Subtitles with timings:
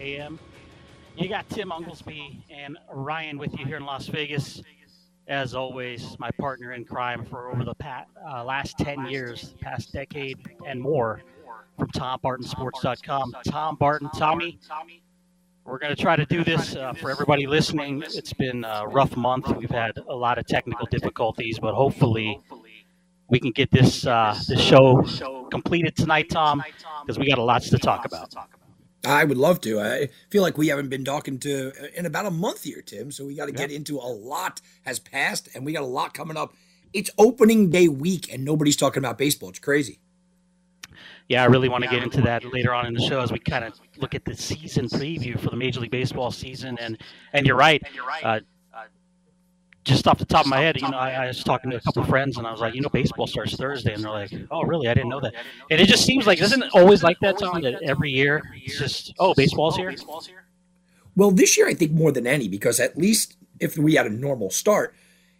[0.00, 0.38] AM.
[1.16, 4.62] You got Tim Unglesby and Ryan with you here in Las Vegas.
[5.28, 9.92] As always, my partner in crime for over the past, uh, last 10 years, past
[9.92, 11.22] decade and more
[11.78, 13.34] from TomBartonSports.com.
[13.44, 14.58] Tom Barton, Tommy,
[15.64, 18.02] we're going to try to do this uh, for everybody listening.
[18.02, 19.54] It's been a rough month.
[19.56, 22.40] We've had a lot of technical difficulties, but hopefully
[23.28, 25.02] we can get this uh, this show
[25.50, 26.62] completed tonight, Tom,
[27.02, 28.34] because we got a lots to talk about.
[29.04, 29.80] I would love to.
[29.80, 33.10] I feel like we haven't been talking to in about a month here, Tim.
[33.10, 36.12] So we got to get into a lot has passed, and we got a lot
[36.12, 36.54] coming up.
[36.92, 39.48] It's opening day week, and nobody's talking about baseball.
[39.48, 40.00] It's crazy.
[41.28, 43.38] Yeah, I really want to get into that later on in the show as we
[43.38, 46.76] kind of look at the season preview for the Major League Baseball season.
[46.80, 46.98] And
[47.32, 47.82] and you're right.
[48.22, 48.40] Uh,
[49.84, 51.80] just off the top of my head, you know, I, I, was talking to a
[51.80, 54.30] couple of friends and I was like, you know, baseball starts Thursday, and they're like,
[54.50, 54.88] oh, really?
[54.88, 55.34] I didn't know that.
[55.70, 57.62] And it just seems like isn't it always like that, Tom?
[57.62, 59.94] That every year it's just, oh, baseball's here.
[61.16, 64.10] Well, this year I think more than any because at least if we had a
[64.10, 64.94] normal start,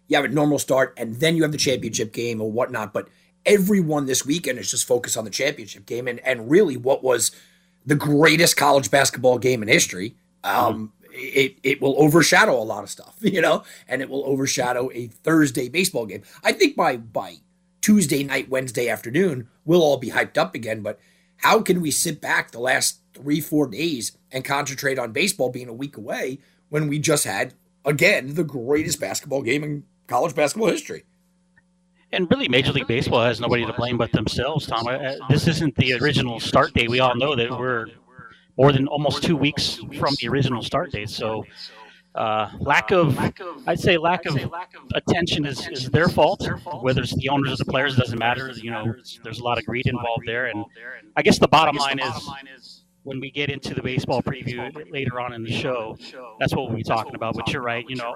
[0.07, 2.93] you have a normal start and then you have the championship game or whatnot.
[2.93, 3.09] But
[3.45, 7.31] everyone this weekend is just focused on the championship game and and really what was
[7.85, 10.15] the greatest college basketball game in history.
[10.43, 14.89] Um, it it will overshadow a lot of stuff, you know, and it will overshadow
[14.93, 16.23] a Thursday baseball game.
[16.43, 17.37] I think by by
[17.81, 20.81] Tuesday night, Wednesday afternoon, we'll all be hyped up again.
[20.81, 20.99] But
[21.37, 25.67] how can we sit back the last three, four days and concentrate on baseball being
[25.67, 26.39] a week away
[26.69, 31.03] when we just had again the greatest basketball game in college basketball history?
[32.13, 34.85] And really, Major League Baseball has nobody to blame but themselves, Tom.
[34.85, 36.89] Uh, uh, this isn't the original start date.
[36.89, 37.87] We all know that we're
[38.61, 41.09] more than almost two weeks from the original start date.
[41.09, 41.45] So,
[42.13, 43.17] uh, lack of,
[43.65, 44.37] I'd say, lack of
[44.93, 46.47] attention is, is their fault.
[46.81, 48.51] Whether it's the owners or the players, doesn't matter.
[48.51, 50.45] You know, there's a lot of greed involved there.
[50.45, 50.63] And
[51.15, 54.59] I guess the bottom line is when we get into the baseball preview
[54.91, 55.97] later on in the show,
[56.39, 57.35] that's what we'll be talking about.
[57.35, 57.85] But you're right.
[57.89, 58.13] You know,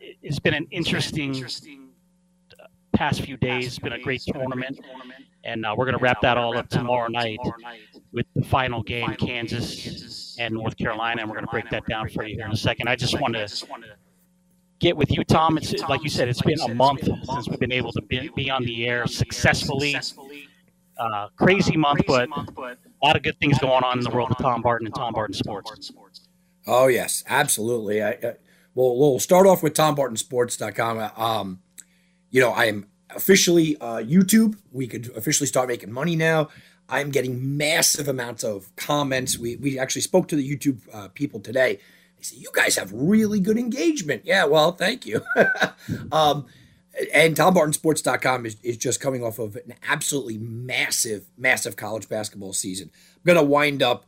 [0.00, 1.44] it's been an interesting
[2.94, 3.66] past few days.
[3.66, 4.80] It's been a great tournament.
[5.44, 7.38] And uh, we're going to wrap that all up tomorrow night
[8.14, 11.22] with the final game, Kansas and North Carolina.
[11.22, 12.88] And we're going to break that down for you here in a second.
[12.88, 13.48] I just want to
[14.78, 15.58] get with you, Tom.
[15.58, 18.50] It's like you said, it's been a month since we've been able to be, be
[18.50, 19.96] on the air successfully.
[20.96, 24.38] Uh, crazy month, but a lot of good things going on in the world of
[24.38, 25.92] Tom Barton and Tom Barton Sports.
[26.66, 28.02] Oh yes, absolutely.
[28.02, 28.34] I, I,
[28.74, 31.10] well, we'll start off with TomBartonSports.com.
[31.16, 31.60] Um,
[32.30, 34.56] you know, I am officially uh, YouTube.
[34.72, 36.48] We could officially start making money now.
[36.88, 39.38] I'm getting massive amounts of comments.
[39.38, 41.78] We, we actually spoke to the YouTube uh, people today.
[42.16, 44.22] They say, You guys have really good engagement.
[44.24, 45.22] Yeah, well, thank you.
[46.12, 46.46] um,
[47.12, 52.90] and TomBartonSports.com is, is just coming off of an absolutely massive, massive college basketball season.
[53.16, 54.06] I'm going to wind up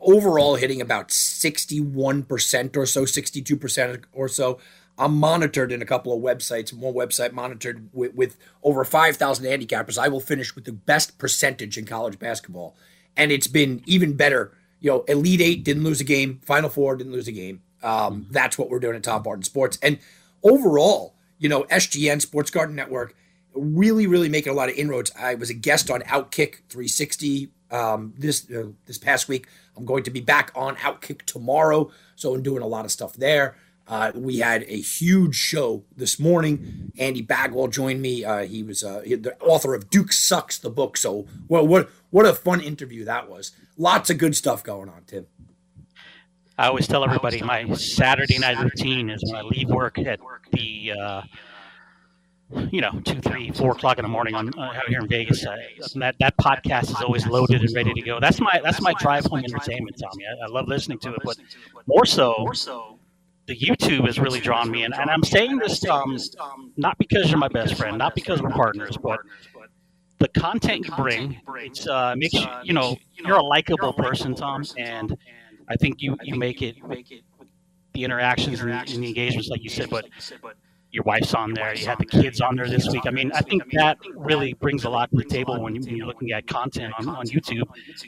[0.00, 4.58] overall hitting about 61% or so, 62% or so.
[5.00, 6.74] I'm monitored in a couple of websites.
[6.74, 9.96] One website monitored with, with over 5,000 handicappers.
[9.96, 12.76] I will finish with the best percentage in college basketball.
[13.16, 14.52] And it's been even better.
[14.78, 17.62] You know, Elite Eight didn't lose a game, Final Four didn't lose a game.
[17.82, 19.78] Um, that's what we're doing at Tom Barton Sports.
[19.82, 19.98] And
[20.42, 23.14] overall, you know, SGN, Sports Garden Network,
[23.54, 25.12] really, really making a lot of inroads.
[25.18, 29.46] I was a guest on Outkick 360 um, this uh, this past week.
[29.76, 33.14] I'm going to be back on Outkick tomorrow, so I'm doing a lot of stuff
[33.14, 33.56] there.
[33.90, 36.92] Uh, we had a huge show this morning.
[36.96, 38.24] Andy Bagwell joined me.
[38.24, 40.96] Uh, he was uh, the author of Duke Sucks, the book.
[40.96, 43.50] So, well, what what a fun interview that was.
[43.76, 45.26] Lots of good stuff going on, Tim.
[46.56, 50.20] I always tell everybody my Saturday night routine is when I leave work at
[50.52, 51.22] the, uh,
[52.70, 55.44] you know, two, three, four o'clock in the morning on uh, out here in Vegas.
[55.44, 55.56] Uh,
[55.96, 58.20] that that podcast is always loaded and ready to go.
[58.20, 60.24] That's my that's my drive home entertainment, Tommy.
[60.26, 61.38] I, I love listening to it, but
[61.88, 62.46] more so
[63.50, 64.92] the YouTube has really drawn me in.
[64.92, 66.16] And I'm saying this um,
[66.76, 69.18] not because you're my best friend, not because we're partners, but
[70.18, 74.62] the content you bring, it uh, makes you, you know, you're a likable person, Tom,
[74.78, 75.16] and
[75.68, 76.76] I think you, you make it,
[77.92, 80.06] the interactions and, and the engagements, like you said, but
[80.92, 83.02] your wife's on there, you had the kids on there this week.
[83.04, 86.06] I mean, I think that really brings a lot to the table when, you, are
[86.06, 87.64] looking at content on, on YouTube.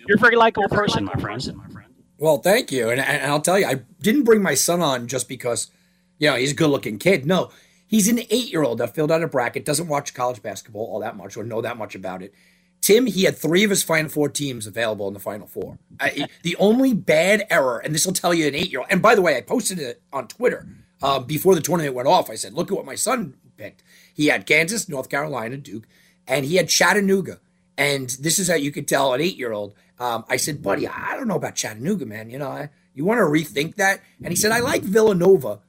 [0.07, 1.92] You're a very likable person, my friend.
[2.23, 2.89] Well, thank you.
[2.89, 5.73] And, and I'll tell you, I didn't bring my son on just because,
[6.21, 7.27] you know, he's a good looking kid.
[7.27, 7.51] No,
[7.85, 11.01] he's an eight year old that filled out a bracket, doesn't watch college basketball all
[11.01, 12.33] that much or know that much about it.
[12.81, 15.81] Tim, he had three of his Final Four teams available in the Final Four.
[15.99, 19.03] I, the only bad error, and this will tell you an eight year old, and
[19.03, 20.69] by the way, I posted it on Twitter
[21.03, 22.31] uh, before the tournament went off.
[22.31, 23.83] I said, look at what my son picked.
[24.15, 25.89] He had Kansas, North Carolina, Duke,
[26.29, 27.41] and he had Chattanooga
[27.77, 29.75] And this is how you could tell an eight year old.
[29.99, 32.31] Um, I said, buddy, I don't know about Chattanooga, man.
[32.31, 34.01] You know, I, you want to rethink that?
[34.23, 35.61] And he said, I like Villanova.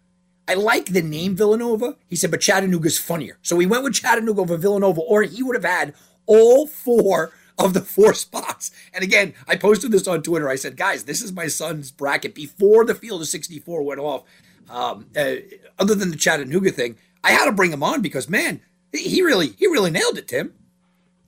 [0.48, 1.98] I like the name Villanova.
[2.08, 3.38] He said, but Chattanooga's funnier.
[3.42, 5.94] So we went with Chattanooga over Villanova, or he would have had
[6.26, 8.72] all four of the four spots.
[8.94, 10.50] And again, I posted this on Twitter.
[10.50, 14.24] I said, guys, this is my son's bracket before the field of 64 went off.
[14.70, 15.36] Um, uh,
[15.78, 18.62] other than the Chattanooga thing, I had to bring him on because man,
[18.92, 20.54] he really he really nailed it, Tim.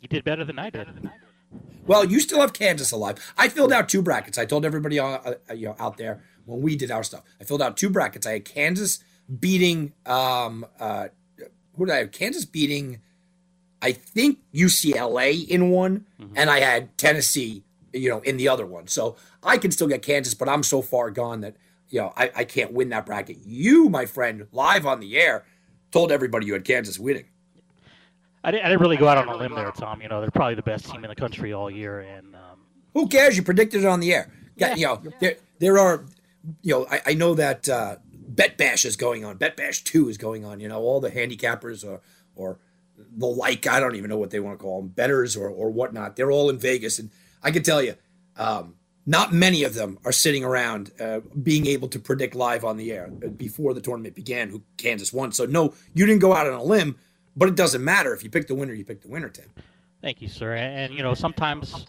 [0.02, 0.88] You did better than I did.
[1.86, 3.34] Well, you still have Kansas alive.
[3.38, 4.38] I filled out two brackets.
[4.38, 7.24] I told everybody uh, uh, you know out there when we did our stuff.
[7.40, 8.26] I filled out two brackets.
[8.26, 9.00] I had Kansas
[9.40, 11.08] beating um uh
[11.78, 12.12] who did I have?
[12.12, 13.02] Kansas beating
[13.82, 16.34] I think UCLA in one, mm-hmm.
[16.36, 18.88] and I had Tennessee, you know, in the other one.
[18.88, 21.56] So I can still get Kansas, but I'm so far gone that
[21.90, 23.38] you know I, I can't win that bracket.
[23.46, 25.46] You, my friend, live on the air,
[25.92, 27.26] told everybody you had Kansas winning.
[28.46, 30.02] I didn't, I didn't really go out on a limb there, Tom.
[30.02, 32.60] You know, they're probably the best team in the country all year, and um,
[32.94, 33.36] who cares?
[33.36, 34.32] You predicted it on the air.
[34.56, 36.06] Yeah, you know, there there are,
[36.62, 39.38] you know, I, I know that uh, Bet Bash is going on.
[39.38, 40.60] Bet Bash Two is going on.
[40.60, 42.02] You know, all the handicappers or
[42.36, 42.60] or
[42.98, 43.66] the like.
[43.66, 46.16] I don't even know what they want to call them, betters or or whatnot.
[46.16, 47.10] They're all in Vegas, and
[47.42, 47.96] I can tell you,
[48.38, 48.76] um,
[49.08, 52.92] not many of them are sitting around uh, being able to predict live on the
[52.92, 55.32] air before the tournament began who Kansas won.
[55.32, 56.96] So no, you didn't go out on a limb
[57.36, 58.74] but it doesn't matter if you pick the winner.
[58.74, 59.50] You pick the winner, Tim.
[60.02, 60.54] Thank you, sir.
[60.56, 61.86] And, you know, sometimes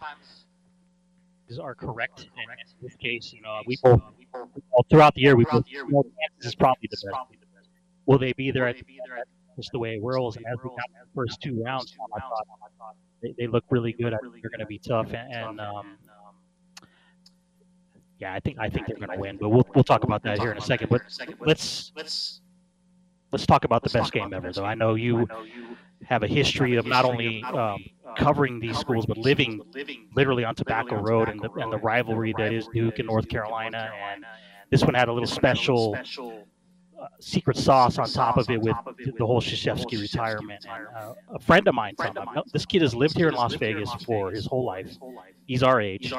[1.48, 2.28] these are correct.
[2.36, 4.00] And in this case, you know, we both
[4.32, 7.68] well, throughout the year we both you know, Kansas is probably the best.
[8.06, 8.66] Will they be there?
[8.68, 8.84] At the
[9.56, 10.36] just the way it whirls.
[10.36, 12.46] And as we got the first two rounds, I thought
[13.22, 14.12] they, they look really good.
[14.12, 15.12] I think they're going to be tough.
[15.12, 15.96] And, and um,
[18.18, 19.36] yeah, I think I think they're going to win.
[19.38, 20.88] But we'll we'll talk about that here in a second.
[20.90, 21.02] But
[21.40, 22.40] let's let's
[23.46, 24.64] talk about the best game ever, though.
[24.64, 25.26] I know you
[26.04, 27.84] have a history of not only um,
[28.16, 29.60] covering these schools, but living
[30.14, 33.90] literally on Tobacco Road and the, and the rivalry that is Duke and North Carolina.
[34.10, 34.24] And
[34.70, 35.96] this one had a little special
[37.00, 38.76] uh, secret sauce on top of it with
[39.18, 40.64] the whole Krzyzewski retirement.
[40.68, 43.54] And uh, a friend of mine, told me this kid has lived here in Las
[43.54, 44.96] Vegas for his whole life.
[45.46, 46.12] He's our age.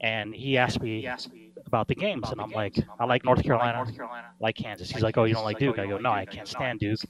[0.00, 1.08] And he asked me
[1.72, 3.86] about the games, and I'm like, I like North Carolina,
[4.40, 4.90] like Kansas.
[4.90, 5.78] He's like, oh, you don't like Duke?
[5.78, 7.00] I go, no, I can't stand Duke.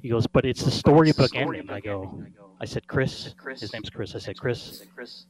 [0.00, 1.68] He goes, but it's the storybook ending.
[1.68, 2.24] I go,
[2.58, 4.14] I said, Chris, his name's Chris.
[4.14, 4.86] I said, Chris,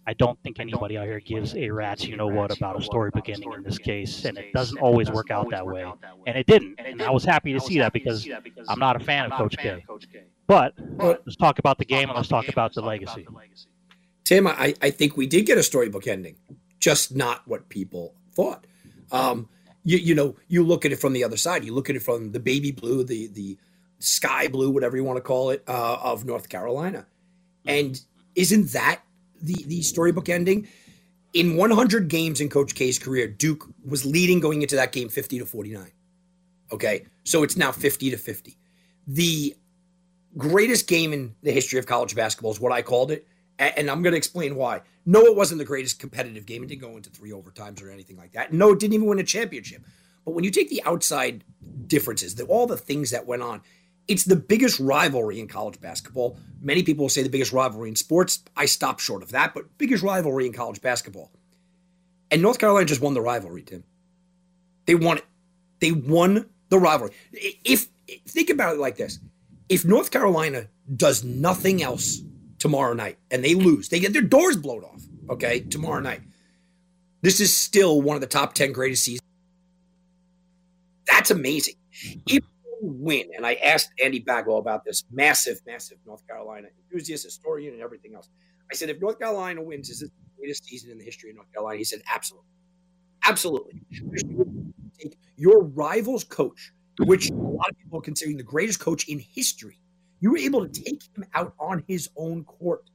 [0.07, 3.29] I don't think anybody out here gives a rat's you know what about a storybook
[3.29, 5.85] ending in this case, and it doesn't always work out that way.
[6.29, 8.29] And it didn't, and I was happy to see that because
[8.69, 9.85] I'm not a fan of Coach K.
[10.47, 13.27] But let's talk about the game and let's talk about the legacy.
[14.23, 16.37] Tim, I, I think we did get a storybook ending,
[16.79, 18.67] just not what people thought.
[19.11, 19.49] Um,
[19.85, 21.65] you, you know, you look at it from the other side.
[21.65, 23.57] You look at it from the baby blue, the the
[23.99, 27.07] sky blue, whatever you want to call it, uh, of North Carolina.
[27.65, 28.01] And
[28.35, 29.01] isn't that
[29.41, 30.69] the the storybook ending?
[31.33, 35.41] In 100 games in Coach K's career, Duke was leading going into that game 50
[35.41, 35.91] to 49.
[36.73, 38.57] Okay, so it's now 50 to 50.
[39.07, 39.55] The
[40.37, 43.27] greatest game in the history of college basketball is what I called it
[43.59, 44.83] and I'm going to explain why.
[45.09, 46.65] No, it wasn't the greatest competitive game.
[46.65, 48.53] It didn't go into three overtimes or anything like that.
[48.53, 49.83] No, it didn't even win a championship.
[50.25, 51.45] But when you take the outside
[51.87, 53.63] differences, the, all the things that went on,
[54.09, 56.39] it's the biggest rivalry in college basketball.
[56.61, 58.43] Many people will say the biggest rivalry in sports.
[58.57, 61.31] I stop short of that, but biggest rivalry in college basketball.
[62.31, 63.85] And North Carolina just won the rivalry, Tim.
[64.87, 65.25] They won it.
[65.81, 67.13] They won the rivalry.
[67.33, 67.89] If
[68.27, 69.21] think about it like this:
[69.69, 72.21] if North Carolina does nothing else
[72.59, 76.23] tomorrow night and they lose, they get their doors blown off, okay, tomorrow night.
[77.23, 79.23] This is still one of the top 10 greatest seasons.
[81.07, 81.75] That's amazing.
[82.27, 82.45] If
[82.81, 87.83] win, and I asked Andy Bagwell about this massive, massive North Carolina enthusiast, historian, and
[87.83, 88.29] everything else.
[88.71, 91.37] I said, if North Carolina wins, is this the greatest season in the history of
[91.37, 91.79] North Carolina?
[91.79, 92.49] He said, absolutely.
[93.25, 93.83] Absolutely.
[95.37, 99.79] Your rival's coach, which a lot of people are considering the greatest coach in history,
[100.21, 102.89] you were able to take him out on his own court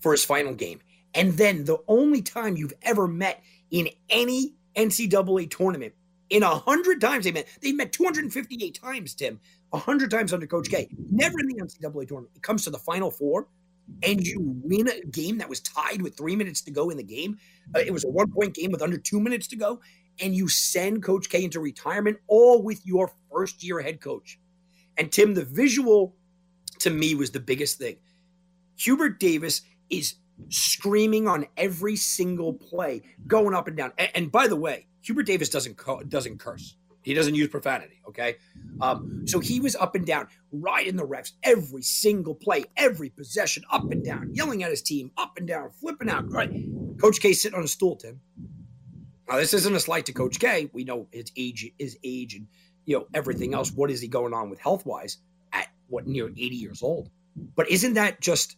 [0.00, 0.80] for his final game.
[1.14, 5.94] And then the only time you've ever met in any NCAA tournament,
[6.30, 9.38] in a hundred times they met, they met 258 times, Tim,
[9.72, 10.88] a hundred times under Coach K.
[11.10, 12.32] Never in the NCAA tournament.
[12.34, 13.48] It comes to the final four,
[14.02, 17.02] and you win a game that was tied with three minutes to go in the
[17.02, 17.38] game.
[17.74, 19.80] Uh, it was a one point game with under two minutes to go,
[20.20, 24.38] and you send Coach K into retirement, all with your first year head coach.
[24.96, 26.14] And Tim, the visual
[26.82, 27.96] to me was the biggest thing.
[28.76, 30.14] Hubert Davis is
[30.48, 33.92] screaming on every single play, going up and down.
[33.98, 36.76] And, and by the way, Hubert Davis doesn't doesn't curse.
[37.02, 38.00] He doesn't use profanity.
[38.08, 38.36] Okay.
[38.80, 43.64] Um, so he was up and down, riding the refs every single play, every possession,
[43.70, 46.30] up and down, yelling at his team, up and down, flipping out.
[46.30, 46.50] Right.
[47.00, 48.20] Coach K sitting on a stool, Tim.
[49.28, 50.70] Now, this isn't a slight to Coach K.
[50.72, 52.46] We know his age, his age, and
[52.84, 53.72] you know everything else.
[53.72, 55.18] What is he going on with health wise
[55.88, 57.10] what near 80 years old?
[57.56, 58.56] But isn't that just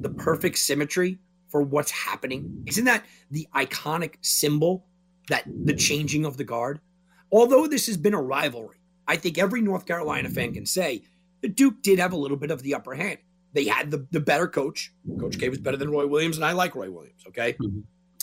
[0.00, 2.62] the perfect symmetry for what's happening?
[2.66, 4.86] Isn't that the iconic symbol
[5.28, 6.80] that the changing of the guard?
[7.30, 11.02] Although this has been a rivalry, I think every North Carolina fan can say
[11.40, 13.18] the Duke did have a little bit of the upper hand.
[13.52, 14.92] They had the, the better coach.
[15.20, 17.24] Coach K was better than Roy Williams, and I like Roy Williams.
[17.28, 17.54] Okay.
[17.54, 17.80] Mm-hmm.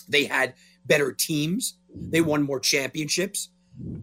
[0.08, 1.77] They had better teams.
[1.94, 3.50] They won more championships.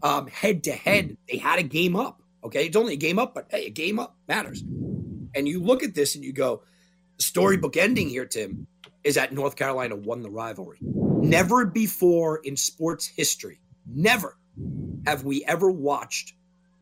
[0.02, 2.22] Um, head to head, they had a game up.
[2.46, 2.66] Okay.
[2.66, 4.62] It's only a game up, but hey, a game up matters.
[5.34, 6.62] And you look at this and you go,
[7.18, 8.66] storybook ending here, Tim,
[9.04, 10.78] is that North Carolina won the rivalry.
[10.80, 14.36] Never before in sports history, never
[15.06, 16.34] have we ever watched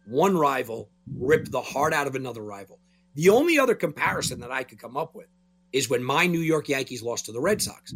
[0.07, 2.79] one rival rip the heart out of another rival.
[3.15, 5.29] The only other comparison that I could come up with
[5.73, 7.93] is when my New York Yankees lost to the Red Sox.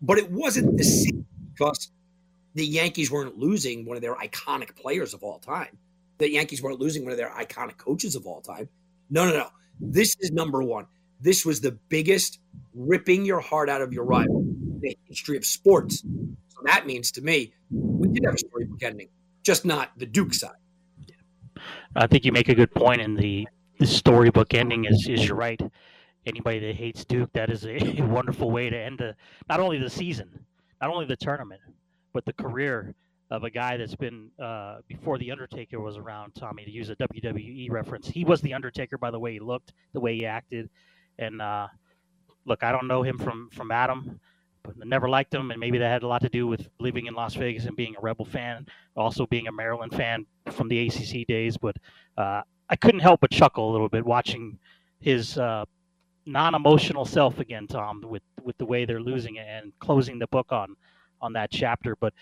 [0.00, 1.90] But it wasn't the same because
[2.54, 5.78] the Yankees weren't losing one of their iconic players of all time.
[6.18, 8.68] The Yankees weren't losing one of their iconic coaches of all time.
[9.10, 9.48] No, no, no.
[9.80, 10.86] This is number one.
[11.20, 12.38] This was the biggest
[12.74, 16.00] ripping your heart out of your rival in the history of sports.
[16.48, 19.08] So that means to me, we did have a storybook ending,
[19.42, 20.50] just not the Duke side.
[21.96, 23.48] I think you make a good point, and the,
[23.78, 25.60] the storybook ending is is you're right.
[26.26, 29.16] Anybody that hates Duke, that is a, wonderful way to end the
[29.48, 30.44] not only the season,
[30.80, 31.60] not only the tournament,
[32.12, 32.94] but the career
[33.30, 36.34] of a guy that's been uh, before the Undertaker was around.
[36.34, 39.72] Tommy, to use a WWE reference, he was the Undertaker by the way he looked,
[39.92, 40.70] the way he acted,
[41.18, 41.68] and uh,
[42.44, 44.18] look, I don't know him from from Adam,
[44.62, 47.14] but never liked him, and maybe that had a lot to do with living in
[47.14, 48.66] Las Vegas and being a Rebel fan,
[48.96, 51.56] also being a Maryland fan from the ACC days.
[51.56, 51.76] But
[52.16, 54.58] uh, I couldn't help but chuckle a little bit watching
[55.00, 55.64] his uh,
[56.26, 60.52] non-emotional self again, Tom, with with the way they're losing it and closing the book
[60.52, 60.76] on
[61.20, 61.96] on that chapter.
[61.96, 62.14] But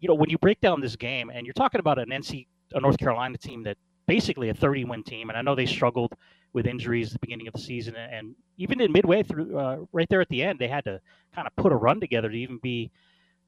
[0.00, 2.80] you know, when you break down this game, and you're talking about an NC, a
[2.80, 3.76] North Carolina team that
[4.06, 6.14] basically a 30 win team, and I know they struggled
[6.52, 10.08] with injuries at the beginning of the season, and even in midway through, uh, right
[10.08, 11.00] there at the end, they had to
[11.34, 12.90] kind of put a run together to even be,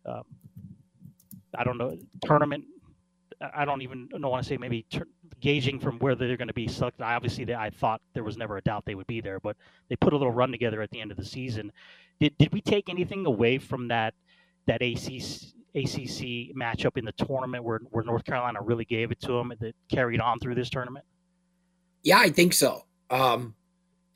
[0.07, 0.23] um,
[1.57, 2.65] I don't know, tournament.
[3.55, 5.09] I don't even know want to say maybe ter-
[5.41, 7.03] gauging from where they're going to be selected.
[7.03, 9.57] I obviously, they, I thought there was never a doubt they would be there, but
[9.89, 11.73] they put a little run together at the end of the season.
[12.21, 14.15] Did did we take anything away from that
[14.67, 19.33] that ACC ACC matchup in the tournament where where North Carolina really gave it to
[19.33, 21.05] them that carried on through this tournament?
[22.03, 22.83] Yeah, I think so.
[23.11, 23.55] Um,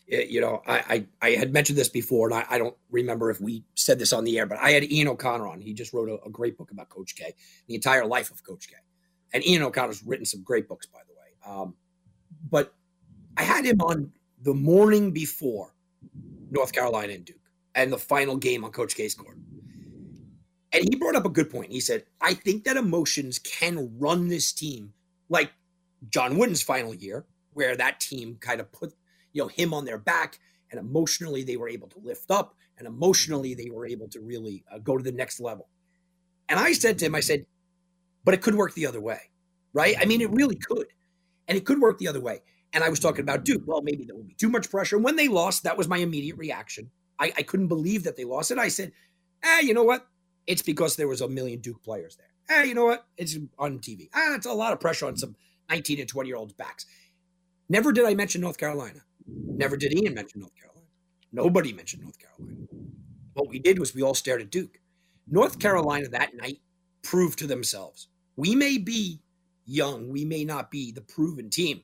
[0.09, 3.41] you know, I, I, I had mentioned this before, and I, I, don't remember if
[3.41, 5.61] we said this on the air, but I had Ian O'Connor on.
[5.61, 7.35] He just wrote a, a, great book about Coach K,
[7.67, 8.75] the entire life of Coach K.
[9.35, 11.61] And Ian O'Connor's written some great books, by the way.
[11.61, 11.75] Um,
[12.49, 12.73] but
[13.37, 15.75] I had him on the morning before
[16.51, 17.37] North Carolina and Duke
[17.75, 19.37] and the final game on Coach K's court.
[20.76, 21.73] And he brought up a good point.
[21.73, 24.92] He said, I think that emotions can run this team
[25.28, 25.52] like
[26.11, 28.92] John Wooden's final year, where that team kind of put
[29.33, 30.38] you know him on their back
[30.71, 34.64] and emotionally they were able to lift up and emotionally they were able to really
[34.73, 35.68] uh, go to the next level.
[36.49, 37.47] And i said to him i said
[38.25, 39.21] but it could work the other way
[39.73, 39.95] right?
[40.00, 40.87] I mean it really could.
[41.49, 42.40] And it could work the other way.
[42.73, 44.97] And i was talking about duke well maybe there would be too much pressure.
[44.97, 46.90] And when they lost that was my immediate reaction.
[47.18, 48.59] I, I couldn't believe that they lost it.
[48.59, 48.92] I said
[49.45, 50.06] ah you know what
[50.47, 53.79] it's because there was a million duke players there Hey, you know what it's on
[53.79, 55.37] tv ah it's a lot of pressure on some
[55.71, 56.87] 19 and 20 year olds backs
[57.69, 59.00] Never did I mention North Carolina.
[59.26, 60.87] Never did Ian mention North Carolina.
[61.33, 62.67] Nobody mentioned North Carolina.
[63.35, 64.79] What we did was we all stared at Duke.
[65.29, 66.61] North Carolina that night
[67.03, 69.21] proved to themselves we may be
[69.65, 71.83] young, we may not be the proven team,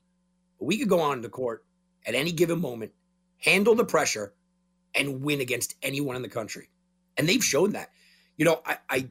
[0.59, 1.65] but we could go on the court
[2.05, 2.91] at any given moment,
[3.39, 4.33] handle the pressure,
[4.93, 6.69] and win against anyone in the country.
[7.17, 7.89] And they've shown that.
[8.37, 9.07] You know, I, I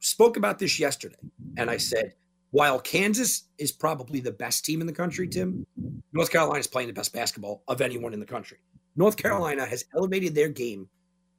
[0.00, 1.16] spoke about this yesterday,
[1.56, 2.14] and I said
[2.50, 5.66] while Kansas is probably the best team in the country, Tim,
[6.12, 8.58] North Carolina is playing the best basketball of anyone in the country.
[8.96, 10.88] North Carolina has elevated their game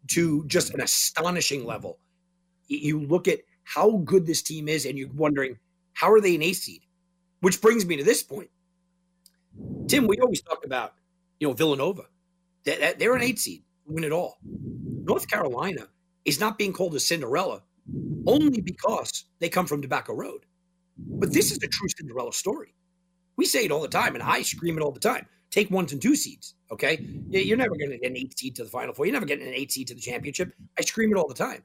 [0.08, 2.00] to just an astonishing level.
[2.68, 5.58] You look at how good this team is, and you're wondering,
[5.94, 6.82] how are they an eighth seed?
[7.42, 8.50] Which brings me to this point.
[9.88, 10.94] Tim, we always talk about,
[11.40, 12.04] you know, Villanova.
[12.64, 14.38] They're an eight seed, win it all.
[14.44, 15.88] North Carolina
[16.26, 17.64] is not being called a Cinderella
[18.28, 20.46] only because they come from Tobacco Road.
[20.98, 22.76] But this is a true Cinderella story.
[23.38, 25.26] We say it all the time, and I scream it all the time.
[25.50, 27.06] Take ones and two seeds, okay?
[27.30, 29.06] You're never going to get an eight seed to the Final Four.
[29.06, 30.54] You're never getting an eight seed to the championship.
[30.78, 31.64] I scream it all the time.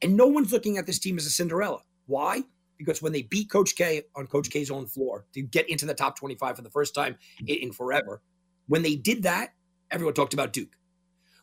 [0.00, 1.80] And no one's looking at this team as a Cinderella.
[2.06, 2.44] Why?
[2.84, 5.94] because when they beat Coach K on Coach K's own floor to get into the
[5.94, 8.22] top 25 for the first time in forever,
[8.66, 9.54] when they did that,
[9.90, 10.76] everyone talked about Duke.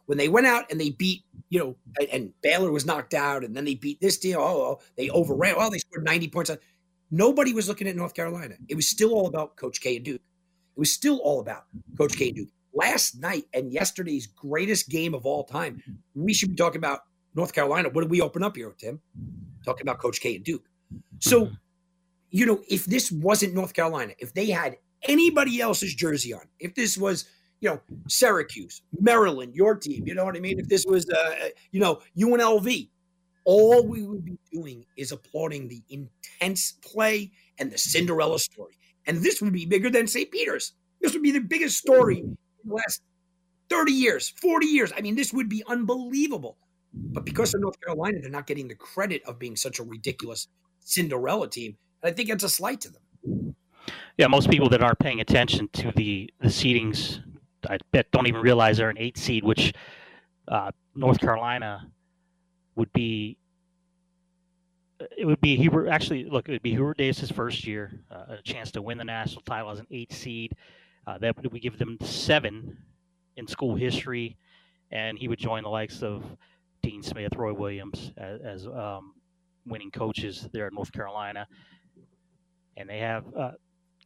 [0.09, 3.43] When they went out and they beat, you know, and, and Baylor was knocked out,
[3.43, 4.39] and then they beat this deal.
[4.39, 5.17] Oh, oh they mm-hmm.
[5.17, 5.55] overran.
[5.55, 6.49] Well, they scored 90 points.
[7.11, 8.55] Nobody was looking at North Carolina.
[8.67, 10.21] It was still all about Coach K and Duke.
[10.75, 12.49] It was still all about Coach K and Duke.
[12.73, 15.83] Last night and yesterday's greatest game of all time,
[16.15, 17.01] we should be talking about
[17.35, 17.89] North Carolina.
[17.89, 18.99] What did we open up here, Tim?
[19.63, 20.65] Talking about Coach K and Duke.
[21.19, 21.53] So, mm-hmm.
[22.31, 26.73] you know, if this wasn't North Carolina, if they had anybody else's jersey on, if
[26.73, 27.25] this was,
[27.61, 30.59] you know, Syracuse, Maryland, your team, you know what I mean?
[30.59, 32.89] If this was, uh, you know, UNLV,
[33.45, 38.77] all we would be doing is applauding the intense play and the Cinderella story.
[39.05, 40.31] And this would be bigger than St.
[40.31, 40.73] Peter's.
[41.01, 43.01] This would be the biggest story in the last
[43.69, 44.93] 30 years, 40 years.
[44.95, 46.57] I mean, this would be unbelievable.
[46.93, 50.47] But because of North Carolina, they're not getting the credit of being such a ridiculous
[50.79, 51.77] Cinderella team.
[52.01, 53.55] And I think it's a slight to them.
[54.17, 57.21] Yeah, most people that aren't paying attention to the the seedings,
[57.67, 59.73] I bet don't even realize they're an eight seed, which
[60.47, 61.87] uh, North Carolina
[62.75, 63.37] would be.
[65.17, 65.87] It would be Hubert.
[65.87, 69.05] Actually, look, it would be Hubert Davis's first year, uh, a chance to win the
[69.05, 70.53] national title as an eight seed.
[71.07, 72.77] Uh, that would give them seven
[73.37, 74.37] in school history,
[74.91, 76.23] and he would join the likes of
[76.83, 79.13] Dean Smith, Roy Williams as, as um,
[79.65, 81.47] winning coaches there at North Carolina,
[82.77, 83.51] and they have uh,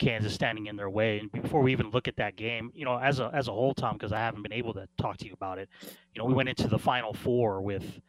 [0.04, 1.20] Kansas standing in their way.
[1.20, 3.74] And before we even look at that game, you know, as a as a whole,
[3.74, 5.70] Tom, because I haven't been able to talk to you about it,
[6.14, 8.02] you know, we went into the Final Four with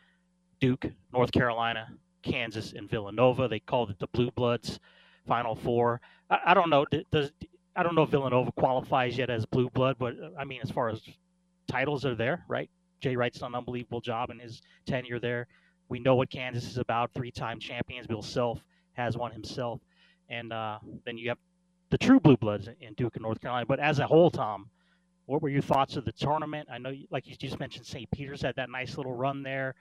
[0.61, 1.89] Duke, North Carolina,
[2.23, 3.47] Kansas, and Villanova.
[3.47, 4.81] They called it the Blue Bloods
[5.27, 6.01] Final Four.
[6.29, 6.85] I, I don't know.
[7.13, 7.31] Does
[7.77, 10.71] I don't know if Villanova qualifies yet as blue blood, but uh, I mean, as
[10.71, 11.01] far as
[11.69, 12.71] titles are there, right?
[13.01, 15.47] Jay Wright's done an unbelievable job in his tenure there.
[15.89, 17.13] We know what Kansas is about.
[17.15, 18.07] Three-time champions.
[18.07, 18.61] Bill Self
[18.95, 19.81] has one himself,
[20.29, 21.39] and uh, then you have
[21.95, 23.67] the true blue bloods in Duke and North Carolina.
[23.67, 24.69] But as a whole, Tom,
[25.27, 26.69] what were your thoughts of the tournament?
[26.69, 28.11] I know, like you just mentioned, St.
[28.11, 29.77] Peter's had that nice little run there,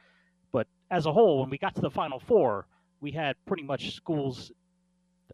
[0.51, 2.67] but as a whole, when we got to the Final Four,
[3.01, 4.51] we had pretty much schools.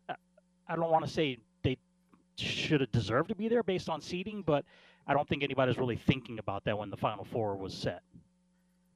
[0.07, 0.13] Uh,
[0.69, 1.77] I don't want to say they
[2.37, 4.63] should have deserved to be there based on seeding, but
[5.05, 8.03] I don't think anybody's really thinking about that when the Final Four was set.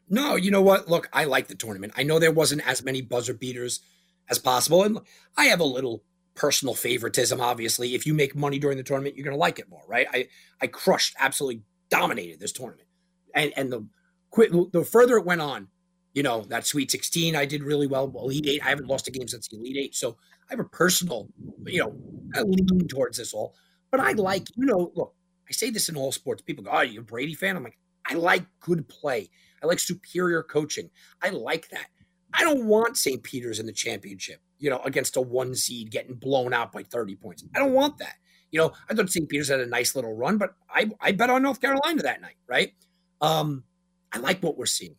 [0.08, 0.88] No, you know what?
[0.88, 1.92] Look, I like the tournament.
[1.98, 3.82] I know there wasn't as many buzzer beaters
[4.30, 5.00] as possible, and
[5.36, 6.02] I have a little
[6.36, 7.40] personal favoritism.
[7.40, 10.08] Obviously, if you make money during the tournament, you're going to like it more, right?
[10.12, 10.28] I
[10.62, 12.88] I crushed, absolutely dominated this tournament,
[13.36, 13.88] and and the
[14.30, 15.68] quick the further it went on,
[16.14, 18.12] you know that Sweet 16, I did really well.
[18.16, 20.18] Elite Eight, I haven't lost a game since the Elite Eight, so
[20.50, 21.30] I have a personal,
[21.66, 21.96] you know,
[22.44, 23.56] lean towards this all.
[23.92, 25.14] But I like, you know, look,
[25.48, 26.42] I say this in all sports.
[26.42, 29.30] People go, "Oh, you're a Brady fan?" I'm like, I like good play.
[29.62, 30.90] I like superior coaching.
[31.22, 31.88] I like that.
[32.34, 33.22] I don't want St.
[33.24, 37.16] Peter's in the championship, you know, against a one seed getting blown out by 30
[37.16, 37.44] points.
[37.56, 38.16] I don't want that.
[38.52, 39.28] You know, I thought St.
[39.28, 42.36] Peter's had a nice little run, but I, I bet on North Carolina that night,
[42.48, 42.74] right?
[43.22, 43.64] Um,
[44.12, 44.96] I like what we're seeing.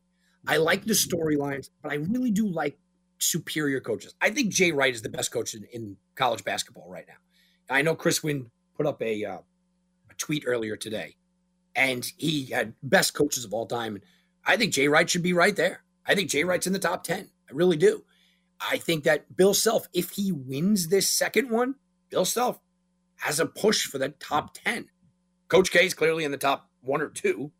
[0.47, 2.79] I like the storylines, but I really do like
[3.18, 4.14] superior coaches.
[4.20, 7.14] I think Jay Wright is the best coach in, in college basketball right now.
[7.70, 9.38] I know Chris Wynn put up a uh,
[10.11, 11.16] a tweet earlier today,
[11.75, 13.94] and he had best coaches of all time.
[13.94, 14.05] And
[14.44, 15.84] I think Jay Wright should be right there.
[16.06, 17.28] I think Jay Wright's in the top 10.
[17.48, 18.04] I really do.
[18.60, 21.76] I think that Bill Self, if he wins this second one,
[22.10, 22.58] Bill Self
[23.16, 24.88] has a push for the top 10.
[25.48, 27.52] Coach K is clearly in the top one or two.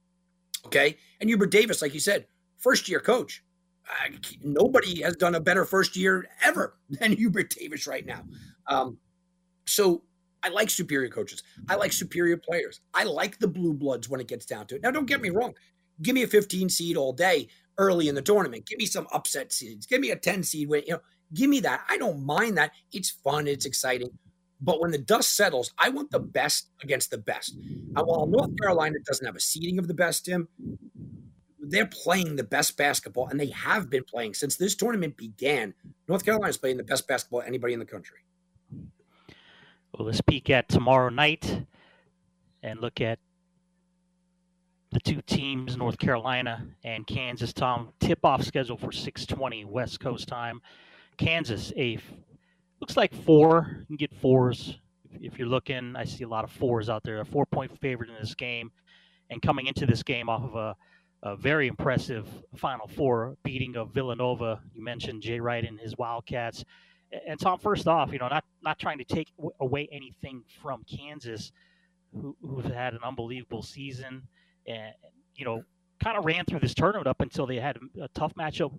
[0.67, 0.97] Okay.
[1.21, 2.27] And Hubert Davis, like you said,
[2.59, 3.43] first year coach.
[3.89, 8.23] Uh, nobody has done a better first year ever than Hubert Davis right now.
[8.67, 8.99] Um,
[9.67, 10.03] so
[10.43, 11.43] I like superior coaches.
[11.69, 12.81] I like superior players.
[12.93, 14.83] I like the blue bloods when it gets down to it.
[14.83, 15.55] Now, don't get me wrong.
[16.03, 17.49] Give me a 15 seed all day
[17.79, 18.67] early in the tournament.
[18.67, 19.87] Give me some upset seeds.
[19.87, 20.69] Give me a 10 seed.
[20.69, 20.85] Win.
[20.87, 21.01] You know,
[21.33, 21.85] give me that.
[21.89, 22.73] I don't mind that.
[22.93, 23.47] It's fun.
[23.47, 24.11] It's exciting.
[24.61, 27.55] But when the dust settles, I want the best against the best.
[27.55, 30.49] And while North Carolina doesn't have a seeding of the best, Tim,
[31.61, 35.75] they're playing the best basketball, and they have been playing since this tournament began.
[36.09, 38.19] North Carolina is playing the best basketball anybody in the country.
[39.93, 41.67] Well, let's peek at tomorrow night
[42.63, 43.19] and look at
[44.95, 47.53] the two teams, North Carolina and Kansas.
[47.53, 50.63] Tom, tip-off schedule for 6:20 West Coast time.
[51.19, 51.99] Kansas, a
[52.81, 53.77] looks like four.
[53.81, 54.79] You can get fours
[55.21, 55.95] if you're looking.
[55.97, 57.21] I see a lot of fours out there.
[57.21, 58.71] A four-point favorite in this game,
[59.31, 60.77] and coming into this game off of a,
[61.23, 62.27] a very impressive
[62.57, 64.63] Final Four beating of Villanova.
[64.73, 66.65] You mentioned Jay Wright and his Wildcats
[67.27, 69.29] and Tom, first off, you know, not not trying to take
[69.61, 71.53] away anything from Kansas,
[72.13, 74.27] who, who's had an unbelievable season,
[74.67, 74.95] and
[75.35, 75.65] you know,
[76.03, 78.73] kind of ran through this tournament up until they had a, tough matchup.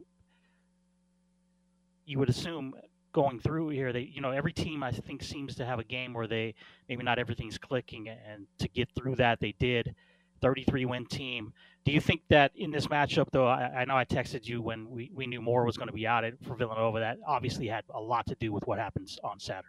[2.06, 2.74] You would assume
[3.14, 6.14] going through here, they you know every team I think seems to have a game
[6.14, 6.54] where they
[6.88, 9.96] maybe not everything's clicking, and to get through that they did.
[10.42, 11.54] 33 win team.
[11.86, 14.90] Do you think that in this matchup, though, I, I know I texted you when
[14.90, 17.00] we, we knew Moore was going to be out for Villanova.
[17.00, 19.68] That obviously had a lot to do with what happens on Saturday.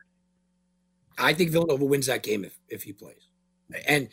[1.19, 3.29] I think Villanova wins that game if, if he plays.
[3.87, 4.09] And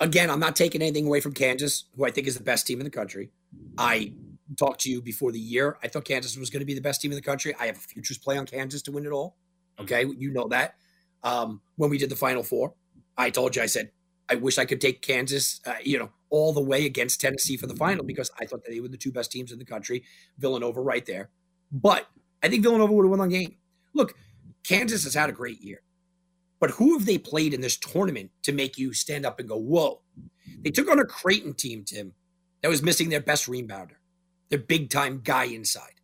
[0.00, 2.80] again, I'm not taking anything away from Kansas, who I think is the best team
[2.80, 3.30] in the country.
[3.76, 4.12] I
[4.58, 5.78] talked to you before the year.
[5.82, 7.54] I thought Kansas was going to be the best team in the country.
[7.58, 9.36] I have a futures play on Kansas to win it all.
[9.80, 10.74] Okay, you know that.
[11.22, 12.74] Um, when we did the Final Four,
[13.16, 13.90] I told you I said
[14.28, 17.66] I wish I could take Kansas, uh, you know, all the way against Tennessee for
[17.66, 20.04] the final because I thought that they were the two best teams in the country.
[20.38, 21.30] Villanova right there,
[21.72, 22.08] but
[22.42, 23.56] I think Villanova would have won the game.
[23.94, 24.14] Look,
[24.64, 25.80] Kansas has had a great year,
[26.60, 29.56] but who have they played in this tournament to make you stand up and go,
[29.56, 30.02] "Whoa"?
[30.62, 32.14] They took on a Creighton team, Tim,
[32.62, 33.96] that was missing their best rebounder
[34.48, 35.94] their big time guy inside.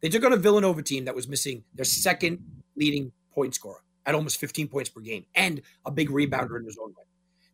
[0.00, 2.38] They took on a Villanova team that was missing their second
[2.76, 6.78] leading point scorer at almost 15 points per game and a big rebounder in his
[6.82, 7.04] own way.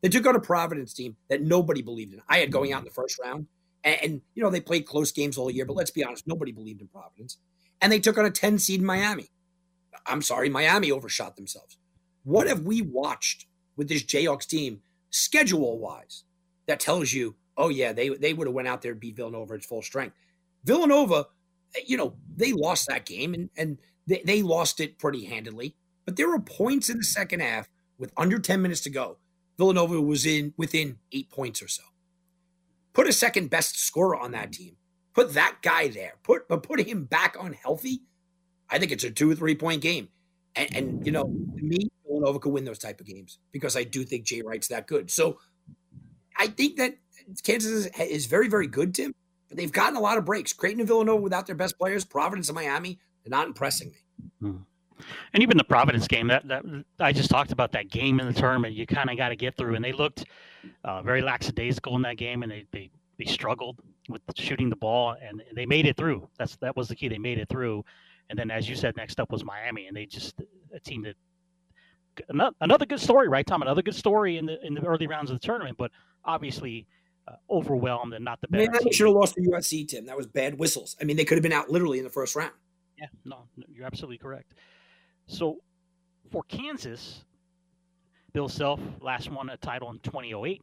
[0.00, 2.22] They took on a Providence team that nobody believed in.
[2.28, 3.48] I had going out in the first round,
[3.84, 6.52] and, and you know they played close games all year, but let's be honest, nobody
[6.52, 7.38] believed in Providence.
[7.80, 9.28] And they took on a 10 seed in Miami.
[10.06, 11.76] I'm sorry, Miami overshot themselves.
[12.28, 16.24] What have we watched with this Jayhawks team schedule wise
[16.66, 19.54] that tells you, oh yeah, they they would have went out there and beat Villanova
[19.54, 20.14] at full strength?
[20.62, 21.24] Villanova,
[21.86, 25.74] you know, they lost that game and, and they, they lost it pretty handily.
[26.04, 29.16] But there were points in the second half with under 10 minutes to go.
[29.56, 31.84] Villanova was in within eight points or so.
[32.92, 34.76] Put a second best scorer on that team.
[35.14, 36.16] Put that guy there.
[36.24, 38.02] Put but put him back on healthy.
[38.68, 40.10] I think it's a two or three point game.
[40.58, 44.04] And, and you know, me, Villanova could win those type of games because I do
[44.04, 45.10] think Jay Wright's that good.
[45.10, 45.38] So
[46.36, 46.98] I think that
[47.42, 49.14] Kansas is, is very, very good, Tim
[49.48, 50.52] but they've gotten a lot of breaks.
[50.52, 54.30] Creighton and Villanova without their best players, Providence and Miami, they're not impressing me.
[54.40, 54.56] Hmm.
[55.32, 56.64] And even the Providence game, that, that
[56.98, 59.56] I just talked about that game in the tournament, you kind of got to get
[59.56, 59.76] through.
[59.76, 60.24] And they looked
[60.84, 65.14] uh, very lackadaisical in that game, and they, they they struggled with shooting the ball,
[65.22, 66.28] and they made it through.
[66.36, 67.06] That's that was the key.
[67.06, 67.84] They made it through.
[68.30, 70.34] And then, as you said, next up was Miami, and they just
[70.74, 71.14] a team that
[72.60, 73.62] another good story, right, Tom?
[73.62, 75.90] Another good story in the in the early rounds of the tournament, but
[76.24, 76.86] obviously
[77.26, 78.84] uh, overwhelmed and not the best.
[78.84, 80.06] They should have lost to USC, Tim.
[80.06, 80.96] That was bad whistles.
[81.00, 82.52] I mean, they could have been out literally in the first round.
[82.98, 84.54] Yeah, no, no you're absolutely correct.
[85.26, 85.58] So
[86.30, 87.24] for Kansas,
[88.32, 90.62] Bill Self last won a title in 2008.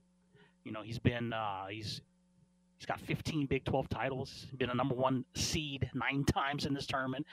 [0.63, 2.01] You know, he's been uh, he's
[2.78, 4.47] he's got 15 Big 12 titles.
[4.58, 7.25] Been a number one seed nine times in this tournament.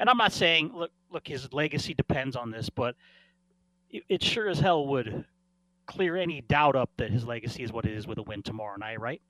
[0.00, 2.96] And I'm not saying look look his legacy depends on this, but
[3.90, 5.24] it, it sure as hell would
[5.86, 8.76] clear any doubt up that his legacy is what it is with a win tomorrow
[8.76, 9.20] night, right?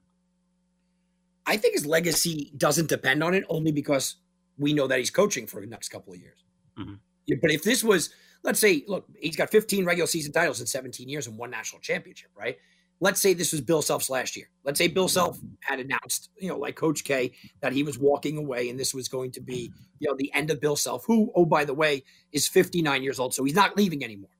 [1.46, 4.16] I think his legacy doesn't depend on it only because
[4.58, 6.44] we know that he's coaching for the next couple of years.
[6.78, 6.94] Mm-hmm.
[7.40, 8.10] But if this was,
[8.42, 11.80] let's say, look, he's got 15 regular season titles in 17 years and one national
[11.80, 12.58] championship, right?
[13.02, 14.50] Let's say this was Bill Self's last year.
[14.62, 18.36] Let's say Bill Self had announced, you know, like Coach K, that he was walking
[18.36, 21.32] away and this was going to be, you know, the end of Bill Self, who,
[21.34, 23.32] oh, by the way, is 59 years old.
[23.32, 24.30] So he's not leaving anymore.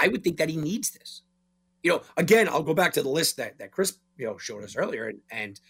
[0.00, 1.22] I would think that he needs this.
[1.82, 4.64] You know, again, I'll go back to the list that that Chris you know showed
[4.64, 5.60] us earlier, and, and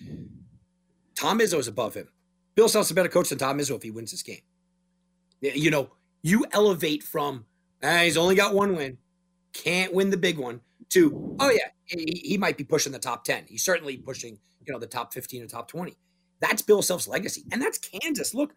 [1.15, 2.09] Tom Izzo is above him.
[2.55, 4.41] Bill Self's a better coach than Tom Izzo if he wins this game.
[5.41, 5.91] You know,
[6.23, 7.45] you elevate from
[7.83, 8.99] ah, he's only got one win,
[9.53, 13.25] can't win the big one, to oh yeah, he, he might be pushing the top
[13.25, 13.45] ten.
[13.49, 15.97] He's certainly pushing you know the top fifteen or top twenty.
[16.41, 18.33] That's Bill Self's legacy, and that's Kansas.
[18.35, 18.55] Look,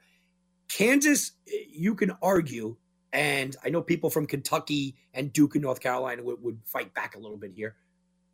[0.70, 2.78] Kansas, eh, you can argue
[3.13, 7.15] and I know people from Kentucky and Duke and North Carolina would, would fight back
[7.15, 7.76] a little bit here.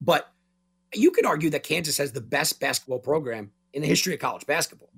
[0.01, 0.27] But
[0.93, 4.45] you could argue that Kansas has the best basketball program in the history of college
[4.45, 4.89] basketball.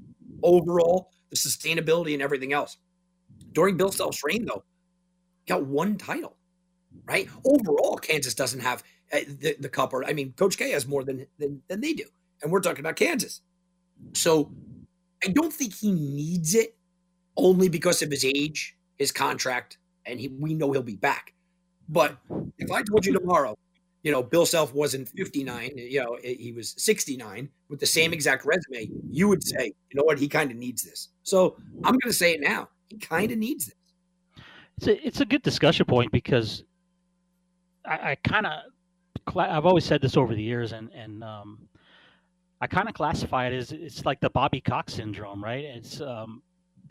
[0.44, 2.78] Overall, the sustainability and everything else.
[3.54, 4.64] During Bill Self's reign, though,
[5.48, 6.36] got one title,
[7.06, 7.28] right?
[7.46, 9.94] Overall, Kansas doesn't have uh, the, the cup.
[9.94, 12.06] Or I mean, Coach K has more than, than than they do,
[12.42, 13.42] and we're talking about Kansas.
[14.14, 14.52] So
[15.24, 16.76] I don't think he needs it
[17.36, 21.34] only because of his age his contract, and he, we know he'll be back.
[21.88, 22.18] But
[22.60, 23.58] if I told you tomorrow,
[24.04, 28.46] you know, Bill Self wasn't 59, you know, he was 69 with the same exact
[28.46, 31.10] resume, you would say, you know what, he kind of needs this.
[31.24, 32.70] So I'm going to say it now.
[32.88, 33.76] He kind of needs this.
[34.78, 36.64] It's a, it's a good discussion point because
[37.86, 38.62] I, I kind of,
[39.36, 41.70] I've always said this over the years, and, and, um,
[42.62, 45.64] I kind of classify it as it's like the Bobby Cox syndrome, right?
[45.64, 46.42] It's um,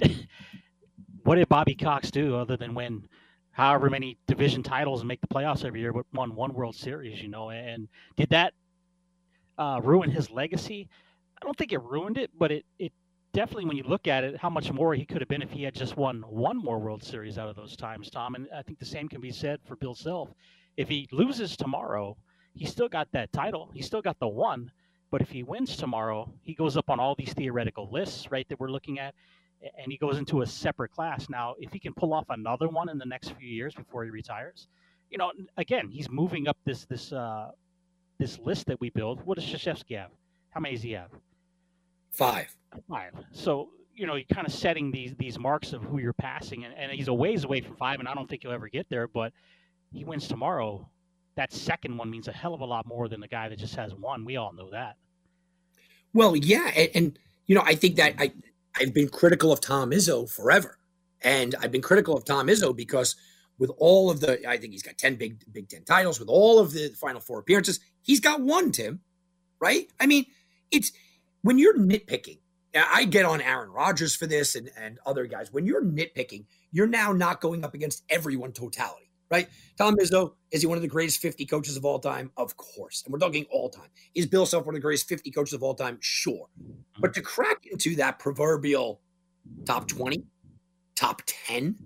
[1.25, 3.07] what did Bobby Cox do other than win
[3.51, 7.21] however many division titles and make the playoffs every year, but won one World Series,
[7.21, 7.51] you know?
[7.51, 8.55] And did that
[9.59, 10.89] uh, ruin his legacy?
[11.41, 12.93] I don't think it ruined it, but it, it
[13.35, 15.65] definitely when you look at it, how much more he could have been if he
[15.65, 18.37] had just won one more World Series out of those times, Tom.
[18.37, 20.31] And I think the same can be said for Bill Self.
[20.79, 22.17] If he loses tomorrow,
[22.55, 23.69] he still got that title.
[23.75, 24.71] He still got the one.
[25.11, 28.61] But if he wins tomorrow, he goes up on all these theoretical lists, right, that
[28.61, 29.13] we're looking at,
[29.61, 31.29] and he goes into a separate class.
[31.29, 34.11] Now, if he can pull off another one in the next few years before he
[34.11, 34.69] retires,
[35.11, 37.51] you know, again, he's moving up this this uh,
[38.19, 39.25] this list that we build.
[39.27, 40.11] What does Krzyzewski have?
[40.51, 41.11] How many does he have?
[42.13, 42.55] Five.
[42.89, 43.15] Five.
[43.33, 46.75] So you know, you're kind of setting these these marks of who you're passing, and,
[46.75, 49.09] and he's a ways away from five, and I don't think he'll ever get there.
[49.09, 49.33] But
[49.93, 50.89] he wins tomorrow.
[51.37, 53.77] That second one means a hell of a lot more than the guy that just
[53.77, 54.25] has one.
[54.25, 54.97] We all know that.
[56.13, 58.33] Well, yeah, and, and you know, I think that I
[58.77, 60.79] I've been critical of Tom Izzo forever,
[61.23, 63.17] and I've been critical of Tom Izzo because
[63.59, 66.59] with all of the, I think he's got 10 big Big Ten titles, with all
[66.59, 69.01] of the Final Four appearances, he's got one, Tim,
[69.61, 69.89] right?
[69.99, 70.27] I mean,
[70.71, 70.93] it's
[71.43, 72.39] when you're nitpicking,
[72.75, 75.53] I get on Aaron Rodgers for this and, and other guys.
[75.53, 79.49] When you're nitpicking, you're now not going up against everyone totality, right?
[79.77, 82.31] Tom Izzo, is he one of the greatest 50 coaches of all time?
[82.37, 83.03] Of course.
[83.05, 83.89] And we're talking all time.
[84.15, 85.99] Is Bill Self one of the greatest 50 coaches of all time?
[86.01, 86.49] Sure.
[86.61, 87.01] Mm-hmm.
[87.01, 89.01] But to crack into that proverbial
[89.65, 90.25] top 20,
[90.95, 91.77] top 10,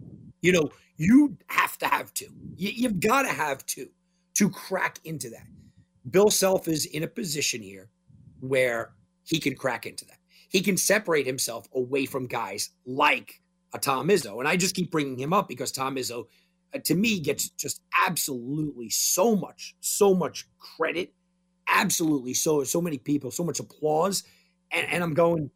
[0.41, 2.29] you know, you have to have two.
[2.57, 3.89] You, have got to have two
[4.35, 5.47] to crack into that.
[6.09, 7.89] Bill Self is in a position here
[8.41, 8.93] where
[9.25, 10.19] he can crack into that.
[10.49, 13.41] He can separate himself away from guys like
[13.73, 14.39] a Tom Izzo.
[14.39, 16.27] And I just keep bringing him up because Tom Izzo,
[16.85, 21.13] to me, gets just absolutely so much, so much credit.
[21.69, 22.35] Absolutely.
[22.35, 24.25] So, so many people, so much applause.
[24.71, 25.51] And, and I'm going,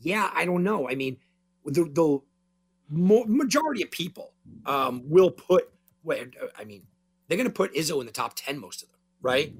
[0.00, 0.88] yeah, I don't know.
[0.88, 1.16] I mean,
[1.64, 2.18] the, the
[2.88, 4.32] majority of people
[4.66, 5.68] um, will put.
[6.08, 6.82] I mean,
[7.28, 9.54] they're going to put Izzo in the top ten, most of them, right?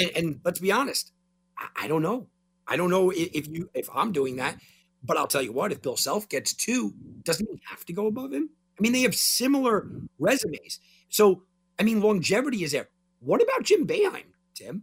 [0.00, 1.12] And, and let's be honest,
[1.58, 2.28] I, I, don't know.
[2.66, 4.56] I don't know if you if I'm doing that,
[5.02, 8.06] but I'll tell you what: if Bill Self gets two, doesn't he have to go
[8.06, 8.50] above him?
[8.78, 11.42] I mean, they have similar resumes, so
[11.78, 12.88] I mean, longevity is there.
[13.20, 14.82] What about Jim Boeheim, Tim?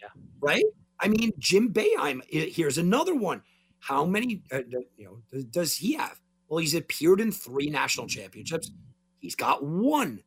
[0.00, 0.08] Yeah,
[0.40, 0.64] right.
[1.00, 2.22] I mean, Jim Boeheim.
[2.28, 3.42] Here's another one.
[3.80, 4.42] How many?
[4.52, 4.60] Uh,
[4.96, 6.20] you know, does he have?
[6.48, 8.70] Well, he's appeared in three national championships.
[9.20, 10.22] He's got one.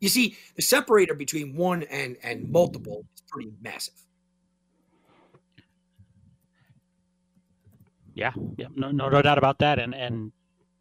[0.00, 3.94] You see, the separator between one and and multiple is pretty massive.
[8.14, 9.78] Yeah, yeah, no, no, no doubt about that.
[9.78, 10.32] And and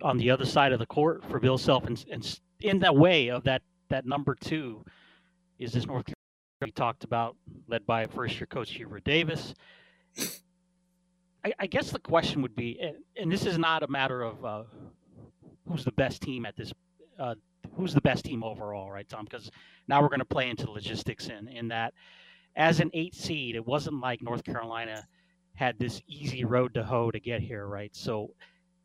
[0.01, 3.29] on the other side of the court for Bill Self, and, and in that way
[3.29, 4.83] of that that number two
[5.59, 6.13] is this North Carolina
[6.61, 7.35] we talked about,
[7.67, 9.53] led by first year coach Hubert Davis.
[11.45, 14.43] I, I, guess the question would be, and, and, this is not a matter of
[14.43, 14.63] uh,
[15.67, 16.73] who's the best team at this,
[17.19, 17.35] uh,
[17.75, 19.25] who's the best team overall, right, Tom?
[19.25, 19.51] Because
[19.87, 21.93] now we're going to play into the logistics in in that
[22.57, 25.07] as an eight seed, it wasn't like North Carolina
[25.53, 27.95] had this easy road to hoe to get here, right?
[27.95, 28.31] So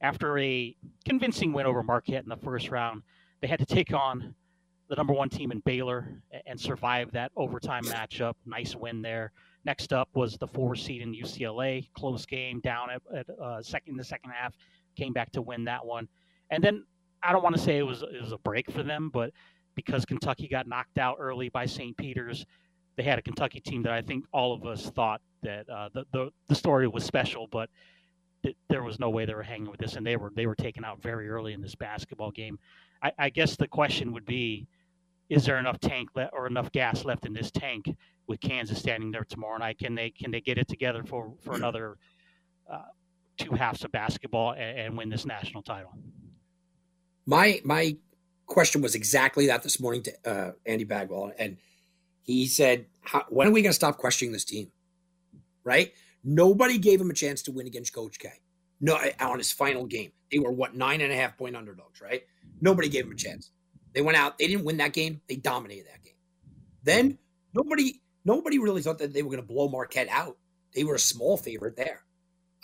[0.02, 3.02] after a convincing win over Marquette in the first round,
[3.40, 4.34] they had to take on
[4.88, 8.34] the number one team in Baylor and survive that overtime matchup.
[8.44, 9.32] Nice win there.
[9.64, 13.92] Next up was the four seed in UCLA, close game down at, at uh, second
[13.92, 14.54] in the second half,
[14.96, 16.08] came back to win that one,
[16.50, 16.84] and then
[17.22, 19.30] I don't want to say it was it was a break for them, but
[19.76, 21.96] because Kentucky got knocked out early by St.
[21.96, 22.44] Peter's,
[22.96, 26.04] they had a Kentucky team that I think all of us thought that uh, the,
[26.12, 27.70] the the story was special, but
[28.42, 30.54] th- there was no way they were hanging with this, and they were they were
[30.54, 32.58] taken out very early in this basketball game.
[33.02, 34.66] I, I guess the question would be,
[35.28, 37.86] is there enough tank le- or enough gas left in this tank
[38.26, 39.78] with Kansas standing there tomorrow night.
[39.78, 41.96] Can they can they get it together for for another
[42.70, 42.82] uh,
[43.36, 45.92] two halves of basketball and, and, win this national title?
[47.26, 47.96] My my
[48.46, 51.58] question was exactly that this morning to uh, Andy Bagwell, and
[52.22, 52.86] he said,
[53.28, 54.70] "When are we going to stop questioning this team?"
[55.64, 55.92] Right?
[56.24, 58.30] Nobody gave him a chance to win against Coach K.
[58.80, 62.00] No, eh, on his final game, they were what nine and a half point underdogs.
[62.00, 62.22] Right?
[62.60, 63.50] Nobody gave him a chance.
[63.94, 64.38] They went out.
[64.38, 65.20] They didn't win that game.
[65.28, 66.14] They dominated that game.
[66.82, 67.18] Then
[67.54, 70.36] nobody nobody really thought that they were going to blow Marquette out.
[70.74, 72.00] They were a small favorite there.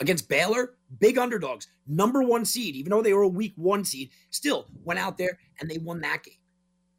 [0.01, 4.11] Against Baylor, big underdogs, number one seed, even though they were a week one seed,
[4.31, 6.35] still went out there and they won that game.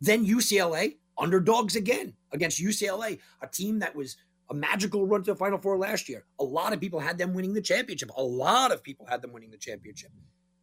[0.01, 4.17] Then UCLA, underdogs again against UCLA, a team that was
[4.49, 6.25] a magical run to the Final Four last year.
[6.39, 8.09] A lot of people had them winning the championship.
[8.17, 10.11] A lot of people had them winning the championship.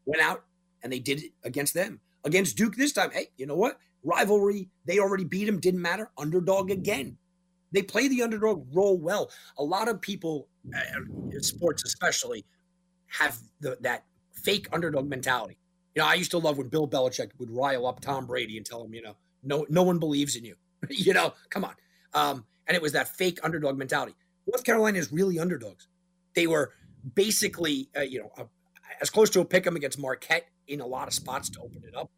[0.04, 0.44] Went out
[0.82, 2.00] and they did it against them.
[2.24, 3.78] Against Duke this time, hey, you know what?
[4.02, 6.10] Rivalry, they already beat them, didn't matter.
[6.18, 7.16] Underdog again.
[7.72, 9.30] They play the underdog role well.
[9.58, 11.00] A lot of people, uh,
[11.32, 12.44] in sports especially,
[13.08, 15.58] have the, that fake underdog mentality.
[15.94, 18.66] You know, I used to love when Bill Belichick would rile up Tom Brady and
[18.66, 20.56] tell him, you know, no, no one believes in you.
[20.90, 21.74] you know, come on.
[22.14, 24.14] Um, and it was that fake underdog mentality.
[24.46, 25.88] North Carolina is really underdogs.
[26.34, 26.72] They were
[27.14, 28.44] basically, uh, you know, uh,
[29.00, 31.82] as close to a pick 'em against Marquette in a lot of spots to open
[31.84, 32.10] it up.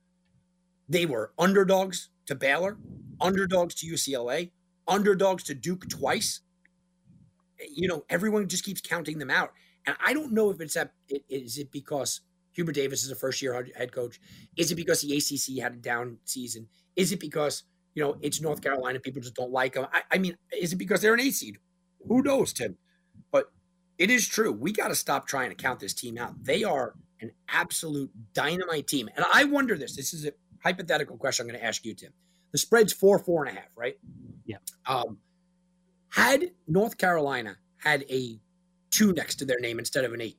[0.88, 2.78] They were underdogs to Baylor,
[3.20, 4.52] underdogs to UCLA,
[4.86, 6.40] underdogs to Duke twice.
[7.70, 9.52] You know, everyone just keeps counting them out.
[9.86, 10.92] And I don't know if it's that,
[11.28, 12.20] is it because
[12.52, 14.20] Hubert Davis is a first year head coach?
[14.56, 16.68] Is it because the ACC had a down season?
[16.96, 17.64] Is it because,
[17.98, 19.88] you know, it's North Carolina, people just don't like them?
[19.92, 21.58] I, I mean, is it because they're an eight seed?
[22.06, 22.76] Who knows, Tim?
[23.32, 23.50] But
[23.98, 24.52] it is true.
[24.52, 26.44] We got to stop trying to count this team out.
[26.44, 29.08] They are an absolute dynamite team.
[29.16, 29.96] And I wonder this.
[29.96, 30.32] This is a
[30.62, 32.12] hypothetical question I'm going to ask you, Tim.
[32.52, 33.98] The spread's four, four and a half, right?
[34.46, 34.58] Yeah.
[34.86, 35.18] Um,
[36.10, 38.38] had North Carolina had a
[38.90, 40.38] two next to their name instead of an eight,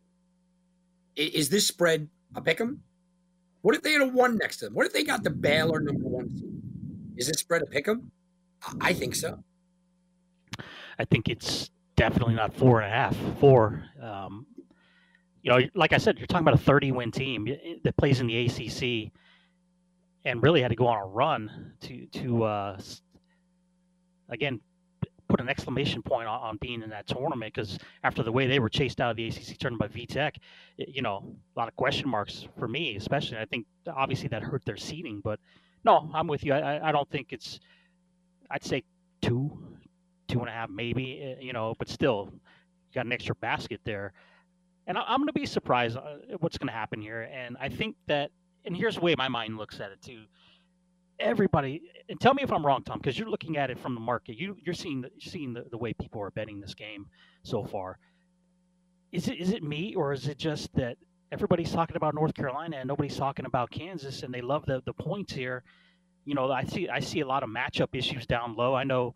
[1.17, 2.84] is this spread a pick 'em?
[3.63, 4.74] What if they had a one next to them?
[4.74, 5.99] What if they got the Baylor number?
[7.20, 8.12] Is this spread a pick 'em?
[8.80, 9.44] I think so.
[10.98, 13.16] I think it's definitely not four and a half.
[13.40, 13.84] Four.
[14.02, 14.48] Um,
[15.44, 17.46] you know, like I said, you're talking about a 30 win team
[17.84, 19.12] that plays in the ACC
[20.24, 22.82] and really had to go on a run to to uh,
[24.30, 24.62] again
[25.28, 28.60] put an exclamation point on, on being in that tournament because after the way they
[28.60, 30.38] were chased out of the ACC tournament by VTech,
[30.78, 33.38] you know, a lot of question marks for me, especially.
[33.38, 35.40] I think obviously that hurt their seeding, but
[35.84, 36.54] no, I'm with you.
[36.54, 37.60] I, I don't think it's.
[38.52, 38.84] I'd say
[39.22, 39.58] two,
[40.28, 41.22] two and a half, maybe.
[41.22, 44.13] Eh, you know, but still, you got an extra basket there,
[44.88, 47.30] and I, am going to be surprised uh, what's going to happen here.
[47.34, 48.32] And I think that,
[48.65, 50.24] and here's the way my mind looks at it too
[51.20, 54.00] everybody and tell me if i'm wrong tom because you're looking at it from the
[54.00, 57.06] market you, you're seeing the, seeing the, the way people are betting this game
[57.44, 57.98] so far
[59.12, 60.98] is it is it me or is it just that
[61.32, 64.94] everybody's talking about north carolina and nobody's talking about kansas and they love the, the
[64.94, 65.63] points here
[66.26, 69.13] you know i see i see a lot of matchup issues down low i know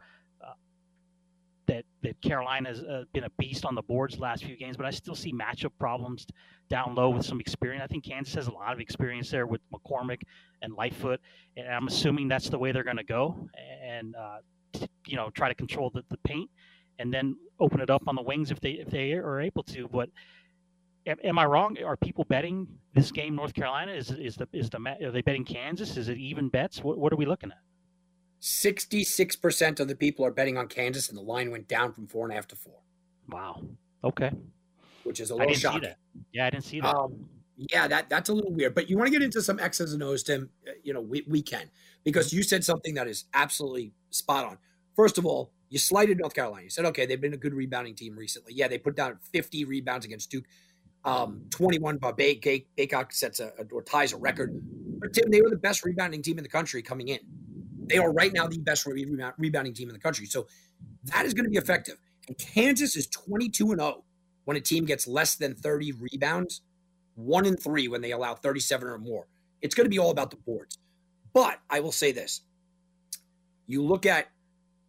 [1.68, 4.92] that that Carolina's uh, been a beast on the boards last few games, but I
[4.92, 6.26] still see matchup problems
[6.70, 7.84] down low with some experience.
[7.84, 10.22] I think Kansas has a lot of experience there with McCormack
[10.62, 11.20] and Lightfoot,
[11.56, 13.48] and I'm assuming that's the way they're going to go
[13.82, 14.38] and uh,
[15.06, 16.50] you know try to control the, the paint
[17.00, 19.88] and then open it up on the wings if they if they are able to.
[19.88, 20.10] But
[21.06, 21.78] am, am I wrong?
[21.84, 23.92] Are people betting this game North Carolina?
[23.92, 25.98] Is is the is the are they betting Kansas?
[25.98, 26.84] Is it even bets?
[26.84, 27.58] What, what are we looking at?
[28.42, 32.26] 66% of the people are betting on Kansas, and the line went down from four
[32.26, 32.76] and a half to four.
[33.30, 33.64] Wow.
[34.04, 34.32] Okay.
[35.06, 35.94] Which is a little shocking.
[36.34, 36.94] Yeah, I didn't see that.
[36.94, 38.76] Um, yeah, that that's a little weird.
[38.76, 40.50] But you want to get into some X's and O's, Tim?
[40.68, 41.70] Uh, you know, we, we can
[42.04, 44.58] because you said something that is absolutely spot on.
[44.96, 46.64] First of all, you slighted North Carolina.
[46.64, 48.54] You said, okay, they've been a good rebounding team recently.
[48.54, 50.46] Yeah, they put down 50 rebounds against Duke.
[51.06, 52.36] Um, 21 by Bay,
[52.78, 54.60] Bacot sets a, or ties a record.
[55.00, 57.20] But Tim, they were the best rebounding team in the country coming in.
[57.88, 60.26] They are right now the best rebounding team in the country.
[60.26, 60.48] So
[61.06, 61.98] that is going to be effective.
[62.28, 64.04] And Kansas is 22 and 0
[64.46, 66.62] when a team gets less than 30 rebounds,
[67.16, 69.28] 1 and 3 when they allow 37 or more.
[69.62, 70.78] It's going to be all about the boards.
[71.34, 72.42] But I will say this.
[73.66, 74.30] You look at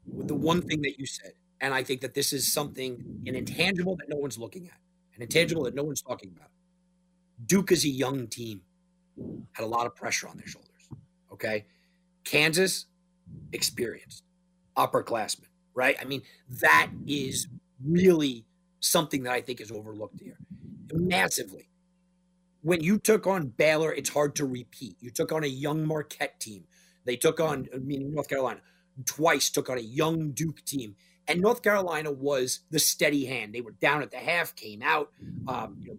[0.06, 3.96] the one thing that you said, and I think that this is something an intangible
[3.96, 4.78] that no one's looking at,
[5.16, 6.48] an intangible that no one's talking about.
[7.46, 8.62] Duke is a young team,
[9.52, 10.70] had a lot of pressure on their shoulders.
[11.32, 11.66] Okay.
[12.24, 12.86] Kansas,
[13.52, 14.24] experienced,
[14.76, 15.96] upperclassmen, right?
[16.00, 16.22] I mean,
[16.60, 17.48] that is
[17.84, 18.46] really
[18.80, 20.36] something that I think is overlooked here
[20.92, 21.68] massively.
[22.62, 24.96] When you took on Baylor, it's hard to repeat.
[25.00, 26.64] You took on a young Marquette team.
[27.04, 28.60] They took on, meaning North Carolina,
[29.04, 30.96] twice took on a young Duke team.
[31.26, 33.54] And North Carolina was the steady hand.
[33.54, 35.10] They were down at the half, came out,
[35.48, 35.98] um, you know,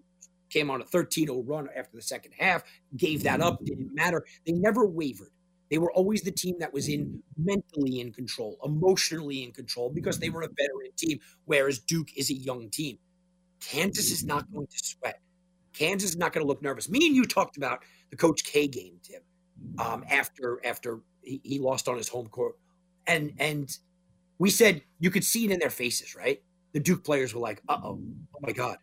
[0.49, 2.63] came on a 13 0 run after the second half,
[2.95, 4.25] gave that up, didn't matter.
[4.45, 5.31] They never wavered.
[5.69, 10.19] They were always the team that was in mentally in control, emotionally in control because
[10.19, 12.99] they were a veteran team, whereas Duke is a young team.
[13.59, 15.21] Kansas is not going to sweat.
[15.73, 16.87] Kansas is not going to look nervous.
[16.87, 17.79] Me and you talked about
[18.11, 19.21] the Coach K game, Tim,
[19.79, 22.55] um, after after he, he lost on his home court,
[23.07, 23.75] and and
[24.39, 26.41] we said you could see it in their faces, right?
[26.73, 27.99] The Duke players were like, "Uh oh,
[28.35, 28.77] oh my God,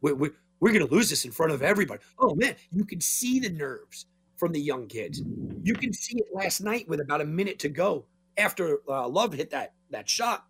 [0.00, 3.02] we're, we're, we're going to lose this in front of everybody." Oh man, you could
[3.02, 5.22] see the nerves from the young kids.
[5.62, 9.32] You can see it last night with about a minute to go after uh, Love
[9.32, 10.44] hit that that shot.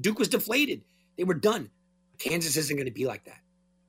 [0.00, 0.84] Duke was deflated.
[1.16, 1.70] They were done.
[2.18, 3.40] Kansas isn't going to be like that.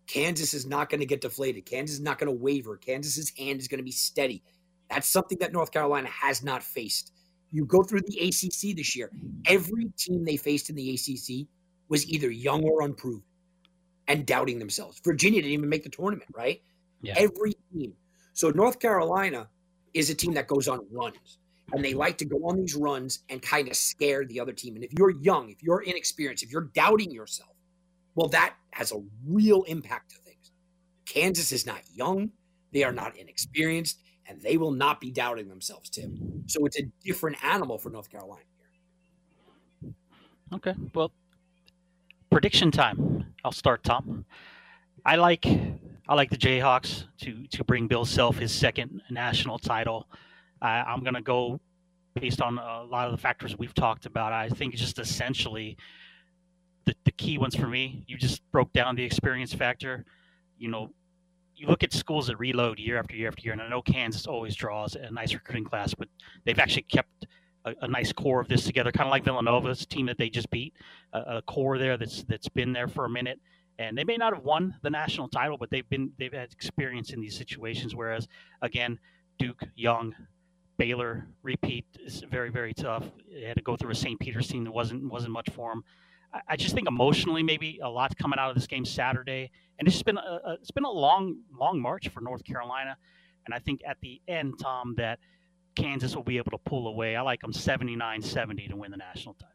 [0.07, 1.65] Kansas is not going to get deflated.
[1.65, 2.77] Kansas is not going to waver.
[2.77, 4.41] Kansas's hand is going to be steady.
[4.89, 7.11] That's something that North Carolina has not faced.
[7.51, 9.11] You go through the ACC this year.
[9.45, 11.47] Every team they faced in the ACC
[11.89, 13.23] was either young or unproven
[14.07, 14.99] and doubting themselves.
[15.03, 16.61] Virginia didn't even make the tournament, right?
[17.01, 17.13] Yeah.
[17.17, 17.93] Every team
[18.37, 19.49] so North Carolina
[19.95, 21.39] is a team that goes on runs.
[21.73, 24.75] And they like to go on these runs and kind of scare the other team.
[24.75, 27.49] And if you're young, if you're inexperienced, if you're doubting yourself,
[28.13, 30.51] well, that has a real impact to things.
[31.07, 32.29] Kansas is not young,
[32.73, 36.43] they are not inexperienced, and they will not be doubting themselves, Tim.
[36.47, 38.43] So it's a different animal for North Carolina
[39.81, 39.93] here.
[40.53, 40.73] Okay.
[40.93, 41.11] Well,
[42.29, 43.33] prediction time.
[43.43, 44.25] I'll start, Tom.
[45.05, 45.45] I like
[46.09, 50.07] I like the Jayhawks to to bring Bill Self his second national title.
[50.61, 51.59] I, I'm going to go
[52.15, 54.33] based on a lot of the factors we've talked about.
[54.33, 55.77] I think just essentially
[56.85, 58.03] the, the key ones for me.
[58.07, 60.05] You just broke down the experience factor.
[60.57, 60.89] You know,
[61.57, 64.27] you look at schools that reload year after year after year, and I know Kansas
[64.27, 66.07] always draws a nice recruiting class, but
[66.45, 67.25] they've actually kept
[67.65, 70.49] a, a nice core of this together, kind of like Villanova's team that they just
[70.51, 70.73] beat,
[71.13, 73.39] a, a, core there that's that's been there for a minute.
[73.79, 77.11] And they may not have won the national title, but they've been they've had experience
[77.11, 77.95] in these situations.
[77.95, 78.27] Whereas
[78.61, 78.99] again,
[79.39, 80.15] Duke, Young,
[80.77, 83.05] Baylor repeat is very very tough.
[83.31, 84.19] They had to go through a St.
[84.19, 85.83] Peter's team that wasn't wasn't much for them.
[86.47, 90.03] I just think emotionally, maybe a lot coming out of this game Saturday, and it's
[90.03, 92.97] been a, it's been a long, long march for North Carolina,
[93.45, 95.19] and I think at the end, Tom, that
[95.75, 97.15] Kansas will be able to pull away.
[97.15, 99.53] I like them 79-70 to win the national title.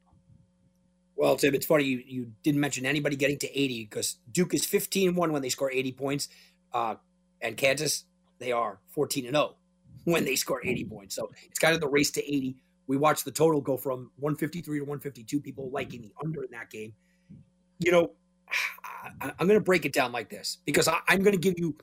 [1.15, 4.65] Well, Tim, it's funny you, you didn't mention anybody getting to 80 because Duke is
[4.65, 6.29] 15 1 when they score 80 points,
[6.73, 6.97] uh,
[7.41, 8.05] and Kansas,
[8.39, 9.57] they are 14 0
[10.05, 11.15] when they score 80 points.
[11.15, 12.57] So it's kind of the race to 80
[12.87, 16.71] we watched the total go from 153 to 152, people liking the under in that
[16.71, 16.93] game.
[17.79, 18.11] You know,
[19.21, 21.59] I, am going to break it down like this because I, I'm going to give
[21.59, 21.77] you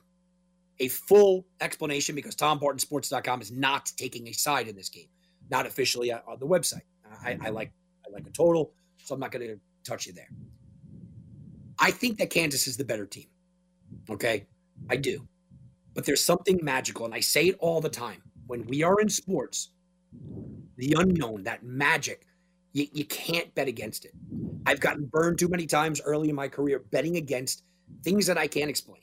[0.78, 5.08] a full explanation because TomBartonSports.com is not taking a side in this game,
[5.50, 6.82] not officially on the website.
[7.24, 7.72] I, I like
[8.06, 8.72] I like a total,
[9.02, 10.28] so I'm not going to touch you there.
[11.78, 13.26] I think that Kansas is the better team.
[14.08, 14.46] Okay,
[14.88, 15.26] I do,
[15.94, 18.22] but there's something magical, and I say it all the time.
[18.46, 19.70] When we are in sports,
[20.80, 22.26] the unknown, that magic.
[22.72, 24.12] You, you can't bet against it.
[24.66, 27.62] I've gotten burned too many times early in my career betting against
[28.02, 29.02] things that I can't explain.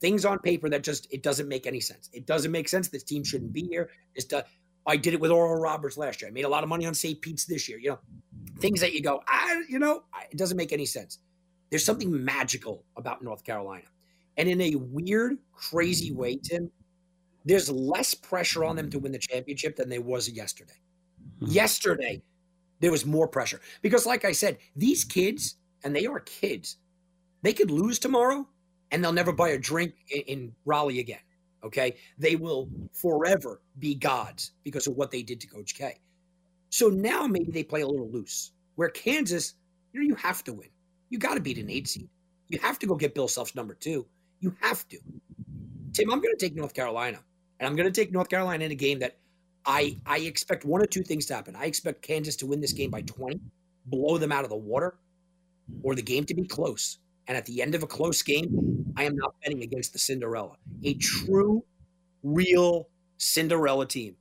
[0.00, 2.10] Things on paper that just it doesn't make any sense.
[2.12, 2.88] It doesn't make sense.
[2.88, 3.88] This team shouldn't be here.
[4.32, 4.42] Uh,
[4.86, 6.28] I did it with Oral Roberts last year.
[6.28, 7.20] I made a lot of money on St.
[7.20, 7.78] Pete's this year.
[7.78, 7.98] You know,
[8.58, 11.20] things that you go, I, you know, it doesn't make any sense.
[11.70, 13.86] There's something magical about North Carolina,
[14.36, 16.70] and in a weird, crazy way, Tim,
[17.46, 20.74] there's less pressure on them to win the championship than there was yesterday.
[21.40, 21.52] Mm-hmm.
[21.52, 22.22] Yesterday,
[22.80, 26.78] there was more pressure because, like I said, these kids, and they are kids,
[27.42, 28.46] they could lose tomorrow
[28.90, 31.20] and they'll never buy a drink in, in Raleigh again.
[31.64, 31.96] Okay.
[32.18, 35.98] They will forever be gods because of what they did to Coach K.
[36.70, 38.52] So now maybe they play a little loose.
[38.76, 39.54] Where Kansas,
[39.92, 40.68] you know, you have to win.
[41.08, 42.08] You got to beat an eight seed.
[42.48, 44.06] You have to go get Bill Self's number two.
[44.40, 44.98] You have to.
[45.92, 47.20] Tim, I'm going to take North Carolina.
[47.60, 49.16] And I'm going to take North Carolina in a game that
[49.66, 51.56] I I expect one or two things to happen.
[51.56, 53.40] I expect Kansas to win this game by 20,
[53.86, 54.98] blow them out of the water,
[55.82, 56.98] or the game to be close.
[57.26, 60.56] And at the end of a close game, I am not betting against the Cinderella.
[60.84, 61.64] A true,
[62.22, 62.88] real
[63.18, 64.16] Cinderella team.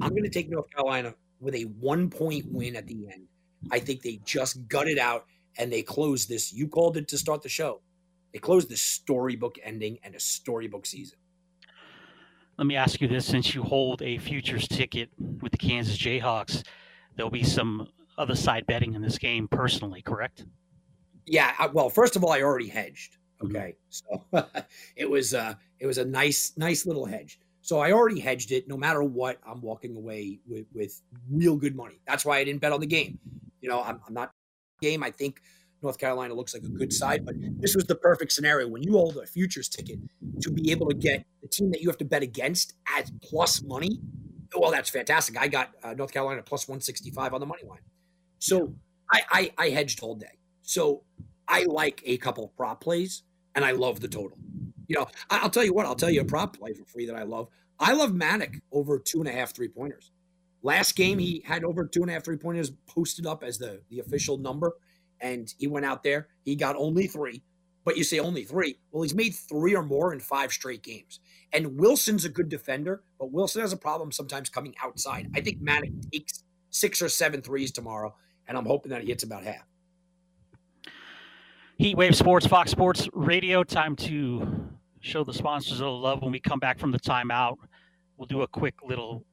[0.00, 3.26] I'm going to take North Carolina with a one point win at the end.
[3.70, 5.26] I think they just gut it out
[5.58, 6.52] and they close this.
[6.52, 7.80] You called it to start the show.
[8.32, 11.18] They close the storybook ending and a storybook season.
[12.58, 16.64] Let me ask you this: since you hold a futures ticket with the Kansas Jayhawks,
[17.16, 17.88] there'll be some
[18.18, 20.44] other side betting in this game personally, correct?
[21.26, 21.52] Yeah.
[21.58, 23.16] I, well, first of all, I already hedged.
[23.42, 23.56] Mm-hmm.
[23.56, 24.38] Okay, mm-hmm.
[24.38, 24.62] so
[24.96, 27.38] it was uh, it was a nice nice little hedge.
[27.62, 28.68] So I already hedged it.
[28.68, 31.00] No matter what, I'm walking away with, with
[31.30, 32.00] real good money.
[32.06, 33.20] That's why I didn't bet on the game.
[33.60, 34.32] You know, I'm, I'm not
[34.80, 35.04] game.
[35.04, 35.40] I think
[35.82, 38.92] North Carolina looks like a good side, but this was the perfect scenario when you
[38.92, 39.98] hold a futures ticket
[40.40, 43.62] to be able to get the team that you have to bet against as plus
[43.62, 44.00] money.
[44.56, 45.40] Well, that's fantastic.
[45.40, 47.80] I got uh, North Carolina plus 165 on the money line.
[48.38, 48.74] So
[49.10, 50.38] I, I, I hedged all day.
[50.62, 51.02] So
[51.48, 53.22] I like a couple of prop plays
[53.54, 54.38] and I love the total.
[54.86, 57.16] You know, I'll tell you what, I'll tell you a prop play for free that
[57.16, 57.48] I love.
[57.78, 60.12] I love Manek over two and a half three pointers.
[60.62, 63.80] Last game, he had over two and a half three pointers posted up as the,
[63.90, 64.74] the official number
[65.22, 66.28] and he went out there.
[66.44, 67.42] He got only three.
[67.84, 68.78] But you say only three.
[68.90, 71.20] Well, he's made three or more in five straight games.
[71.52, 75.30] And Wilson's a good defender, but Wilson has a problem sometimes coming outside.
[75.34, 78.14] I think Manek takes six or seven threes tomorrow,
[78.46, 79.66] and I'm hoping that he hits about half.
[81.80, 83.64] Heatwave Sports, Fox Sports Radio.
[83.64, 84.68] Time to
[85.00, 87.56] show the sponsors a little love when we come back from the timeout.
[88.16, 89.24] We'll do a quick little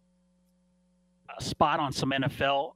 [1.30, 2.72] uh, spot on some NFL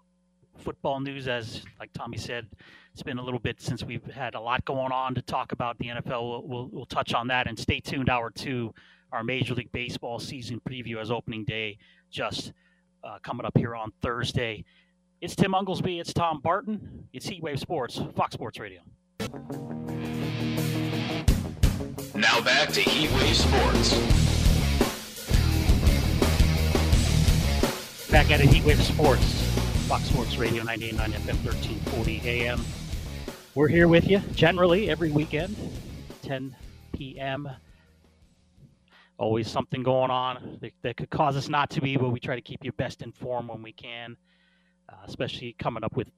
[0.60, 2.48] football news, as like Tommy said,
[2.94, 5.78] it's been a little bit since we've had a lot going on to talk about
[5.80, 6.30] the NFL.
[6.30, 8.08] We'll, we'll, we'll touch on that and stay tuned.
[8.08, 8.72] Hour two,
[9.12, 11.80] our Major League Baseball season preview as opening day
[12.12, 12.54] just
[13.04, 14.64] uh, coming up here on Thursday.
[15.22, 16.00] It's Tim Unglesby.
[16.00, 17.08] It's Tom Barton.
[17.14, 18.82] It's Heatwave Sports, Fox Sports Radio.
[22.16, 23.96] Now back to Heatwave Sports.
[28.12, 29.42] Back at it, Heatwave Sports,
[29.88, 32.64] Fox Sports Radio 989 FM 1340 AM.
[33.56, 35.56] We're here with you generally every weekend,
[36.24, 36.56] 10
[36.92, 37.48] p.m.
[39.20, 42.34] Always something going on that, that, could cause us not to be, but we try
[42.34, 44.18] to keep you best informed when we can,
[44.90, 46.10] uh, especially coming up with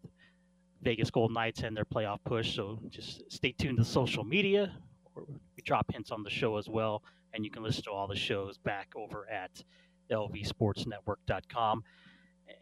[0.82, 2.56] Vegas Golden Knights and their playoff push.
[2.56, 4.72] So just stay tuned to social media.
[5.14, 8.16] We drop hints on the show as well, and you can listen to all the
[8.16, 9.62] shows back over at
[10.10, 11.84] lvsportsnetwork.com.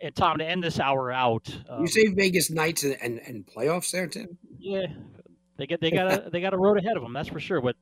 [0.01, 3.45] And Tom, to end this hour out, um, you say Vegas Knights and, and, and
[3.45, 4.39] playoffs there, Tim?
[4.63, 4.85] Yeah,
[5.57, 7.59] they get they got a they got a road ahead of them, that's for sure.
[7.59, 7.75] But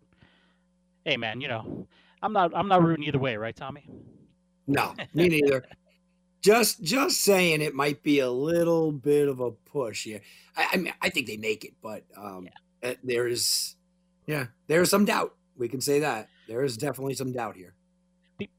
[1.05, 1.87] hey, man, you know,
[2.23, 3.87] I'm not I'm not rooting either way, right, Tommy?
[4.65, 5.63] No, me neither.
[6.41, 10.21] just just saying it might be a little bit of a push here.
[10.57, 12.89] I, I mean, I think they make it, but um, yeah.
[12.89, 13.75] Uh, there is,
[14.25, 15.35] yeah, there is some doubt.
[15.55, 17.75] We can say that there is definitely some doubt here.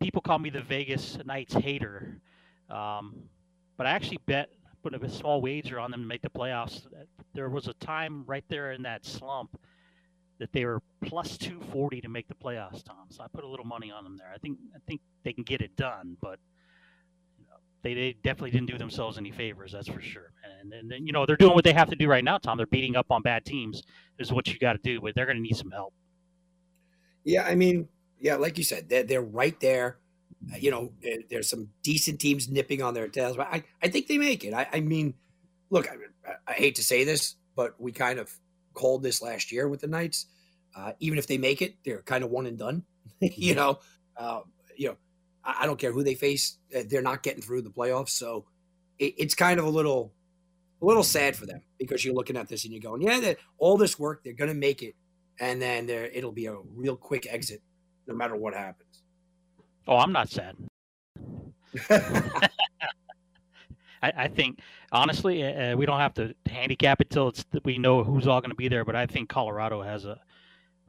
[0.00, 2.20] People call me the Vegas Knights hater,
[2.70, 3.16] um,
[3.76, 4.50] but I actually bet
[4.82, 6.86] put a small wager on them to make the playoffs.
[7.34, 9.58] There was a time right there in that slump
[10.38, 13.06] that they were plus 240 to make the playoffs, Tom.
[13.10, 14.32] So I put a little money on them there.
[14.34, 16.38] I think I think they can get it done, but
[17.82, 20.32] they, they definitely didn't do themselves any favors, that's for sure.
[20.60, 22.56] And, and you know they're doing what they have to do right now, Tom.
[22.56, 23.82] They're beating up on bad teams.
[24.18, 25.92] Is what you got to do, but they're going to need some help.
[27.24, 27.88] Yeah, I mean,
[28.20, 29.98] yeah, like you said, they're, they're right there.
[30.58, 30.92] You know,
[31.30, 34.52] there's some decent teams nipping on their tails, but I, I think they make it.
[34.52, 35.14] I, I mean,
[35.70, 38.30] look, I, I, hate to say this, but we kind of
[38.74, 40.26] called this last year with the Knights.
[40.74, 42.84] Uh, even if they make it, they're kind of one and done.
[43.20, 43.78] you know,
[44.16, 44.40] uh,
[44.76, 44.96] you know,
[45.44, 48.10] I don't care who they face; uh, they're not getting through the playoffs.
[48.10, 48.46] So
[48.98, 50.12] it, it's kind of a little,
[50.80, 53.38] a little sad for them because you're looking at this and you're going, "Yeah, that
[53.58, 54.94] all this work, they're going to make it,
[55.40, 57.62] and then there it'll be a real quick exit,
[58.06, 58.91] no matter what happens."
[59.86, 60.56] Oh, I'm not sad.
[64.02, 64.60] I, I, think
[64.90, 68.50] honestly, uh, we don't have to handicap it till it's we know who's all going
[68.50, 68.84] to be there.
[68.84, 70.20] But I think Colorado has a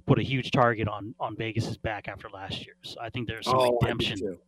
[0.06, 2.76] put a huge target on on Vegas's back after last year.
[2.84, 4.40] So I think there's some oh, redemption.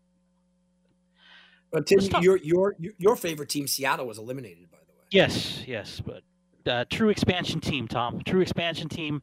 [1.71, 4.99] But Tim, your your your favorite team, Seattle, was eliminated by the way.
[5.11, 6.23] Yes, yes, but
[6.69, 8.21] uh, true expansion team, Tom.
[8.25, 9.21] True expansion team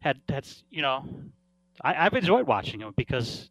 [0.00, 1.04] had that's you know,
[1.82, 3.50] I, I've enjoyed watching them because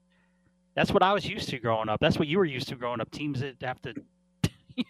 [0.75, 1.99] that's what I was used to growing up.
[1.99, 3.11] That's what you were used to growing up.
[3.11, 3.93] Teams that have to,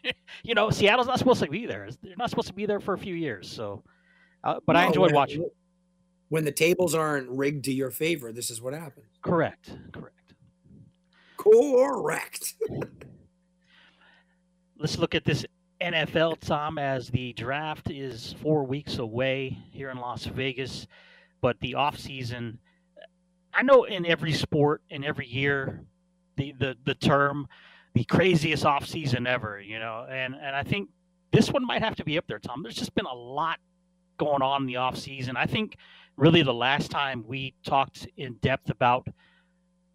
[0.43, 1.89] you know, Seattle's not supposed to be there.
[2.01, 3.51] They're not supposed to be there for a few years.
[3.51, 3.83] So,
[4.43, 5.45] uh, but no, I enjoyed watching
[6.33, 9.05] when the tables aren't rigged to your favor, this is what happens.
[9.21, 9.69] Correct.
[9.91, 10.33] Correct.
[11.37, 12.55] Correct.
[14.79, 15.45] Let's look at this
[15.79, 20.87] NFL, Tom, as the draft is four weeks away here in Las Vegas,
[21.39, 22.57] but the off season.
[23.53, 25.83] I know in every sport, in every year,
[26.37, 27.47] the, the, the term,
[27.93, 30.89] the craziest off season ever, you know, and, and I think
[31.31, 32.63] this one might have to be up there, Tom.
[32.63, 33.59] There's just been a lot
[34.17, 35.37] going on in the off season.
[35.37, 35.77] I think
[36.17, 39.07] really the last time we talked in depth about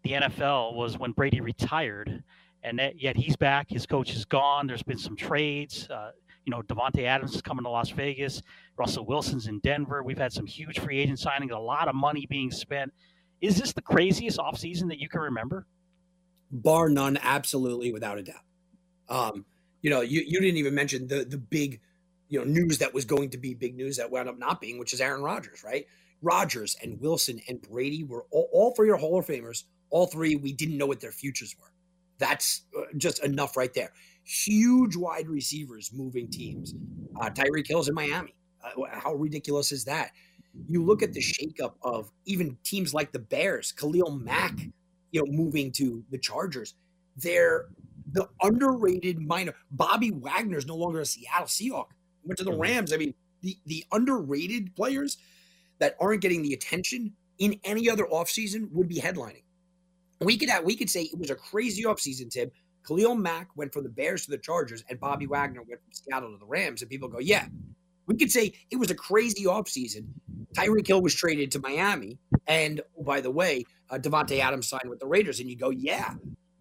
[0.03, 2.23] the NFL was when Brady retired,
[2.63, 3.69] and that, yet he's back.
[3.69, 4.67] His coach is gone.
[4.67, 5.89] There's been some trades.
[5.89, 6.11] Uh,
[6.45, 8.41] you know, Davante Adams is coming to Las Vegas.
[8.77, 10.03] Russell Wilson's in Denver.
[10.03, 12.93] We've had some huge free agent signings, a lot of money being spent.
[13.41, 15.65] Is this the craziest offseason that you can remember?
[16.51, 18.43] Bar none, absolutely, without a doubt.
[19.07, 19.45] Um,
[19.81, 21.79] you know, you, you didn't even mention the the big,
[22.27, 24.77] you know, news that was going to be big news that wound up not being,
[24.77, 25.85] which is Aaron Rodgers, right?
[26.21, 29.63] Rodgers and Wilson and Brady were all, all three are Hall of Famers.
[29.89, 31.71] All three, we didn't know what their futures were.
[32.19, 33.91] That's uh, just enough right there.
[34.23, 36.75] Huge wide receivers moving teams.
[37.19, 38.35] Uh, Tyreek Hill's in Miami.
[38.63, 40.11] Uh, how ridiculous is that?
[40.67, 44.59] You look at the shakeup of even teams like the Bears, Khalil Mack,
[45.11, 46.75] you know, moving to the Chargers.
[47.17, 47.67] They're
[48.11, 49.53] the underrated minor.
[49.71, 51.87] Bobby Wagner's no longer a Seattle Seahawk.
[52.23, 52.61] Went to the mm-hmm.
[52.61, 52.93] Rams.
[52.93, 55.17] I mean, the the underrated players
[55.79, 59.43] that aren't getting the attention in any other offseason would be headlining.
[60.21, 62.51] We could have, we could say it was a crazy offseason, Tim.
[62.85, 66.31] Khalil Mack went from the Bears to the Chargers, and Bobby Wagner went from Seattle
[66.31, 66.81] to the Rams.
[66.81, 67.47] And people go, yeah,
[68.09, 70.07] we could say it was a crazy offseason.
[70.55, 72.17] Tyreek Hill was traded to Miami.
[72.47, 75.39] And oh, by the way, uh, Davante Adams signed with the Raiders.
[75.39, 76.15] And you go, yeah.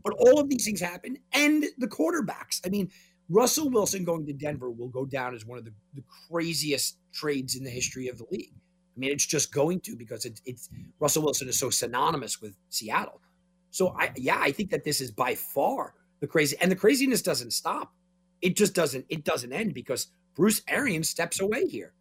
[0.04, 1.16] But all of these things happen.
[1.32, 2.60] And the quarterbacks.
[2.64, 2.90] I mean,
[3.30, 7.56] Russell Wilson going to Denver will go down as one of the, the craziest trades
[7.56, 8.52] in the history of the league.
[8.54, 10.68] I mean, it's just going to because it, it's
[11.00, 13.22] Russell Wilson is so synonymous with Seattle.
[13.70, 17.22] So I yeah, I think that this is by far the crazy and the craziness
[17.22, 17.94] doesn't stop.
[18.42, 20.08] It just doesn't it doesn't end because
[20.38, 21.46] Bruce Arians steps mm-hmm.
[21.46, 21.92] away here.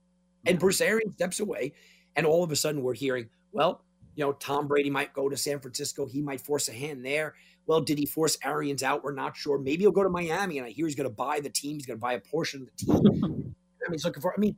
[0.45, 1.73] And Bruce Arians steps away
[2.15, 3.83] and all of a sudden we're hearing, well,
[4.15, 6.05] you know, Tom Brady might go to San Francisco.
[6.05, 7.35] He might force a hand there.
[7.65, 9.03] Well, did he force Arians out?
[9.03, 9.57] We're not sure.
[9.57, 11.75] Maybe he'll go to Miami, and I hear he's going to buy the team.
[11.75, 13.01] He's going to buy a portion of the team.
[13.25, 14.33] I mean, he's looking for.
[14.35, 14.55] I mean,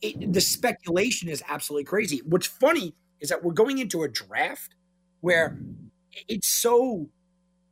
[0.00, 2.22] it, the speculation is absolutely crazy.
[2.24, 4.76] What's funny is that we're going into a draft
[5.20, 5.58] where
[6.28, 7.08] it's so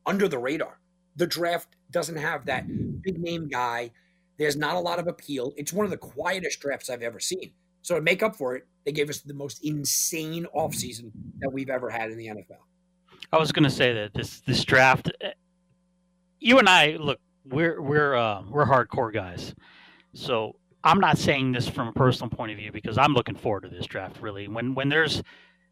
[0.04, 0.80] under the radar.
[1.16, 2.66] The draft doesn't have that
[3.02, 3.92] big name guy.
[4.38, 5.52] There's not a lot of appeal.
[5.56, 7.52] It's one of the quietest drafts I've ever seen.
[7.82, 11.10] So to make up for it, they gave us the most insane offseason
[11.40, 12.60] that we've ever had in the NFL.
[13.32, 15.32] I was going to say that this this draft, eh,
[16.40, 19.54] you and I look, we're we're uh, we're hardcore guys,
[20.14, 23.62] so I'm not saying this from a personal point of view because I'm looking forward
[23.62, 24.20] to this draft.
[24.20, 25.22] Really, when when there's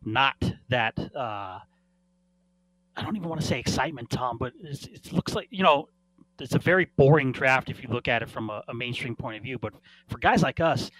[0.04, 0.36] not
[0.68, 1.58] that, uh,
[2.96, 5.88] I don't even want to say excitement, Tom, but it looks like you know
[6.40, 9.36] it's a very boring draft if you look at it from a, a mainstream point
[9.36, 9.58] of view.
[9.58, 9.74] But
[10.08, 10.90] for guys like us,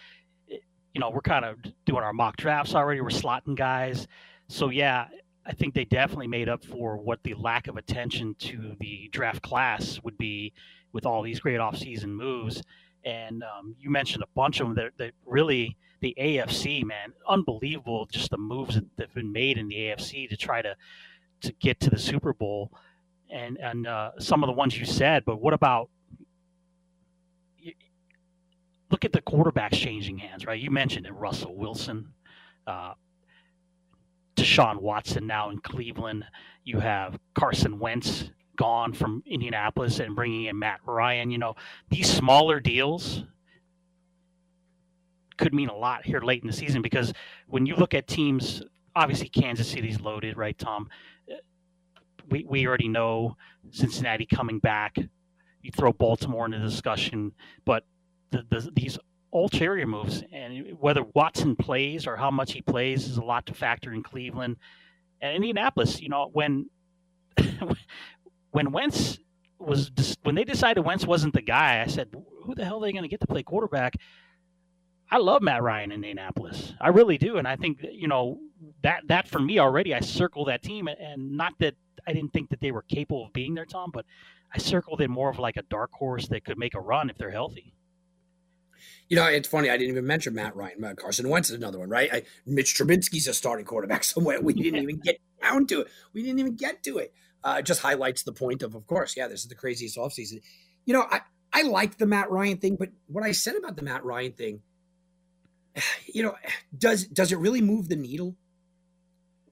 [0.49, 3.01] you know, we're kind of doing our mock drafts already.
[3.01, 4.09] We're slotting guys,
[4.49, 5.07] so yeah,
[5.47, 9.43] I think they definitely made up for what the lack of attention to the draft
[9.43, 10.53] class would be
[10.93, 12.63] with all these great offseason moves.
[13.05, 18.07] And um, you mentioned a bunch of them that, that really the AFC, man, unbelievable.
[18.11, 20.77] Just the moves that have been made in the AFC to try to
[21.43, 22.71] to get to the Super Bowl,
[23.33, 25.25] and and uh, some of the ones you said.
[25.25, 25.91] But what about
[28.91, 30.61] look at the quarterbacks changing hands, right?
[30.61, 32.13] You mentioned it, Russell Wilson.
[32.67, 32.95] Uh,
[34.37, 36.25] Deshaun Watson now in Cleveland.
[36.65, 41.31] You have Carson Wentz gone from Indianapolis and bringing in Matt Ryan.
[41.31, 41.55] You know,
[41.89, 43.25] these smaller deals
[45.37, 47.13] could mean a lot here late in the season because
[47.49, 48.63] when you look at teams,
[48.95, 50.89] obviously Kansas City's loaded, right, Tom?
[52.31, 53.37] We, we already know
[53.71, 54.97] Cincinnati coming back.
[55.63, 57.33] You throw Baltimore into the discussion,
[57.65, 57.85] but
[58.31, 58.99] the, the, these
[59.33, 63.55] ulterior moves, and whether Watson plays or how much he plays is a lot to
[63.55, 64.57] factor in Cleveland
[65.21, 66.01] and Indianapolis.
[66.01, 66.71] You know, when
[68.51, 69.19] when Wentz
[69.59, 69.91] was
[70.23, 72.09] when they decided Wentz wasn't the guy, I said,
[72.45, 73.95] "Who the hell are they going to get to play quarterback?"
[75.11, 76.73] I love Matt Ryan in Indianapolis.
[76.81, 78.39] I really do, and I think you know
[78.83, 79.95] that that for me already.
[79.95, 81.75] I circle that team, and not that
[82.07, 84.05] I didn't think that they were capable of being there, Tom, but
[84.55, 87.19] I circled it more of like a dark horse that could make a run if
[87.19, 87.75] they're healthy.
[89.09, 89.69] You know, it's funny.
[89.69, 90.81] I didn't even mention Matt Ryan.
[90.81, 92.09] Matt Carson Wentz is another one, right?
[92.13, 94.41] I, Mitch Trubisky's a starting quarterback somewhere.
[94.41, 95.89] We didn't even get down to it.
[96.13, 97.13] We didn't even get to it.
[97.43, 100.41] Uh, it just highlights the point of, of course, yeah, this is the craziest offseason.
[100.85, 101.21] You know, I,
[101.53, 104.63] I like the Matt Ryan thing, but what I said about the Matt Ryan thing,
[106.07, 106.35] you know,
[106.77, 108.37] does does it really move the needle?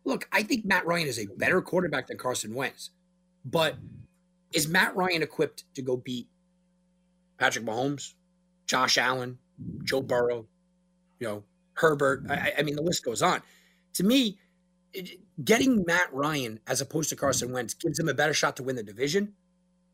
[0.09, 2.89] Look, I think Matt Ryan is a better quarterback than Carson Wentz,
[3.45, 3.77] but
[4.55, 6.29] is Matt Ryan equipped to go beat
[7.37, 8.15] Patrick Mahomes,
[8.65, 9.37] Josh Allen,
[9.85, 10.47] Joe Burrow,
[11.21, 11.45] you know,
[11.75, 12.25] Herbert.
[12.31, 13.43] I, I mean, the list goes on.
[13.95, 14.39] To me,
[14.95, 18.63] it, getting Matt Ryan as opposed to Carson Wentz gives them a better shot to
[18.63, 19.35] win the division,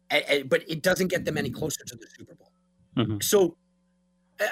[0.09, 2.53] but it doesn't get them any closer to the Super Bowl.
[2.97, 3.17] Mm-hmm.
[3.21, 3.57] So,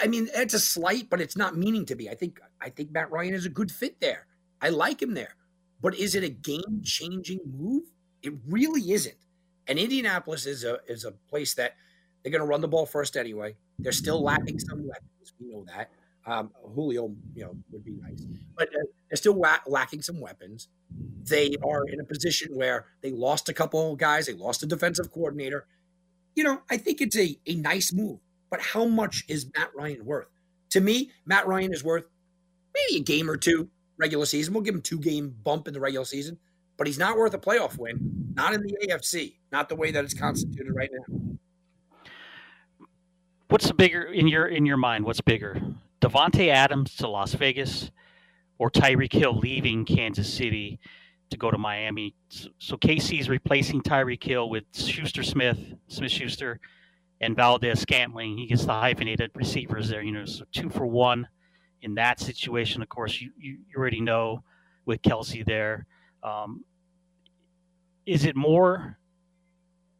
[0.00, 2.10] I mean, it's a slight, but it's not meaning to be.
[2.10, 4.26] I think I think Matt Ryan is a good fit there.
[4.60, 5.36] I like him there,
[5.82, 7.82] but is it a game changing move?
[8.22, 9.16] It really isn't.
[9.66, 11.74] And Indianapolis is a is a place that
[12.22, 13.56] they're going to run the ball first anyway.
[13.78, 15.34] They're still lacking some weapons.
[15.40, 15.90] We know that.
[16.24, 18.24] Um, Julio, you know, would be nice,
[18.56, 20.68] but uh, they're still wa- lacking some weapons.
[21.24, 24.26] They are in a position where they lost a couple guys.
[24.26, 25.66] They lost a defensive coordinator.
[26.36, 28.20] You know, I think it's a, a nice move,
[28.50, 30.28] but how much is Matt Ryan worth?
[30.70, 32.06] To me, Matt Ryan is worth
[32.72, 33.68] maybe a game or two
[34.02, 34.52] regular season.
[34.52, 36.36] We'll give him two game bump in the regular season,
[36.76, 38.32] but he's not worth a playoff win.
[38.34, 39.36] Not in the AFC.
[39.52, 41.36] Not the way that it's constituted right now.
[43.48, 45.04] What's the bigger in your in your mind?
[45.04, 45.60] What's bigger,
[46.00, 47.90] Davante Adams to Las Vegas,
[48.58, 50.80] or Tyreek Hill leaving Kansas City
[51.30, 52.14] to go to Miami?
[52.58, 56.60] So, KC's replacing Tyreek Hill with Schuster Smith, Smith Schuster,
[57.20, 58.38] and Valdes Scantling.
[58.38, 60.02] He gets the hyphenated receivers there.
[60.02, 61.28] You know, so two for one
[61.82, 62.82] in that situation.
[62.82, 64.42] Of course, you you, already know
[64.86, 65.86] with Kelce there.
[66.22, 66.64] Um,
[68.06, 68.98] is it more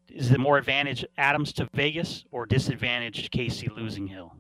[0.09, 4.35] is it more advantage Adams to Vegas or disadvantage Casey losing Hill?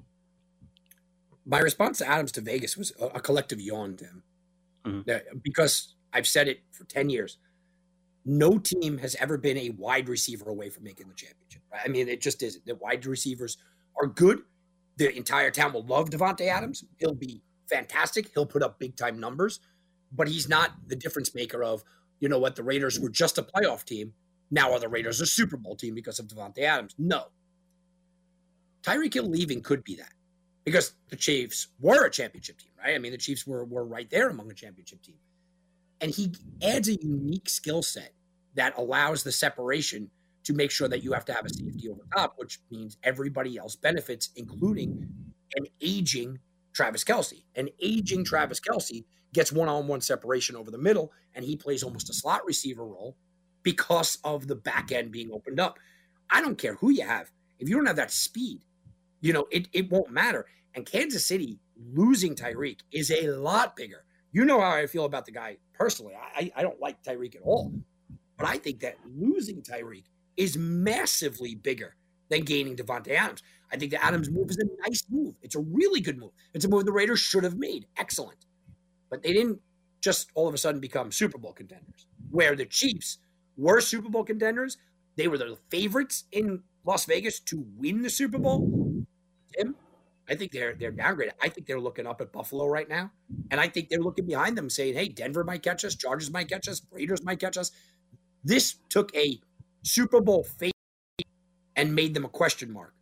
[1.45, 4.22] My response to Adams to Vegas was a, a collective yawn to him.
[4.84, 5.38] Mm-hmm.
[5.43, 7.38] Because I've said it for 10 years.
[8.24, 11.62] No team has ever been a wide receiver away from making the championship.
[11.72, 12.64] I mean, it just isn't.
[12.66, 13.57] The wide receivers
[14.01, 14.43] are good.
[15.03, 16.84] The entire town will love Davante Adams.
[16.98, 18.30] He'll be fantastic.
[18.34, 19.59] He'll put up big time numbers,
[20.12, 21.82] but he's not the difference maker of,
[22.20, 24.12] you know what, the Raiders were just a playoff team
[24.53, 26.94] now are the Raiders a Super Bowl team because of Davante Adams?
[26.98, 27.24] No.
[28.82, 30.12] Tyreek Hill leaving could be that
[30.64, 32.94] because the Chiefs were a championship team, right?
[32.94, 35.16] I mean, the Chiefs were were right there among a championship team.
[36.00, 36.32] And he
[36.62, 38.12] adds a unique skill set
[38.55, 40.11] that allows the separation
[40.45, 43.57] to make sure that you have to have a safety over top, which means everybody
[43.57, 45.09] else benefits, including
[45.57, 46.38] an aging
[46.72, 47.45] Travis Kelce.
[47.55, 51.82] An aging Travis Kelce gets one on one separation over the middle, and he plays
[51.82, 53.16] almost a slot receiver role
[53.62, 55.78] because of the back end being opened up.
[56.30, 57.30] I don't care who you have.
[57.59, 58.62] If you don't have that speed,
[59.20, 60.47] you know, it, it won't matter.
[60.74, 64.05] And Kansas City losing Tyreek is a lot bigger.
[64.32, 66.14] You know how I feel about the guy personally.
[66.14, 67.72] I, I don't like Tyreek at all.
[68.38, 70.05] But I think that losing Tyreek
[70.37, 71.97] is massively bigger
[72.28, 73.43] than gaining Davante Adams.
[73.70, 75.35] I think the Adams move is a nice move.
[75.43, 76.33] It's a really good move.
[76.55, 77.87] It's a move the Raiders should have made.
[77.97, 78.47] Excellent.
[79.11, 79.61] But they didn't
[80.01, 83.18] just all of a sudden become Super Bowl contenders, where the Chiefs
[83.57, 84.76] were Super Bowl contenders.
[85.16, 89.05] They were the favorites in Las Vegas to win the Super Bowl.
[89.57, 89.76] Tim,
[90.28, 91.33] I think they're they're downgraded.
[91.41, 93.12] I think they're looking up at Buffalo right now,
[93.51, 96.49] and I think they're looking behind them, saying, "Hey, Denver might catch us, Chargers might
[96.49, 97.70] catch us, Raiders might catch us."
[98.45, 99.41] This took a
[99.83, 100.72] Super Bowl fate
[101.76, 102.95] and made them a question mark.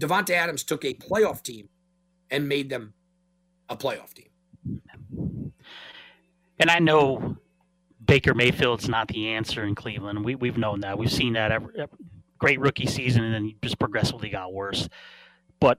[0.00, 1.68] Davante Adams took a playoff team
[2.30, 2.94] and made them
[3.68, 4.28] a playoff team.
[6.58, 7.36] And I know
[8.04, 10.24] Baker Mayfield's not the answer in Cleveland.
[10.24, 10.98] We, we've known that.
[10.98, 11.98] We've seen that every, every
[12.38, 14.88] great rookie season, and then just progressively got worse.
[15.60, 15.78] But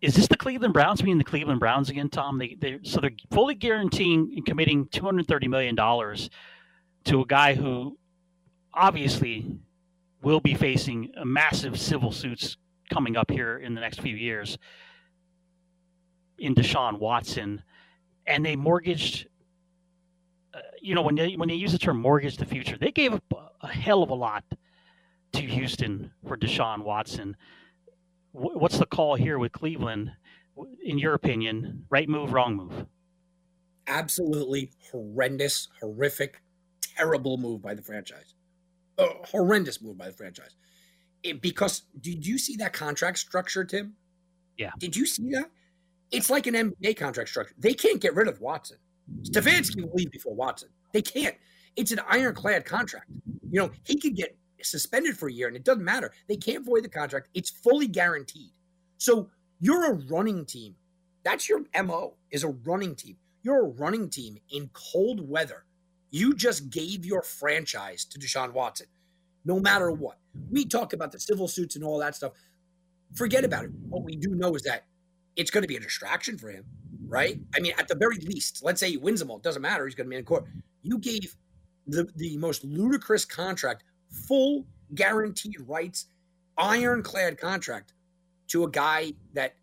[0.00, 2.38] is this the Cleveland Browns being the Cleveland Browns again, Tom?
[2.38, 6.30] They, they so they're fully guaranteeing and committing two hundred thirty million dollars
[7.04, 7.98] to a guy who
[8.74, 9.58] obviously
[10.22, 12.56] will be facing massive civil suits
[12.90, 14.58] coming up here in the next few years
[16.38, 17.62] in Deshaun Watson,
[18.26, 19.28] and they mortgaged.
[20.52, 23.14] Uh, you know, when they when they use the term "mortgage the future," they gave
[23.14, 24.44] up a, hell of a lot
[25.32, 27.36] to Houston for Deshaun Watson.
[28.34, 30.12] W- what's the call here with Cleveland?
[30.84, 32.86] In your opinion, right move, wrong move?
[33.88, 36.40] Absolutely horrendous, horrific,
[36.96, 38.34] terrible move by the franchise
[38.98, 40.56] a horrendous move by the franchise.
[41.22, 43.94] It, because did you see that contract structure, Tim?
[44.56, 44.70] Yeah.
[44.78, 45.50] Did you see that?
[46.10, 47.54] It's like an NBA contract structure.
[47.58, 48.78] They can't get rid of Watson.
[49.22, 50.68] Stefanski will leave before Watson.
[50.92, 51.34] They can't.
[51.76, 53.06] It's an ironclad contract.
[53.50, 56.12] You know, he could get suspended for a year and it doesn't matter.
[56.28, 57.28] They can't void the contract.
[57.34, 58.50] It's fully guaranteed.
[58.98, 59.28] So
[59.60, 60.74] you're a running team.
[61.24, 63.16] That's your MO is a running team.
[63.42, 65.64] You're a running team in cold weather
[66.14, 68.86] you just gave your franchise to Deshaun Watson,
[69.44, 70.18] no matter what.
[70.48, 72.34] We talk about the civil suits and all that stuff.
[73.14, 73.72] Forget about it.
[73.88, 74.84] What we do know is that
[75.34, 76.66] it's going to be a distraction for him,
[77.08, 77.40] right?
[77.56, 79.38] I mean, at the very least, let's say he wins them all.
[79.38, 79.86] It doesn't matter.
[79.86, 80.44] He's going to be in court.
[80.82, 81.34] You gave
[81.88, 83.82] the, the most ludicrous contract,
[84.28, 86.06] full guaranteed rights,
[86.56, 87.92] ironclad contract
[88.50, 89.56] to a guy that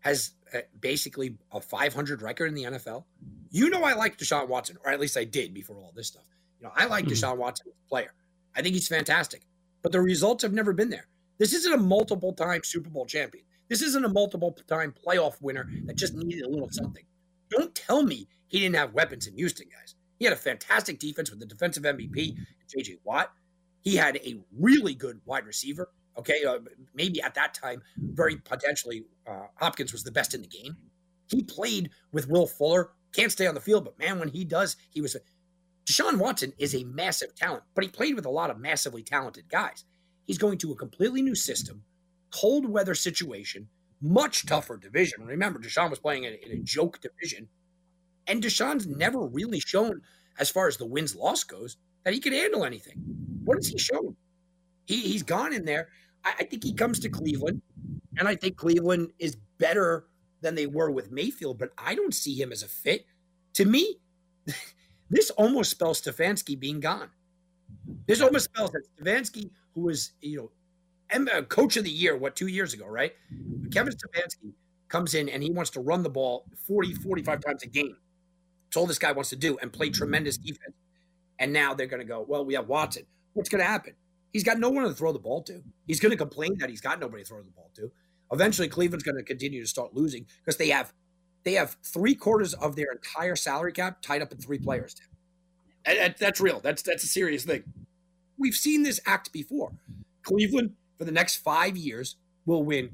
[0.00, 3.04] has uh, basically a 500 record in the NFL.
[3.52, 6.24] You know, I like Deshaun Watson, or at least I did before all this stuff.
[6.58, 7.12] You know, I like mm-hmm.
[7.12, 8.14] Deshaun Watson as a player.
[8.56, 9.42] I think he's fantastic,
[9.82, 11.06] but the results have never been there.
[11.38, 13.44] This isn't a multiple time Super Bowl champion.
[13.68, 17.04] This isn't a multiple time playoff winner that just needed a little something.
[17.50, 19.94] Don't tell me he didn't have weapons in Houston, guys.
[20.18, 22.36] He had a fantastic defense with the defensive MVP,
[22.74, 23.32] JJ Watt.
[23.82, 25.90] He had a really good wide receiver.
[26.18, 26.58] Okay, uh,
[26.94, 30.76] maybe at that time, very potentially, uh, Hopkins was the best in the game.
[31.28, 34.76] He played with Will Fuller, can't stay on the field, but man, when he does,
[34.90, 35.16] he was.
[35.84, 39.48] Deshaun Watson is a massive talent, but he played with a lot of massively talented
[39.48, 39.84] guys.
[40.26, 41.82] He's going to a completely new system,
[42.30, 43.68] cold weather situation,
[44.00, 45.26] much tougher division.
[45.26, 47.48] Remember, Deshaun was playing in a, joke division,
[48.26, 50.00] and Deshaun's never really shown,
[50.38, 52.96] as far as the wins loss goes, that he could handle anything.
[53.44, 54.16] What has he shown?
[54.86, 55.88] He, he's gone in there.
[56.24, 57.60] I, I think he comes to Cleveland,
[58.18, 60.06] and I think Cleveland is better
[60.42, 63.06] than they were with Mayfield, but I don't see him as a fit.
[63.54, 63.98] To me,
[65.10, 67.08] this almost spells Stefanski being gone.
[68.06, 72.36] This almost spells that Stefanski, who was, you know, uh, coach of the year, what,
[72.36, 73.12] two years ago, right?
[73.70, 74.52] Kevin Stefanski
[74.88, 77.96] comes in and he wants to run the ball 40, 45 times a game.
[78.68, 80.74] It's all this guy wants to do and play tremendous defense.
[81.38, 83.04] And now they're going to go, well, we have Watson.
[83.34, 83.94] What's going to happen?
[84.32, 85.62] He's got no one to throw the ball to.
[85.86, 87.90] He's going to complain that he's got nobody to throw the ball to.
[88.32, 90.92] Eventually, Cleveland's going to continue to start losing because they have
[91.44, 94.94] they have three quarters of their entire salary cap tied up in three players.
[95.84, 96.60] And that's real.
[96.60, 97.64] That's that's a serious thing.
[98.38, 99.72] We've seen this act before.
[100.22, 102.16] Cleveland for the next five years
[102.46, 102.90] will win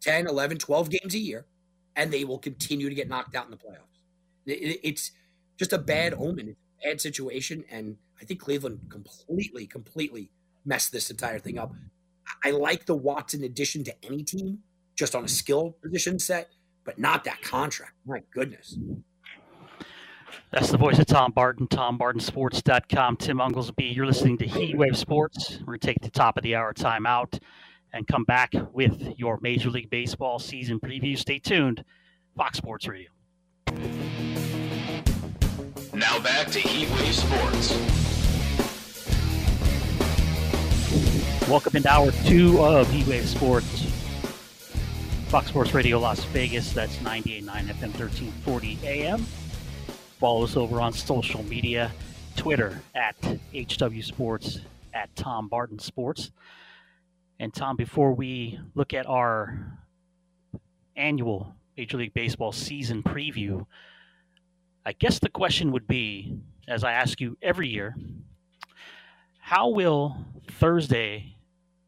[0.00, 1.46] 10, 11, 12 games a year,
[1.94, 4.00] and they will continue to get knocked out in the playoffs.
[4.46, 5.12] It's
[5.58, 6.48] just a bad omen.
[6.48, 7.64] It's a bad situation.
[7.70, 10.30] And I think Cleveland completely, completely
[10.64, 11.72] messed this entire thing up.
[12.44, 14.60] I like the Watson addition to any team
[14.94, 16.50] just on a skill position set,
[16.84, 17.94] but not that contract.
[18.06, 18.78] My goodness.
[20.50, 23.16] That's the voice of Tom Barton, TomBartonSports.com.
[23.16, 25.58] Tim Unglesby, you're listening to Heatwave Sports.
[25.60, 27.40] We're going to take the top of the hour timeout
[27.94, 31.16] and come back with your Major League Baseball season preview.
[31.18, 31.84] Stay tuned.
[32.36, 33.08] Fox Sports Radio.
[35.94, 37.72] Now back to Heatwave Sports.
[41.48, 44.01] Welcome into hour two of Heatwave Sports.
[45.32, 49.24] Fox Sports Radio Las Vegas, that's 98.9 FM 1340 AM.
[50.20, 51.90] Follow us over on social media,
[52.36, 53.16] Twitter at
[53.54, 54.60] HW Sports,
[54.92, 56.32] at Tom Barton Sports.
[57.40, 59.78] And Tom, before we look at our
[60.96, 63.64] annual Major League Baseball season preview,
[64.84, 66.36] I guess the question would be,
[66.68, 67.96] as I ask you every year,
[69.38, 70.14] how will
[70.60, 71.36] Thursday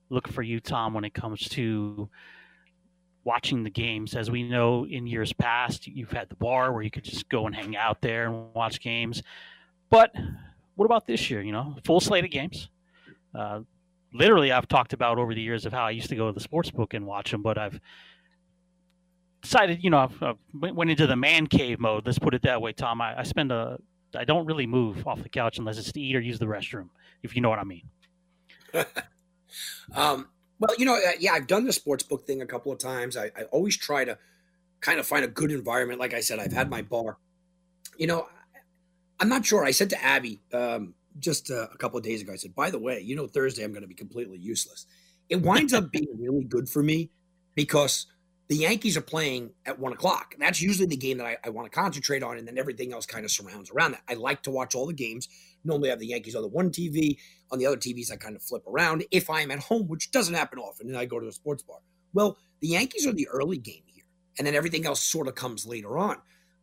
[0.08, 2.08] look for you, Tom, when it comes to
[3.24, 4.14] watching the games.
[4.14, 7.46] As we know in years past, you've had the bar where you could just go
[7.46, 9.22] and hang out there and watch games.
[9.90, 10.14] But
[10.76, 11.42] what about this year?
[11.42, 12.68] You know, full slate of games.
[13.34, 13.60] Uh,
[14.12, 16.40] literally, I've talked about over the years of how I used to go to the
[16.40, 17.80] sports book and watch them, but I've
[19.42, 22.06] decided, you know, I went into the man cave mode.
[22.06, 23.00] Let's put it that way, Tom.
[23.00, 23.78] I, I spend a,
[24.14, 26.88] I don't really move off the couch unless it's to eat or use the restroom,
[27.22, 27.82] if you know what I mean.
[29.94, 30.28] um,
[30.66, 33.16] well, you know, uh, yeah, I've done the sports book thing a couple of times.
[33.16, 34.18] I, I always try to
[34.80, 36.00] kind of find a good environment.
[36.00, 37.18] Like I said, I've had my bar.
[37.98, 38.28] You know,
[39.20, 39.64] I'm not sure.
[39.64, 42.70] I said to Abby um, just uh, a couple of days ago, I said, by
[42.70, 44.86] the way, you know, Thursday I'm going to be completely useless.
[45.28, 47.10] It winds up being really good for me
[47.54, 48.06] because
[48.48, 50.34] the Yankees are playing at one o'clock.
[50.38, 53.06] That's usually the game that I, I want to concentrate on, and then everything else
[53.06, 54.02] kind of surrounds around that.
[54.08, 55.28] I like to watch all the games.
[55.64, 57.18] Normally, I have the Yankees on the one TV.
[57.50, 60.34] On the other TVs, I kind of flip around if I'm at home, which doesn't
[60.34, 61.78] happen often, and I go to a sports bar.
[62.12, 64.04] Well, the Yankees are the early game here,
[64.38, 66.16] and then everything else sort of comes later on.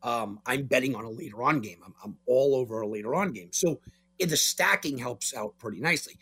[0.03, 1.77] Um, I'm betting on a later on game.
[1.85, 3.49] I'm, I'm all over a later on game.
[3.51, 3.79] So
[4.19, 6.17] the stacking helps out pretty nicely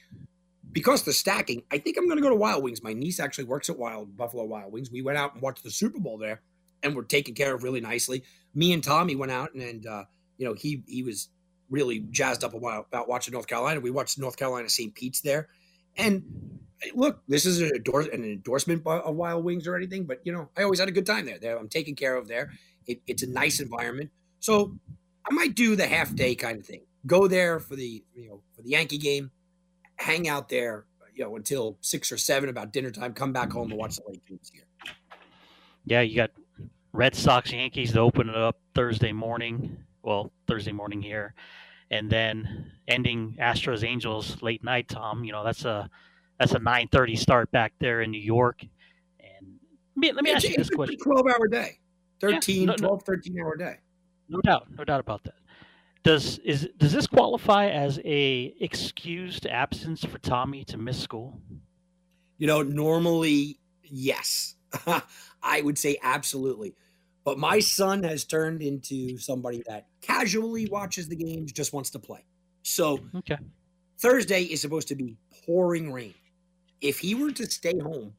[0.72, 2.84] because the stacking, I think I'm going to go to Wild Wings.
[2.84, 4.92] My niece actually works at Wild Buffalo Wild Wings.
[4.92, 6.42] We went out and watched the Super Bowl there,
[6.84, 8.24] and were taken care of really nicely.
[8.54, 10.04] Me and Tommy went out, and, and uh,
[10.38, 11.30] you know he he was
[11.70, 13.80] really jazzed up about watching North Carolina.
[13.80, 14.94] We watched North Carolina St.
[14.94, 15.48] Pete's there,
[15.98, 16.24] and
[16.96, 20.50] look, this is an, endorse, an endorsement of Wild Wings or anything, but you know
[20.58, 21.40] I always had a good time there.
[21.40, 22.52] There, I'm taken care of there.
[22.88, 24.10] It, it's a nice environment,
[24.40, 24.76] so
[25.30, 26.82] I might do the half day kind of thing.
[27.06, 29.32] Go there for the you know for the Yankee game
[30.00, 33.14] hang out there, you know, until six or seven about dinner time.
[33.14, 34.64] Come back home and watch the late games here.
[35.86, 36.32] Yeah, you got
[36.94, 39.78] Red Sox Yankees to open it up Thursday morning.
[40.10, 41.36] Well, Thursday morning here,
[41.92, 44.88] and then ending Astros Angels late night.
[44.90, 45.88] Tom, you know that's a
[46.40, 48.66] that's a nine thirty start back there in New York.
[49.20, 49.60] And
[50.02, 51.78] let me, ask you this question: twelve hour day,
[52.22, 53.76] 13, yeah, no, 12, 13 hour day.
[54.30, 55.36] No doubt, no doubt about that.
[56.02, 61.40] Does is does this qualify as a excused absence for Tommy to miss school?
[62.40, 64.56] You know, normally yes.
[65.44, 66.74] I would say absolutely.
[67.30, 72.00] But my son has turned into somebody that casually watches the games, just wants to
[72.00, 72.26] play.
[72.64, 73.38] So okay.
[74.00, 75.16] Thursday is supposed to be
[75.46, 76.16] pouring rain.
[76.82, 78.16] If he were to stay home,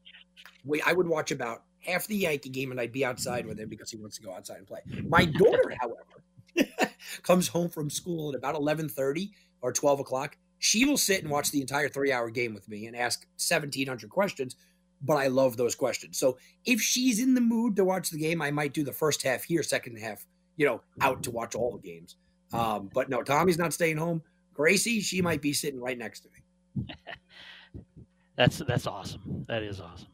[0.85, 3.91] I would watch about half the Yankee game and I'd be outside with him because
[3.91, 4.79] he wants to go outside and play.
[5.03, 6.93] My daughter, however,
[7.23, 9.31] comes home from school at about 11.30
[9.61, 12.85] or 12 o'clock she will sit and watch the entire three hour game with me
[12.85, 14.55] and ask 1700 questions
[15.03, 16.17] but i love those questions.
[16.17, 19.23] So if she's in the mood to watch the game i might do the first
[19.23, 20.25] half here second half
[20.57, 22.15] you know out to watch all the games.
[22.53, 24.21] Um, but no tommy's not staying home.
[24.53, 26.85] Gracie she might be sitting right next to me.
[28.35, 29.45] That's that's awesome.
[29.47, 30.07] That is awesome.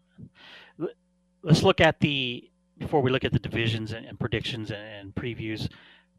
[1.44, 5.16] Let's look at the before we look at the divisions and, and predictions and, and
[5.16, 5.70] previews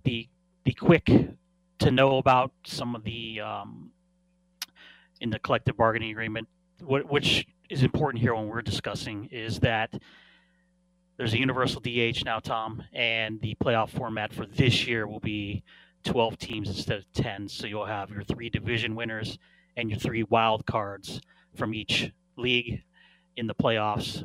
[0.05, 0.29] the
[0.65, 1.11] the quick
[1.81, 3.91] to know about some of the um,
[5.21, 6.49] in the collective bargaining agreement,
[6.81, 9.93] what, which is important here when we're discussing is that
[11.17, 15.65] there's a universal DH now, Tom, and the playoff format for this year will be
[16.05, 17.49] 12 teams instead of 10.
[17.49, 19.39] So you'll have your three division winners
[19.77, 21.21] and your three wild cards
[21.57, 22.83] from each league
[23.37, 24.25] in the playoffs.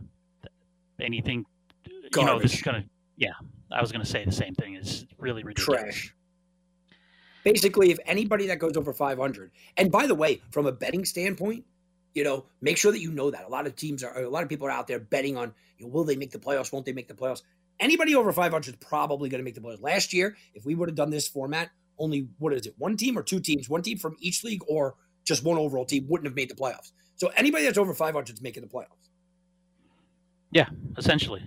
[1.02, 1.46] Anything,
[2.12, 2.18] Garbage.
[2.18, 2.84] you know, this is to,
[3.18, 3.32] yeah,
[3.72, 4.76] I was going to say the same thing.
[4.76, 5.82] It's really ridiculous.
[5.82, 6.16] Trash.
[7.44, 11.66] Basically, if anybody that goes over 500, and by the way, from a betting standpoint,
[12.14, 14.44] you know, make sure that you know that a lot of teams are, a lot
[14.44, 16.72] of people are out there betting on, you know, will they make the playoffs?
[16.72, 17.42] Won't they make the playoffs?
[17.80, 19.82] Anybody over 500 is probably going to make the playoffs.
[19.82, 23.18] Last year, if we would have done this format, only what is it, one team
[23.18, 24.96] or two teams, one team from each league, or
[25.26, 26.92] just one overall team wouldn't have made the playoffs.
[27.16, 29.10] So anybody that's over 500 is making the playoffs.
[30.52, 31.44] Yeah, essentially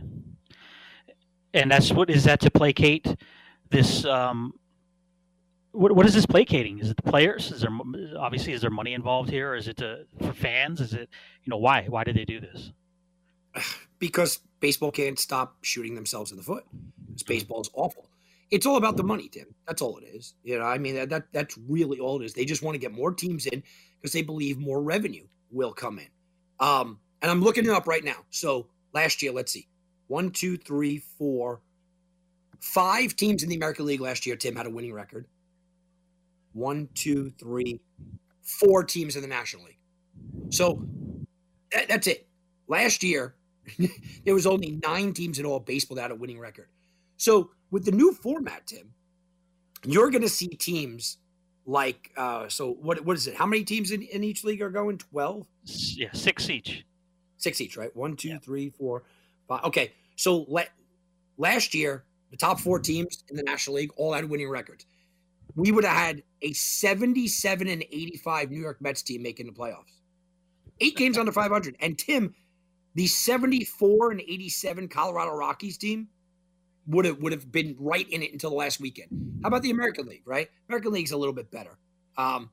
[1.57, 3.17] and that's what is that to placate
[3.71, 4.53] this um,
[5.77, 6.79] what, what is this placating?
[6.79, 7.53] Is it the players?
[7.53, 7.71] Is there
[8.19, 9.55] obviously is there money involved here?
[9.55, 10.81] Is it to, for fans?
[10.81, 11.09] Is it
[11.45, 12.73] you know why why did they do this?
[13.99, 16.65] Because baseball can't stop shooting themselves in the foot.
[17.07, 18.11] Because baseball is awful.
[18.51, 19.47] It's all about the money, Tim.
[19.67, 20.35] That's all it is.
[20.45, 22.35] You know, I mean that, that that's really all it is.
[22.35, 23.63] They just want to get more teams in
[23.99, 26.09] because they believe more revenue will come in.
[26.61, 28.27] Um, and I'm looking it up right now.
[28.29, 29.67] So last year, let's see,
[30.09, 31.63] one, two, three, four,
[32.61, 34.37] five teams in the American League last year.
[34.37, 35.27] Tim had a winning record.
[36.57, 37.81] One, two, three,
[38.43, 39.79] four teams in the National League.
[40.51, 40.83] So
[41.73, 42.27] that, that's it.
[42.67, 43.35] Last year,
[44.25, 46.69] there was only nine teams in all baseball that had a winning record.
[47.19, 48.95] So with the new format, Tim,
[49.85, 51.19] you're going to see teams
[51.67, 52.73] like uh, so.
[52.73, 53.35] What what is it?
[53.35, 54.99] How many teams in, in each league are going?
[54.99, 55.47] Twelve.
[55.65, 56.85] Yeah, six each.
[57.39, 57.95] Six each, right?
[57.95, 58.39] One, two, yeah.
[58.39, 59.03] three, four,
[59.47, 59.65] five.
[59.65, 60.71] Okay, so let,
[61.37, 64.87] last year the top four teams in the National League all had winning records.
[65.57, 70.01] We would have had a 77 and 85 New York Mets team making the playoffs.
[70.81, 71.77] Eight games under 500.
[71.81, 72.35] And Tim,
[72.95, 76.09] the 74 and 87 Colorado Rockies team
[76.87, 79.09] would have would have been right in it until the last weekend.
[79.43, 80.49] How about the American League, right?
[80.69, 81.79] American League's a little bit better.
[82.17, 82.51] Um,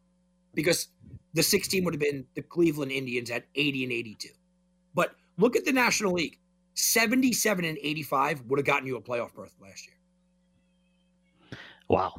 [0.55, 0.87] because
[1.33, 4.29] the 16 would have been the Cleveland Indians at 80 and 82.
[4.93, 6.39] But look at the National League.
[6.75, 9.97] 77 and 85 would have gotten you a playoff berth last year.
[11.87, 12.13] Wow.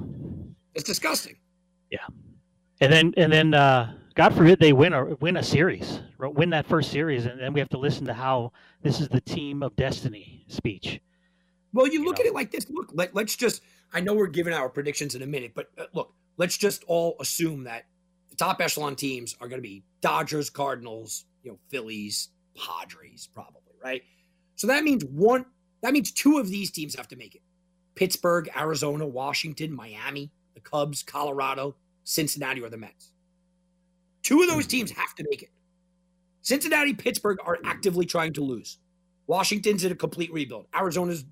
[0.74, 1.36] It's disgusting.
[1.90, 2.06] Yeah.
[2.80, 6.66] And then and then uh God forbid they win a win a series, win that
[6.66, 8.52] first series, and then we have to listen to how
[8.82, 11.00] this is the team of destiny speech.
[11.72, 12.22] Well, you, you look know.
[12.22, 12.70] at it like this.
[12.70, 13.62] Look, let, us just.
[13.92, 17.16] I know we're giving our predictions in a minute, but uh, look, let's just all
[17.20, 17.86] assume that
[18.30, 23.74] the top echelon teams are going to be Dodgers, Cardinals, you know, Phillies, Padres, probably,
[23.82, 24.02] right?
[24.54, 25.44] So that means one.
[25.82, 27.42] That means two of these teams have to make it:
[27.96, 30.30] Pittsburgh, Arizona, Washington, Miami,
[30.64, 33.12] Cubs, Colorado, Cincinnati, or the Mets.
[34.22, 34.70] Two of those hmm.
[34.70, 35.50] teams have to make it.
[36.42, 38.78] Cincinnati, Pittsburgh are actively trying to lose.
[39.26, 40.66] Washington's in a complete rebuild.
[40.74, 41.24] Arizona's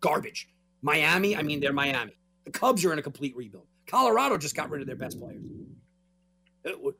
[0.00, 0.48] garbage.
[0.82, 2.16] Miami, I mean, they're Miami.
[2.44, 3.66] The Cubs are in a complete rebuild.
[3.86, 5.42] Colorado just got rid of their best players.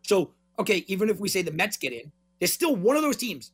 [0.03, 2.11] So, okay, even if we say the Mets get in,
[2.41, 3.53] there's still one of those teams.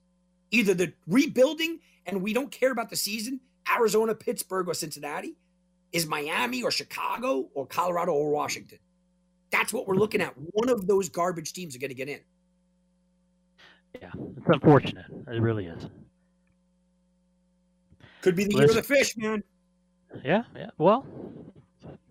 [0.50, 3.40] Either the rebuilding and we don't care about the season,
[3.74, 5.36] Arizona, Pittsburgh, or Cincinnati,
[5.96, 8.78] is Miami or Chicago or Colorado or Washington.
[9.50, 10.34] That's what we're looking at.
[10.52, 12.20] One of those garbage teams are going to get in.
[14.02, 15.06] Yeah, it's unfortunate.
[15.26, 15.88] It really is.
[18.20, 19.42] Could be the Listen, year of the fish, man.
[20.22, 20.70] Yeah, yeah.
[20.76, 21.06] Well,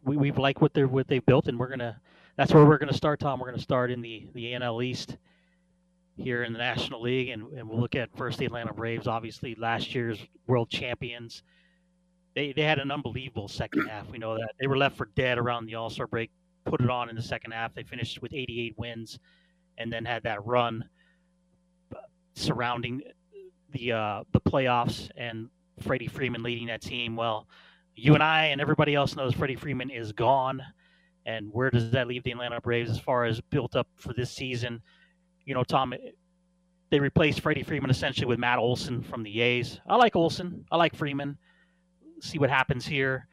[0.04, 2.00] we we like what they're what they've built, and we're gonna.
[2.38, 3.40] That's where we're gonna start, Tom.
[3.40, 5.18] We're gonna start in the the NL East
[6.16, 9.54] here in the National League, and, and we'll look at first the Atlanta Braves, obviously
[9.56, 11.44] last year's world champions.
[12.36, 14.10] They they had an unbelievable second half.
[14.10, 16.32] We know that they were left for dead around the All Star break.
[16.66, 17.74] Put it on in the second half.
[17.74, 19.20] They finished with 88 wins,
[19.78, 20.84] and then had that run
[22.34, 23.02] surrounding
[23.72, 25.50] the uh, the playoffs and
[25.82, 27.16] Freddie Freeman leading that team.
[27.16, 27.48] Well,
[27.96, 30.62] you and I and everybody else knows Freddie Freeman is gone.
[31.26, 34.32] And where does that leave the Atlanta Braves as far as built up for this
[34.32, 34.82] season?
[35.44, 35.94] You know, Tom,
[36.92, 39.80] they replaced Freddie Freeman essentially with Matt Olson from the A's.
[39.88, 40.66] I like Olson.
[40.72, 41.38] I like Freeman.
[42.26, 43.28] See what happens here.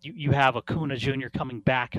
[0.00, 1.28] You, you have Acuna Jr.
[1.28, 1.96] coming back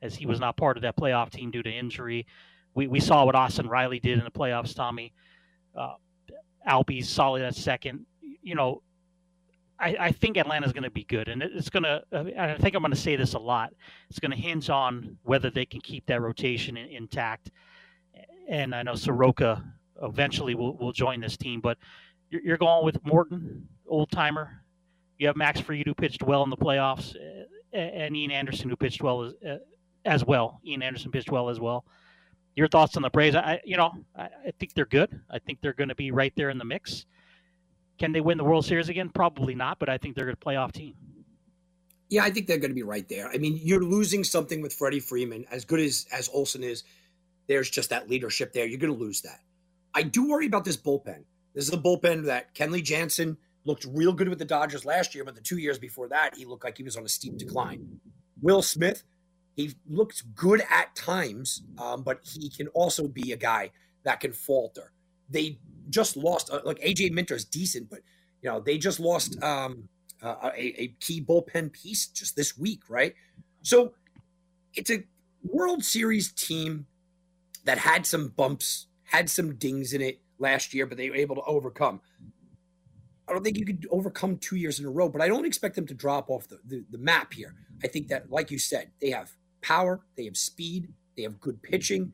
[0.00, 2.26] as he was not part of that playoff team due to injury.
[2.74, 5.12] We, we saw what Austin Riley did in the playoffs, Tommy.
[5.76, 5.94] Uh,
[6.66, 8.06] Albies solid at second.
[8.42, 8.82] You know,
[9.78, 12.02] I, I think Atlanta's going to be good, and it's going to.
[12.38, 13.72] I think I'm going to say this a lot.
[14.08, 17.50] It's going to hinge on whether they can keep that rotation in, intact.
[18.48, 19.62] And I know Soroka
[20.02, 21.76] eventually will, will join this team, but
[22.30, 24.62] you're, you're going with Morton, old timer.
[25.18, 27.14] You have Max Fried who pitched well in the playoffs,
[27.72, 29.34] and Ian Anderson who pitched well as,
[30.04, 30.60] as well.
[30.66, 31.84] Ian Anderson pitched well as well.
[32.54, 33.36] Your thoughts on the Braves?
[33.36, 35.20] I, you know, I, I think they're good.
[35.30, 37.04] I think they're going to be right there in the mix.
[37.98, 39.10] Can they win the World Series again?
[39.10, 40.94] Probably not, but I think they're a playoff team.
[42.08, 43.28] Yeah, I think they're going to be right there.
[43.28, 45.44] I mean, you're losing something with Freddie Freeman.
[45.50, 46.84] As good as as Olson is,
[47.48, 48.66] there's just that leadership there.
[48.66, 49.40] You're going to lose that.
[49.94, 51.24] I do worry about this bullpen.
[51.54, 55.24] This is a bullpen that Kenley Jansen looked real good with the Dodgers last year,
[55.24, 58.00] but the two years before that, he looked like he was on a steep decline.
[58.40, 59.02] Will Smith,
[59.54, 63.70] he looks good at times, um, but he can also be a guy
[64.04, 64.92] that can falter.
[65.28, 65.58] They
[65.90, 66.50] just lost.
[66.50, 68.00] Uh, like AJ Minter is decent, but
[68.42, 69.88] you know they just lost um,
[70.22, 73.14] uh, a, a key bullpen piece just this week, right?
[73.62, 73.94] So
[74.74, 75.02] it's a
[75.42, 76.86] World Series team
[77.64, 81.36] that had some bumps, had some dings in it last year, but they were able
[81.36, 82.00] to overcome.
[83.28, 85.74] I don't think you could overcome two years in a row, but I don't expect
[85.74, 87.54] them to drop off the, the, the, map here.
[87.82, 91.60] I think that, like you said, they have power, they have speed, they have good
[91.62, 92.12] pitching.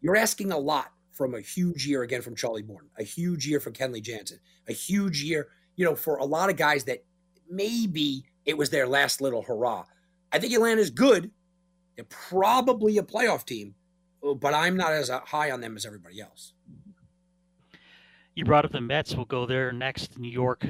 [0.00, 3.60] You're asking a lot from a huge year again from Charlie Morton, a huge year
[3.60, 7.04] for Kenley Jansen, a huge year, you know, for a lot of guys that
[7.48, 9.84] maybe it was their last little hurrah.
[10.32, 11.30] I think Atlanta's good.
[11.94, 13.74] They're probably a playoff team,
[14.22, 16.52] but I'm not as high on them as everybody else.
[18.36, 19.14] You brought up the Mets.
[19.14, 20.18] We'll go there next.
[20.18, 20.66] New York.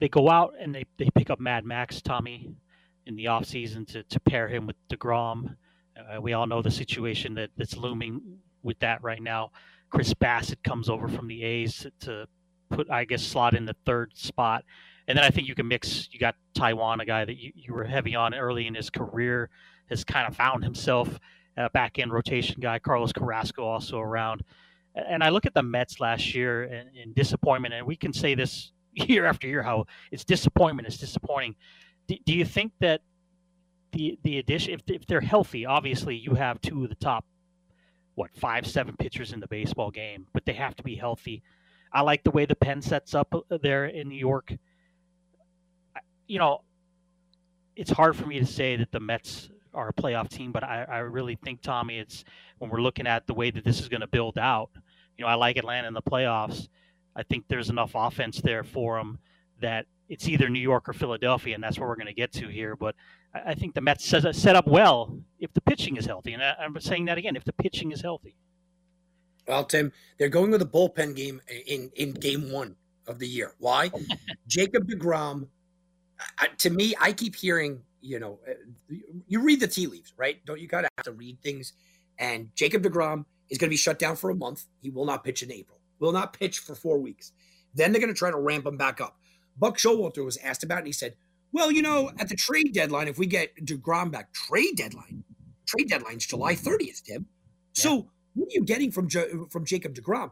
[0.00, 2.50] They go out and they, they pick up Mad Max, Tommy,
[3.04, 5.54] in the offseason to, to pair him with DeGrom.
[5.94, 8.22] Uh, we all know the situation that, that's looming
[8.62, 9.50] with that right now.
[9.90, 12.26] Chris Bassitt comes over from the A's to
[12.70, 14.64] put, I guess, slot in the third spot.
[15.08, 16.08] And then I think you can mix.
[16.10, 19.50] You got Taijuan, a guy that you, you were heavy on early in his career,
[19.90, 21.20] has kind of found himself
[21.58, 22.78] a back end rotation guy.
[22.78, 24.42] Carlos Carrasco also around.
[24.94, 28.72] And I look at the Mets last year and disappointment, and we can say this
[28.94, 31.54] year after year how it's disappointment, it's disappointing.
[32.08, 33.00] Do, do you think that
[33.92, 37.24] the the addition, if, if they're healthy, obviously you have two of the top,
[38.14, 41.42] what five seven pitchers in the baseball game, but they have to be healthy.
[41.92, 44.54] I like the way the pen sets up uh, there in New York.
[46.26, 46.62] You know,
[47.76, 50.84] it's hard for me to say that the Mets are a playoff team, but I,
[50.88, 52.24] I really think Tommy, it's
[52.58, 54.70] when we're looking at the way that this is going to build out.
[55.16, 56.68] You know, I like Atlanta in the playoffs.
[57.16, 59.18] I think there's enough offense there for them
[59.60, 62.48] that it's either New York or Philadelphia, and that's where we're going to get to
[62.48, 62.76] here.
[62.76, 62.94] But
[63.34, 67.06] I think the Mets set up well if the pitching is healthy, and I'm saying
[67.06, 68.36] that again, if the pitching is healthy.
[69.48, 73.26] Well, Tim, they're going with a bullpen game eh, in in game one of the
[73.26, 73.54] year.
[73.58, 73.90] Why?
[74.46, 75.48] Jacob Degrom.
[76.58, 78.52] To me, I keep hearing, you know, uh,
[79.26, 80.44] you read the tea leaves, right?
[80.44, 81.72] Don't you gotta have to read things?
[82.18, 84.64] And Jacob Degrom is going to be shut down for a month.
[84.80, 85.78] He will not pitch in April.
[85.98, 87.32] Will not pitch for four weeks.
[87.74, 89.16] Then they're going to try to ramp him back up.
[89.56, 91.14] Buck Showalter was asked about it, and he said,
[91.52, 95.24] well, you know, at the trade deadline, if we get DeGrom back, trade deadline,
[95.66, 97.26] trade deadline's July 30th, Tim.
[97.74, 99.08] So what are you getting from
[99.50, 100.30] from Jacob DeGrom?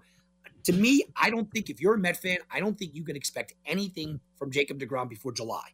[0.64, 3.16] To me, I don't think if you're a Met fan, I don't think you can
[3.16, 5.68] expect anything from Jacob DeGrom before July.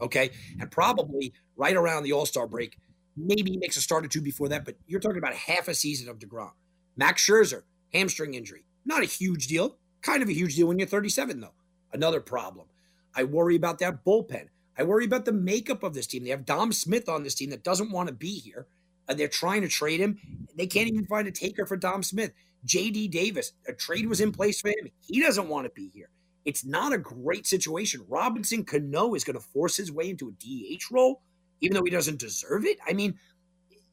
[0.00, 0.30] Okay,
[0.60, 2.78] and probably right around the All Star break,
[3.16, 4.64] maybe he makes a start or two before that.
[4.64, 6.52] But you're talking about half a season of DeGrom.
[6.96, 9.76] Max Scherzer, hamstring injury, not a huge deal.
[10.02, 11.54] Kind of a huge deal when you're 37, though.
[11.92, 12.66] Another problem.
[13.14, 14.48] I worry about that bullpen.
[14.78, 16.22] I worry about the makeup of this team.
[16.24, 18.66] They have Dom Smith on this team that doesn't want to be here.
[19.08, 20.18] Uh, they're trying to trade him.
[20.54, 22.32] They can't even find a taker for Dom Smith.
[22.66, 24.90] JD Davis, a trade was in place for him.
[25.00, 26.10] He doesn't want to be here.
[26.46, 28.04] It's not a great situation.
[28.08, 31.20] Robinson Cano is going to force his way into a DH role,
[31.60, 32.78] even though he doesn't deserve it.
[32.88, 33.18] I mean,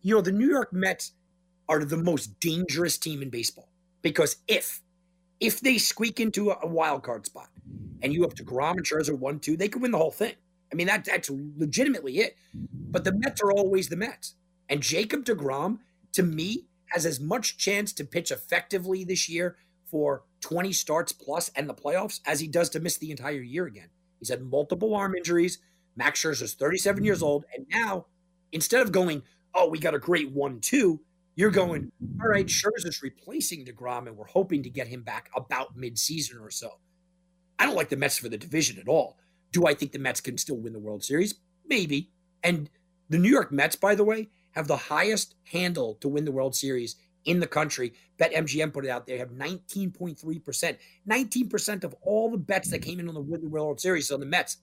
[0.03, 1.13] you know, the New York Mets
[1.67, 3.69] are the most dangerous team in baseball
[4.03, 4.81] because if
[5.39, 7.49] if they squeak into a, wild card spot
[8.01, 10.35] and you have to and Scherzer one two, they could win the whole thing.
[10.71, 12.35] I mean, that that's legitimately it.
[12.53, 14.35] But the Mets are always the Mets.
[14.69, 15.79] And Jacob DeGrom,
[16.13, 19.57] to me, has as much chance to pitch effectively this year
[19.93, 23.67] for 20 starts plus and the playoffs as he does to miss the entire year
[23.67, 23.89] again.
[24.17, 25.59] He's had multiple arm injuries.
[25.95, 27.27] Max Scherzer's 37 years mm.
[27.27, 27.45] old.
[27.55, 28.07] And now,
[28.51, 29.21] instead of going,
[29.53, 30.99] oh, we got a great 1 2,
[31.35, 31.55] you're mm.
[31.55, 36.41] going, all right, Scherzer's replacing DeGrom, and we're hoping to get him back about midseason
[36.41, 36.71] or so.
[37.59, 39.19] I don't like the Mets for the division at all.
[39.51, 41.35] Do I think the Mets can still win the World Series?
[41.67, 42.09] Maybe.
[42.41, 42.67] And
[43.09, 46.55] the New York Mets, by the way, have the highest handle to win the World
[46.55, 46.95] Series
[47.25, 47.93] in the country.
[48.19, 49.05] BetMGM put it out.
[49.07, 50.77] They have 19.3%.
[51.09, 52.85] 19% of all the bets that mm.
[52.85, 54.57] came in on the World Series on the Mets.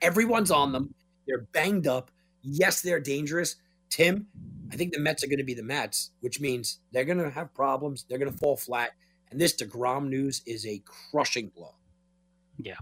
[0.00, 0.94] Everyone's on them.
[1.26, 2.10] They're banged up.
[2.42, 3.56] Yes, they're dangerous.
[3.90, 4.26] Tim,
[4.70, 7.30] I think the Mets are going to be the Mets, which means they're going to
[7.30, 8.04] have problems.
[8.08, 8.90] They're going to fall flat.
[9.30, 11.74] And this DeGrom news is a crushing blow.
[12.58, 12.76] Yeah.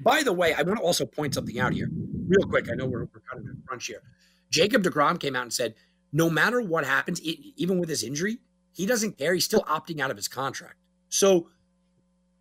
[0.00, 1.88] By the way, I want to also point something out here,
[2.28, 2.70] real quick.
[2.70, 4.02] I know we're, we're kind of in crunch here.
[4.50, 5.74] Jacob DeGrom came out and said,
[6.12, 8.38] no matter what happens, even with his injury,
[8.72, 9.34] he doesn't care.
[9.34, 10.76] He's still opting out of his contract.
[11.08, 11.48] So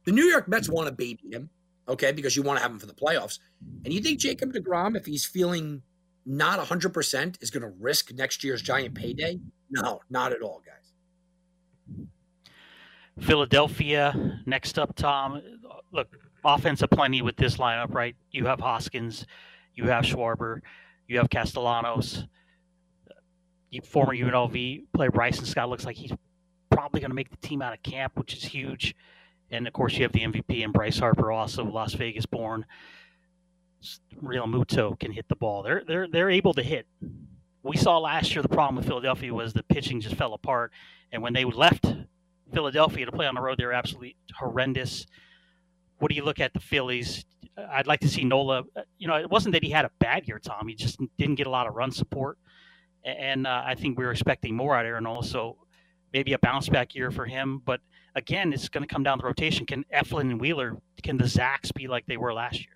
[0.06, 1.49] the New York Mets want to baby him,
[1.88, 3.39] okay, because you want to have him for the playoffs.
[3.84, 5.81] And you think Jacob DeGrom, if he's feeling
[6.26, 9.39] not 100%, is going to risk next year's giant payday?
[9.69, 12.06] No, not at all, guys.
[13.19, 15.41] Philadelphia, next up, Tom.
[15.91, 16.15] Look,
[16.45, 18.15] offense aplenty with this lineup, right?
[18.31, 19.26] You have Hoskins,
[19.73, 20.61] you have Schwarber,
[21.07, 22.26] you have Castellanos.
[23.84, 26.14] Former UNLV player Bryson Stott looks like he's
[26.72, 28.95] probably going to make the team out of camp, which is huge.
[29.52, 32.65] And of course, you have the MVP and Bryce Harper, also Las Vegas born.
[34.22, 35.64] Realmuto can hit the ball.
[35.64, 36.88] They're they're they're able to hit.
[37.64, 40.72] We saw last year the problem with Philadelphia was the pitching just fell apart,
[41.11, 41.85] and when they left
[42.53, 45.06] Philadelphia to play on the road, they were absolutely horrendous
[45.99, 47.26] what do you look at the Phillies?
[47.72, 48.64] I'd like to see Nola.
[48.76, 50.68] Uh, you know, it wasn't that he had a bad year, Tom.
[50.68, 52.38] He just didn't get a lot of run support,
[53.07, 55.23] and uh, I think we were expecting more out of Aaron Nola.
[55.23, 55.57] So
[56.13, 57.61] maybe a bounce back year for him.
[57.65, 57.81] But
[58.15, 59.65] again, it's going to come down to rotation.
[59.65, 62.73] Can Eflin and Wheeler, can the Zacks be like they were last year?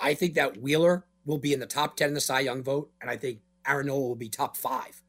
[0.00, 2.90] I think that Wheeler will be in the top 10 in the Cy Young vote,
[3.00, 5.00] and I think Aaron Nola will be top five.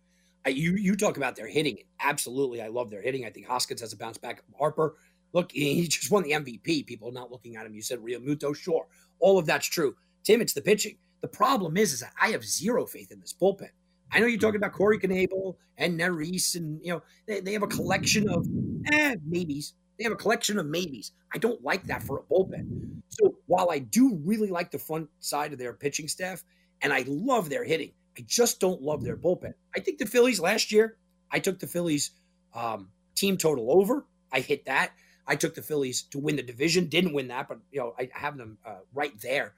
[0.45, 1.79] I, you you talk about their hitting.
[1.99, 3.25] Absolutely, I love their hitting.
[3.25, 4.43] I think Hoskins has a bounce back.
[4.57, 4.95] Harper,
[5.33, 6.85] look, he just won the MVP.
[6.85, 7.73] People are not looking at him.
[7.73, 8.87] You said Realmuto, sure.
[9.19, 9.95] All of that's true.
[10.23, 10.97] Tim, it's the pitching.
[11.21, 13.69] The problem is, is that I have zero faith in this bullpen.
[14.11, 17.63] I know you're talking about Corey Knebel and Neris, and you know they, they have
[17.63, 18.47] a collection of
[18.91, 19.73] eh, maybes.
[19.97, 21.11] They have a collection of maybes.
[21.33, 23.01] I don't like that for a bullpen.
[23.07, 26.43] So while I do really like the front side of their pitching staff,
[26.81, 29.53] and I love their hitting, I just don't love their bullpen.
[29.75, 30.97] I think the Phillies last year,
[31.31, 32.11] I took the Phillies
[32.53, 34.05] um, team total over.
[34.31, 34.91] I hit that.
[35.27, 36.87] I took the Phillies to win the division.
[36.87, 39.53] Didn't win that, but you know I have them uh, right there.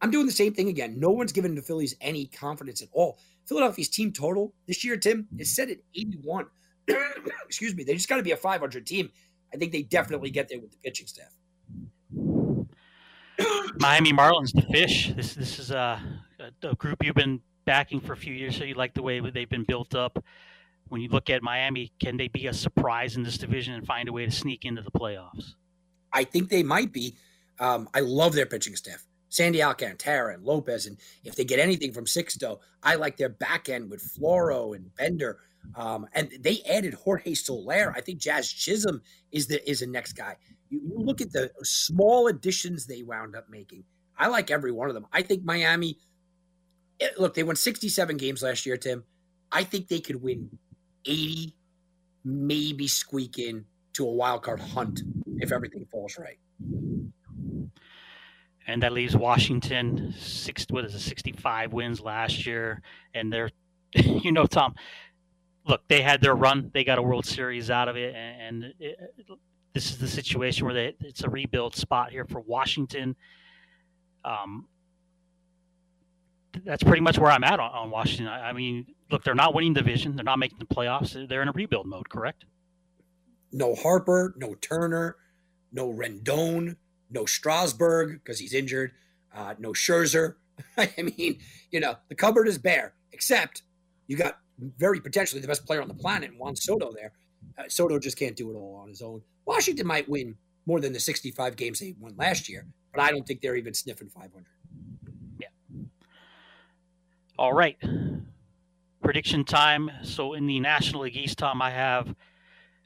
[0.00, 0.98] I'm doing the same thing again.
[0.98, 3.18] No one's given the Phillies any confidence at all.
[3.46, 6.46] Philadelphia's team total this year, Tim, is set at 81.
[7.46, 7.84] Excuse me.
[7.84, 9.10] They just got to be a 500 team.
[9.52, 11.32] I think they definitely get there with the pitching staff.
[13.78, 15.12] Miami Marlins, the fish.
[15.14, 16.00] This this is a,
[16.62, 19.48] a, group you've been backing for a few years, so you like the way they've
[19.48, 20.22] been built up.
[20.88, 24.08] When you look at Miami, can they be a surprise in this division and find
[24.08, 25.54] a way to sneak into the playoffs?
[26.12, 27.16] I think they might be.
[27.58, 29.04] Um, I love their pitching staff.
[29.34, 30.86] Sandy Alcantara and Lopez.
[30.86, 34.94] And if they get anything from Sixto, I like their back end with Floro and
[34.94, 35.40] Bender.
[35.74, 37.92] Um, and they added Jorge Soler.
[37.96, 39.02] I think Jazz Chisholm
[39.32, 40.36] is the is the next guy.
[40.68, 43.82] You, you, look at the small additions they wound up making.
[44.16, 45.06] I like every one of them.
[45.12, 45.98] I think Miami.
[47.00, 49.02] It, eh, look, they won 67 games last year, Tim.
[49.50, 50.48] I think they could win
[51.06, 51.56] 80,
[52.24, 55.02] maybe squeak in to a wild card hunt
[55.38, 56.38] if everything falls right
[58.66, 60.66] and that leaves Washington six.
[60.70, 61.00] What is it?
[61.00, 62.82] Sixty-five wins last year,
[63.14, 63.50] and they're,
[63.94, 64.74] you know, Tom.
[65.66, 66.70] Look, they had their run.
[66.74, 68.98] They got a World Series out of it, and it,
[69.72, 73.16] this is the situation where they, it's a rebuild spot here for Washington.
[74.24, 74.68] Um,
[76.64, 78.28] that's pretty much where I'm at on, on Washington.
[78.28, 80.14] I, I, mean, look, they're not winning division.
[80.14, 81.28] They're not making the playoffs.
[81.28, 82.44] They're in a rebuild mode, correct?
[83.52, 85.16] No Harper, no Turner,
[85.72, 86.76] no Rendon,
[87.10, 88.92] no Strasburg because he's injured.
[89.34, 90.34] Uh, no Scherzer.
[90.76, 91.38] I mean,
[91.70, 93.62] you know, the cupboard is bare, except
[94.06, 97.12] you got very potentially the best player on the planet, Juan Soto there.
[97.58, 99.22] Uh, Soto just can't do it all on his own.
[99.46, 100.36] Washington might win
[100.66, 103.74] more than the 65 games they won last year, but I don't think they're even
[103.74, 104.46] sniffing 500.
[105.38, 105.48] Yeah.
[107.38, 107.76] All right.
[109.02, 109.90] Prediction time.
[110.02, 112.14] So in the National League East, Tom, I have–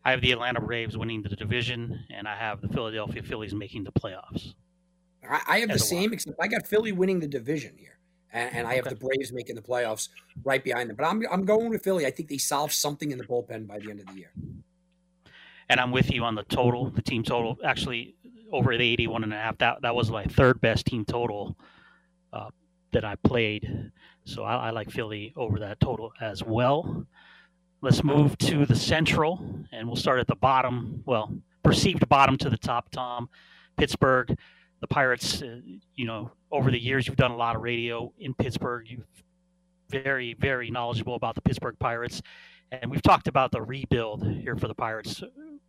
[0.04, 3.84] I have the Atlanta Braves winning the division, and I have the Philadelphia Phillies making
[3.84, 4.54] the playoffs.
[5.28, 7.98] I, have the same, except I got Philly winning the division here,
[8.32, 8.94] and, and I have okay.
[8.94, 10.08] the Braves making the playoffs
[10.42, 10.96] right behind them.
[10.96, 12.06] But I'm I'm going with Philly.
[12.06, 14.32] I think they solve something in the bullpen by the end of the year.
[15.68, 17.58] And I'm with you on the total, the team total.
[17.62, 18.14] Actually,
[18.52, 19.58] over the 81 and a half.
[19.58, 21.56] That that was my third best team total
[22.32, 22.50] uh,
[22.92, 23.90] that I played.
[24.24, 27.06] So I, I like Philly over that total as well.
[27.80, 29.40] Let's move to the central,
[29.70, 31.00] and we'll start at the bottom.
[31.06, 31.32] Well,
[31.62, 33.28] perceived bottom to the top, Tom.
[33.76, 34.36] Pittsburgh,
[34.80, 35.60] the Pirates, uh,
[35.94, 38.88] you know, over the years, you've done a lot of radio in Pittsburgh.
[38.88, 39.06] You're
[39.90, 42.20] very, very knowledgeable about the Pittsburgh Pirates.
[42.72, 45.22] And we've talked about the rebuild here for the Pirates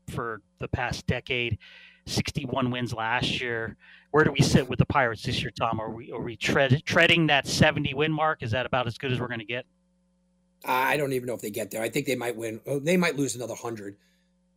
[0.09, 1.59] for the past decade.
[2.07, 3.77] 61 wins last year.
[4.09, 5.79] Where do we sit with the Pirates this year, Tom?
[5.79, 8.41] Are we are we tread, treading that 70 win mark?
[8.41, 9.67] Is that about as good as we're going to get?
[10.65, 11.81] I don't even know if they get there.
[11.81, 12.61] I think they might win.
[12.65, 13.97] Oh, they might lose another hundred.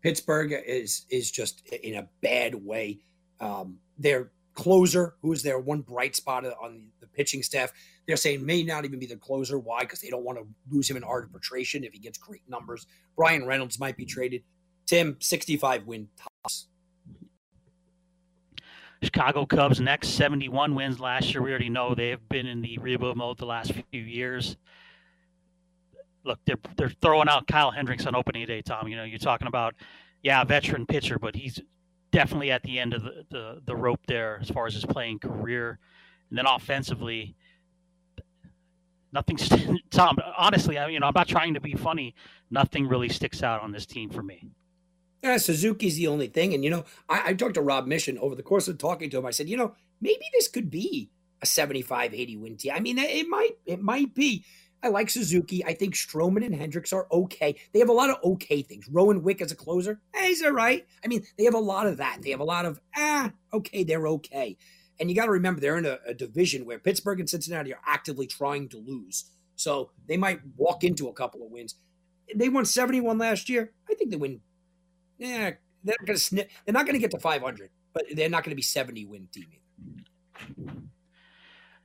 [0.03, 2.99] Pittsburgh is is just in a bad way.
[3.41, 7.73] Um, their closer, who is their one bright spot on the pitching staff,
[8.07, 9.59] they're saying may not even be the closer.
[9.59, 9.81] Why?
[9.81, 12.87] Because they don't want to lose him in arbitration if he gets great numbers.
[13.17, 14.43] Bryan Reynolds might be traded.
[14.87, 16.67] Tim, sixty-five win tops.
[19.03, 21.43] Chicago Cubs next, 71 wins last year.
[21.43, 24.57] We already know they have been in the rebuild mode the last few years
[26.25, 28.89] look, they're they're throwing out Kyle Hendricks on opening day, Tom.
[28.89, 29.75] You know, you're talking about,
[30.23, 31.61] yeah, veteran pitcher, but he's
[32.11, 35.19] definitely at the end of the, the, the rope there as far as his playing
[35.19, 35.79] career.
[36.29, 37.35] And then offensively,
[39.13, 39.37] nothing.
[39.91, 42.15] Tom, honestly, I you know I'm not trying to be funny.
[42.51, 44.51] Nothing really sticks out on this team for me.
[45.23, 48.35] Yeah, Suzuki's the only thing, and you know, I, I talked to Rob Mission over
[48.35, 49.27] the course of talking to him.
[49.27, 52.73] I said, you know, maybe this could be a 75, 80 win team.
[52.75, 54.45] I mean, it might, it might be.
[54.83, 55.65] I like Suzuki.
[55.65, 57.55] I think Stroman and Hendricks are okay.
[57.73, 58.89] They have a lot of okay things.
[58.91, 60.85] Rowan Wick as a closer, eh, he's all right.
[61.05, 62.19] I mean, they have a lot of that.
[62.23, 64.57] They have a lot of, ah, okay, they're okay.
[64.99, 67.81] And you got to remember, they're in a, a, division where Pittsburgh and Cincinnati are
[67.87, 69.25] actively trying to lose.
[69.57, 71.77] So they might walk into a couple of wins.
[72.35, 73.73] They won 71 last year.
[73.91, 74.41] I think they win.
[75.19, 75.53] Yeah,
[75.85, 76.51] they're not going to snip.
[76.65, 79.29] They're not going to get to 500, but they're not going to be 70 win
[79.33, 80.73] team either.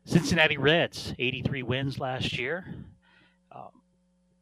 [0.07, 2.65] Cincinnati Reds, 83 wins last year.
[3.51, 3.81] Um,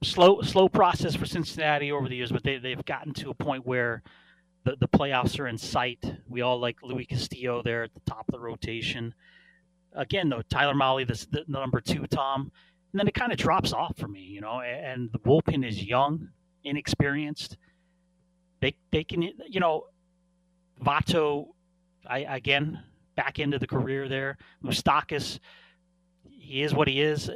[0.03, 3.65] slow, slow process for Cincinnati over the years, but they, they've gotten to a point
[3.65, 4.03] where
[4.63, 6.05] the, the playoffs are in sight.
[6.29, 9.15] We all like Luis Castillo there at the top of the rotation.
[9.93, 12.51] Again, though, Tyler Mahle, the, the number two, Tom,
[12.91, 14.61] and then it kind of drops off for me, you know.
[14.61, 16.29] And the bullpen is young,
[16.63, 17.57] inexperienced.
[18.61, 19.85] They they can, you know,
[20.79, 21.47] Votto,
[22.07, 22.83] I again
[23.15, 24.37] back into the career there.
[24.63, 25.39] Moustakas,
[26.29, 27.29] he is what he is.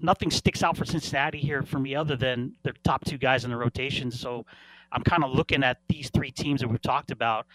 [0.00, 3.50] Nothing sticks out for Cincinnati here for me other than their top two guys in
[3.50, 4.10] the rotation.
[4.10, 4.46] So
[4.92, 7.46] I'm kind of looking at these three teams that we've talked about.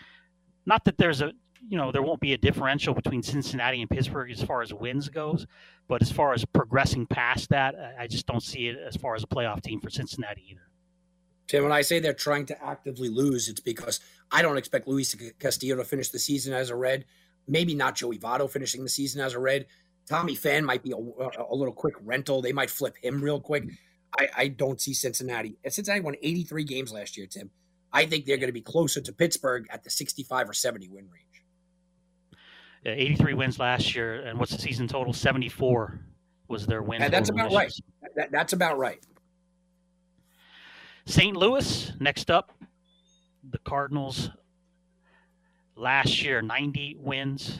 [0.65, 1.33] Not that there's a
[1.67, 5.09] you know there won't be a differential between Cincinnati and Pittsburgh as far as wins
[5.09, 5.47] goes,
[5.87, 9.23] but as far as progressing past that, I just don't see it as far as
[9.23, 10.67] a playoff team for Cincinnati either.
[11.47, 13.99] Tim, when I say they're trying to actively lose, it's because
[14.31, 17.05] I don't expect Luis Castillo to finish the season as a Red.
[17.47, 19.65] Maybe not Joey Votto finishing the season as a Red.
[20.07, 22.41] Tommy Pham might be a, a little quick rental.
[22.41, 23.65] They might flip him real quick.
[24.17, 25.57] I, I don't see Cincinnati.
[25.67, 27.49] Cincinnati won 83 games last year, Tim.
[27.91, 31.09] I think they're going to be closer to Pittsburgh at the 65 or 70 win
[31.09, 31.43] range.
[32.83, 35.13] Yeah, 83 wins last year, and what's the season total?
[35.13, 35.99] 74
[36.49, 37.01] was their win.
[37.01, 37.73] And that's about right.
[38.15, 38.99] That, that's about right.
[41.05, 41.35] St.
[41.35, 42.51] Louis, next up,
[43.49, 44.29] the Cardinals.
[45.75, 47.59] Last year, 90 wins,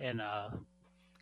[0.00, 0.50] and uh,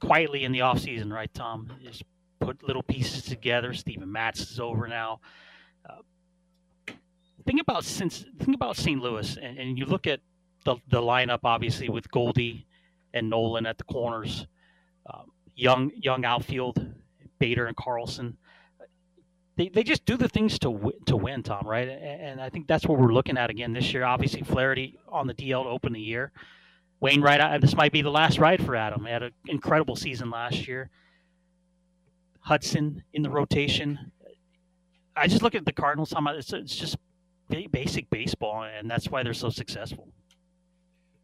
[0.00, 1.70] quietly in the offseason, right, Tom?
[1.82, 2.02] Just
[2.40, 3.72] put little pieces together.
[3.72, 5.20] Steven Matz is over now.
[5.88, 6.92] Uh,
[7.46, 9.00] think about since think about St.
[9.00, 10.20] Louis, and, and you look at
[10.64, 12.66] the the lineup, obviously with Goldie
[13.14, 14.46] and Nolan at the corners,
[15.12, 16.84] um, young young outfield,
[17.38, 18.36] Bader and Carlson.
[19.56, 21.66] They, they just do the things to w- to win, Tom.
[21.66, 24.04] Right, and I think that's what we're looking at again this year.
[24.04, 26.32] Obviously, Flaherty on the DL to open the year.
[27.00, 29.04] Wainwright, this might be the last ride for Adam.
[29.04, 30.90] He had an incredible season last year.
[32.40, 34.10] Hudson in the rotation.
[35.16, 36.14] I just look at the Cardinals.
[36.16, 36.96] It's, it's just
[37.70, 40.08] basic baseball, and that's why they're so successful.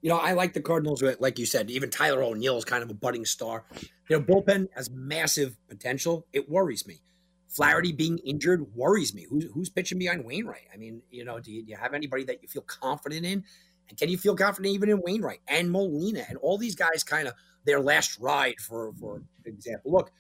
[0.02, 1.70] You know, I like the Cardinals, like you said.
[1.70, 3.65] Even Tyler O'Neill is kind of a budding star.
[4.09, 6.27] Their bullpen has massive potential.
[6.32, 7.01] It worries me.
[7.51, 9.27] Flaherty being injured worries me.
[9.28, 10.68] Who's, who's pitching behind Wainwright?
[10.72, 13.44] I mean, you know, do you, do you have anybody that you feel confident in?
[13.89, 17.27] And can you feel confident even in Wainwright and Molina and all these guys kind
[17.27, 19.90] of their last ride, for for example?
[19.90, 20.12] Look,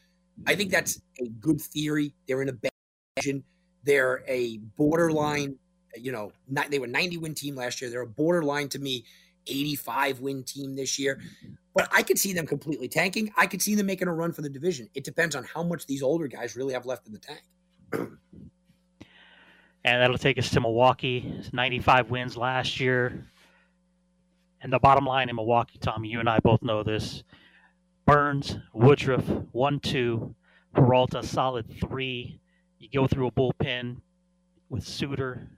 [0.46, 2.14] I think that's a good theory.
[2.26, 2.72] They're in a bad
[3.14, 3.44] position.
[3.84, 5.56] They're a borderline,
[5.96, 7.90] you know, not, they were 90 win team last year.
[7.90, 9.04] They're a borderline to me
[9.50, 11.16] 85 win team this year.
[11.16, 11.54] Mm-hmm.
[11.74, 13.32] But I could see them completely tanking.
[13.36, 14.88] I could see them making a run for the division.
[14.94, 17.42] It depends on how much these older guys really have left in the tank.
[19.84, 21.42] and that'll take us to Milwaukee.
[21.52, 23.26] 95 wins last year.
[24.62, 27.22] And the bottom line in Milwaukee, Tommy, you and I both know this.
[28.04, 30.34] Burnes, Woodruff, one, two,
[30.74, 32.40] Peralta, solid three.
[32.78, 34.00] You go through a bullpen
[34.68, 35.48] with Suter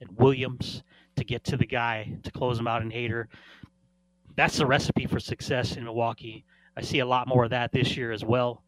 [0.00, 0.82] and Williams
[1.16, 3.26] to get to the guy to close him out in Hader.
[4.36, 6.44] That's the recipe for success in Milwaukee.
[6.76, 8.64] I see a lot more of that this year as well.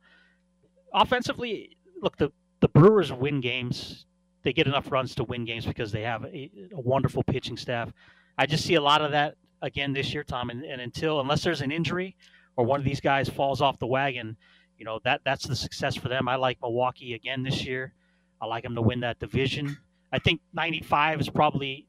[0.94, 4.06] Offensively, look, the, the Brewers win games.
[4.42, 7.92] They get enough runs to win games because they have a, a wonderful pitching staff.
[8.38, 10.50] I just see a lot of that again this year, Tom.
[10.50, 12.16] And, and until, unless there's an injury
[12.56, 14.36] or one of these guys falls off the wagon,
[14.78, 16.28] you know that that's the success for them.
[16.28, 17.94] I like Milwaukee again this year.
[18.40, 19.76] I like them to win that division.
[20.12, 21.86] I think 95 is probably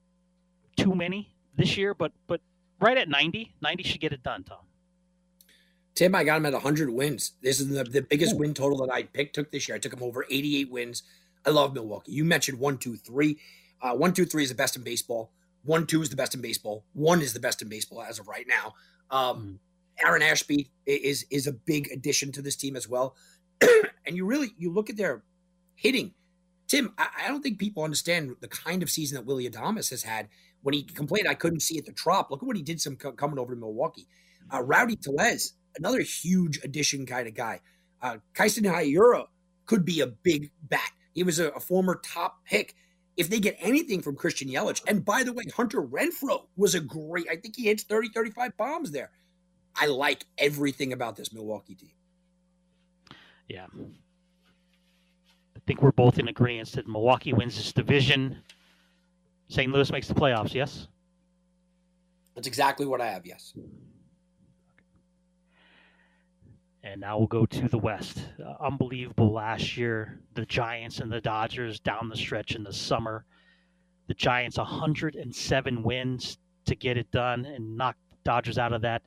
[0.77, 2.41] too many this year, but but
[2.79, 4.59] right at 90, 90 should get it done, Tom.
[5.95, 7.31] Tim, I got him at 100 wins.
[7.41, 8.37] This is the, the biggest Ooh.
[8.37, 9.75] win total that I picked took this year.
[9.75, 11.01] I took him over 88 wins.
[11.43, 12.11] I love Milwaukee.
[12.11, 13.39] You mentioned one, two, three.
[13.81, 15.31] Uh, one, two, three is the best in baseball.
[15.63, 16.85] One, two is the best in baseball.
[16.93, 18.73] One is the best in baseball as of right now.
[19.09, 19.59] Um,
[19.99, 20.05] mm.
[20.05, 23.15] Aaron Ashby is is a big addition to this team as well.
[24.05, 25.23] and you really you look at their
[25.75, 26.13] hitting.
[26.67, 30.03] Tim, I, I, don't think people understand the kind of season that Willy Adames has
[30.03, 30.27] had.
[30.61, 32.31] When he complained, I couldn't see at the trop.
[32.31, 34.07] Look at what he did some coming over to Milwaukee.
[34.53, 37.61] Uh, Rowdy Tellez, another huge addition kind of guy.
[38.01, 39.25] Uh, Keston Hiura
[39.65, 40.91] could be a big bat.
[41.13, 42.75] He was a, a former top pick
[43.17, 44.81] if they get anything from Christian Yelich.
[44.87, 48.55] And by the way, Hunter Renfroe was a great, I think he hits 30, 35
[48.57, 49.11] bombs there.
[49.75, 51.91] I like everything about this Milwaukee team.
[53.47, 53.65] Yeah.
[55.55, 58.37] I think we're both in agreement that Milwaukee wins this division.
[59.49, 59.71] St.
[59.71, 60.87] Louis makes the playoffs, yes?
[62.35, 63.53] That's exactly what I have, yes.
[66.83, 68.19] And now we'll go to the West.
[68.39, 70.19] Uh, unbelievable last year.
[70.35, 73.25] The Giants and the Dodgers down the stretch in the summer.
[74.07, 79.01] The Giants 107 wins to get it done and knock Dodgers out of that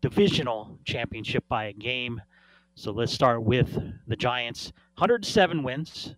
[0.00, 2.22] divisional championship by a game.
[2.74, 4.72] So let's start with the Giants.
[4.96, 6.14] 107 wins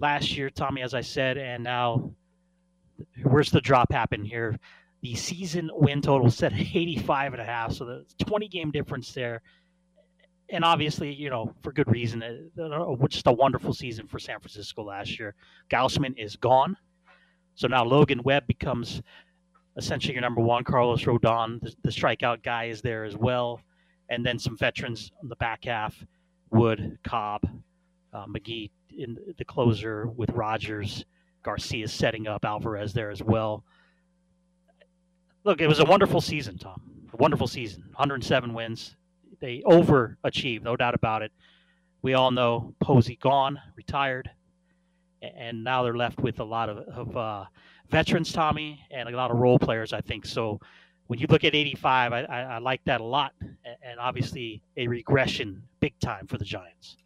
[0.00, 2.12] last year, Tommy, as I said, and now
[3.22, 4.58] where's the drop happen here?
[5.02, 9.12] The season win total set at 85 and a half, so the 20 game difference
[9.12, 9.42] there
[10.52, 12.22] and obviously, you know, for good reason.
[12.22, 15.34] Uh, just a wonderful season for San Francisco last year.
[15.70, 16.76] Gausman is gone,
[17.54, 19.02] so now Logan Webb becomes
[19.76, 20.62] essentially your number one.
[20.62, 23.60] Carlos Rodon, the, the strikeout guy, is there as well,
[24.10, 26.04] and then some veterans on the back half:
[26.50, 27.48] Wood, Cobb,
[28.12, 31.06] uh, McGee in the closer with Rogers,
[31.42, 33.64] Garcia setting up Alvarez there as well.
[35.44, 36.80] Look, it was a wonderful season, Tom.
[37.12, 37.82] A wonderful season.
[37.94, 38.96] 107 wins
[39.42, 41.32] they overachieved, no doubt about it.
[42.00, 44.30] We all know Posey gone, retired,
[45.20, 47.44] and now they're left with a lot of, of uh,
[47.90, 49.92] veterans, Tommy, and a lot of role players.
[49.92, 50.58] I think so.
[51.08, 53.32] When you look at 85, I, I, I like that a lot,
[53.82, 56.96] and obviously a regression, big time for the Giants.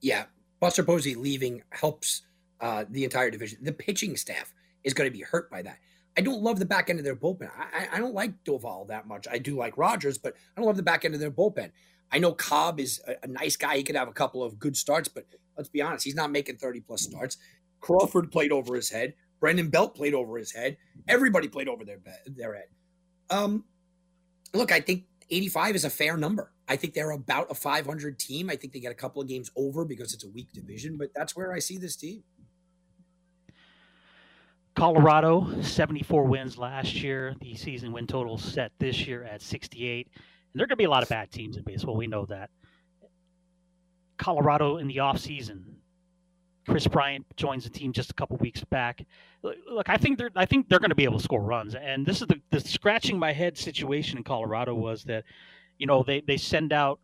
[0.00, 0.24] Yeah,
[0.60, 2.22] Buster Posey leaving helps
[2.60, 3.58] uh, the entire division.
[3.62, 4.54] The pitching staff
[4.84, 5.78] is going to be hurt by that.
[6.16, 7.50] I don't love the back end of their bullpen.
[7.56, 9.28] I, I don't like Doval that much.
[9.30, 11.70] I do like Rogers, but I don't love the back end of their bullpen.
[12.10, 13.76] I know Cobb is a, a, nice guy.
[13.76, 15.26] He could have a couple of good starts, but
[15.56, 17.36] let's be honest, he's not making 30 plus starts.
[17.80, 19.14] Crawford played over his head.
[19.40, 20.76] Brandon Belt played over his head.
[21.06, 22.66] Everybody played over their their head.
[23.30, 23.64] Um,
[24.52, 26.52] look, I think 85 is a fair number.
[26.66, 28.50] I think they're about a 500 team.
[28.50, 31.10] I think they get a couple of games over because it's a weak division, but
[31.14, 32.24] that's where I see this team.
[34.78, 37.34] Colorado, 74 wins last year.
[37.40, 40.06] The season win total set this year at 68.
[40.14, 40.14] And
[40.54, 41.96] there are going to be a lot of bad teams in baseball.
[41.96, 42.50] We know that.
[44.18, 45.64] Colorado in the offseason.
[46.68, 49.04] Kris Bryant joins the team just a couple weeks back.
[49.42, 51.74] Look, I think they're I think they're going to be able to score runs.
[51.74, 55.24] And this is the, the scratching my head situation in Colorado was that,
[55.78, 57.00] you know, they, they send out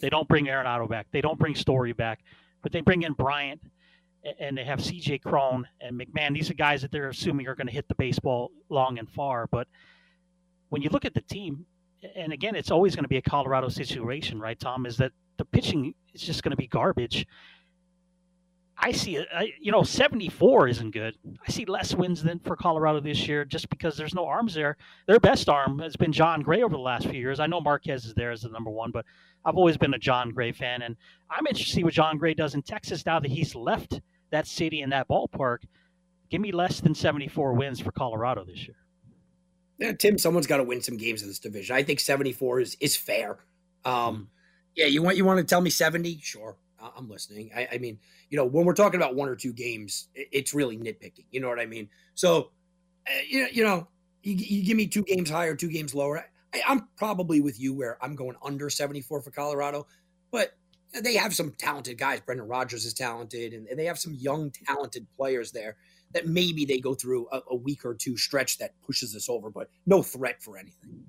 [0.00, 1.06] they don't bring Arenado back.
[1.10, 2.20] They don't bring Story back,
[2.62, 3.60] but they bring in Bryant
[4.38, 6.34] and they have CJ Cron and McMahon.
[6.34, 9.46] These are guys that they're assuming are going to hit the baseball long and far.
[9.46, 9.66] But
[10.68, 11.64] when you look at the team,
[12.14, 14.86] and again, it's always going to be a Colorado situation, right, Tom?
[14.86, 17.26] Is that the pitching is just going to be garbage.
[18.82, 19.28] I see it.
[19.60, 21.14] You know, 74 isn't good.
[21.46, 24.78] I see less wins than for Colorado this year just because there's no arms there.
[25.06, 27.40] Their best arm has been Jon Gray over the last few years.
[27.40, 29.04] I know Marquez is there as the number one, but
[29.44, 30.96] I've always been a Jon Gray fan, and
[31.30, 34.00] I'm interested to see what Jon Gray does in Texas now that he's left
[34.30, 35.58] that city and that ballpark.
[36.30, 38.76] Give me less than 74 wins for Colorado this year.
[39.78, 41.74] Yeah, Tim, someone's got to win some games in this division.
[41.74, 43.38] I think 74 is is fair.
[43.84, 44.26] Um, mm.
[44.76, 46.20] yeah, you want you want to tell me 70?
[46.22, 46.56] Sure,
[46.96, 47.50] I'm listening.
[47.56, 47.98] I, I, mean,
[48.28, 51.24] you know, when we're talking about one or two games, it's really nitpicking.
[51.30, 51.88] You know what I mean?
[52.14, 52.50] So,
[53.06, 53.88] uh, you, you know,
[54.22, 56.26] you, you, give me two games higher, two games lower.
[56.54, 59.86] I, I'm probably with you where I'm going under 74 for Colorado,
[60.30, 60.52] but
[61.02, 62.20] they have some talented guys.
[62.20, 65.76] Brendan Rodgers is talented, and, they have some young, talented players there
[66.12, 69.50] that maybe they go through a, a week or two stretch that pushes us over,
[69.50, 71.04] but no threat for anything.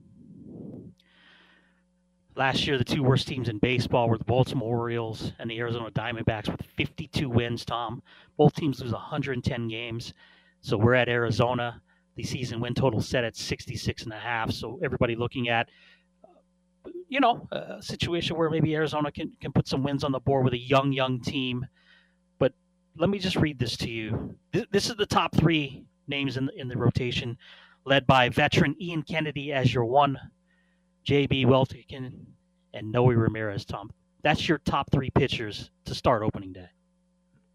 [2.35, 5.91] Last year, the two worst teams in baseball were the Baltimore Orioles and the Arizona
[5.91, 8.01] Diamondbacks with 52 wins, Tom.
[8.37, 10.13] Both teams lose 110 games.
[10.61, 11.81] So we're at Arizona.
[12.15, 14.51] The season win total set at 66 and a half.
[14.51, 15.69] So everybody looking at
[17.07, 20.43] you know, a situation where maybe Arizona can, can put some wins on the board
[20.45, 21.65] with a young, young team.
[22.39, 22.53] But
[22.97, 24.35] let me just read this to you.
[24.51, 27.37] This, this is the top three names in the, in the rotation,
[27.85, 30.17] led by veteran Ian Kennedy as your one,
[31.03, 31.45] J.B.
[31.45, 32.13] Wendelken,
[32.73, 33.91] and Noe Ramirez, Tom.
[34.23, 36.69] That's your top three pitchers to start opening day.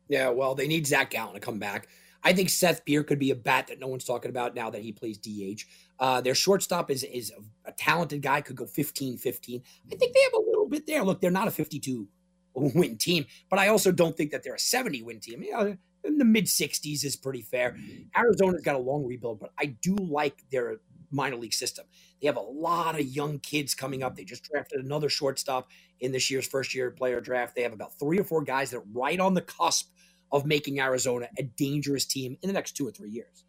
[0.08, 1.88] Yeah, well, they need Zach Gallen to come back.
[2.26, 4.82] I think Seth Beer could be a bat that no one's talking about now that
[4.82, 5.62] he plays DH.
[6.00, 7.32] Uh, their shortstop is is
[7.64, 9.62] a talented guy, could go 15 15.
[9.92, 11.04] I think they have a little bit there.
[11.04, 12.08] Look, they're not a 52
[12.56, 15.44] win team, but I also don't think that they're a 70 win team.
[15.44, 17.76] You know, in the mid 60s is pretty fair.
[18.16, 20.80] Arizona's got a long rebuild, but I do like their
[21.12, 21.86] minor league system.
[22.20, 24.16] They have a lot of young kids coming up.
[24.16, 25.70] They just drafted another shortstop
[26.00, 27.54] in this year's first year player draft.
[27.54, 29.92] They have about three or four guys that are right on the cusp
[30.32, 33.44] of making Arizona a dangerous team in the next two or three years.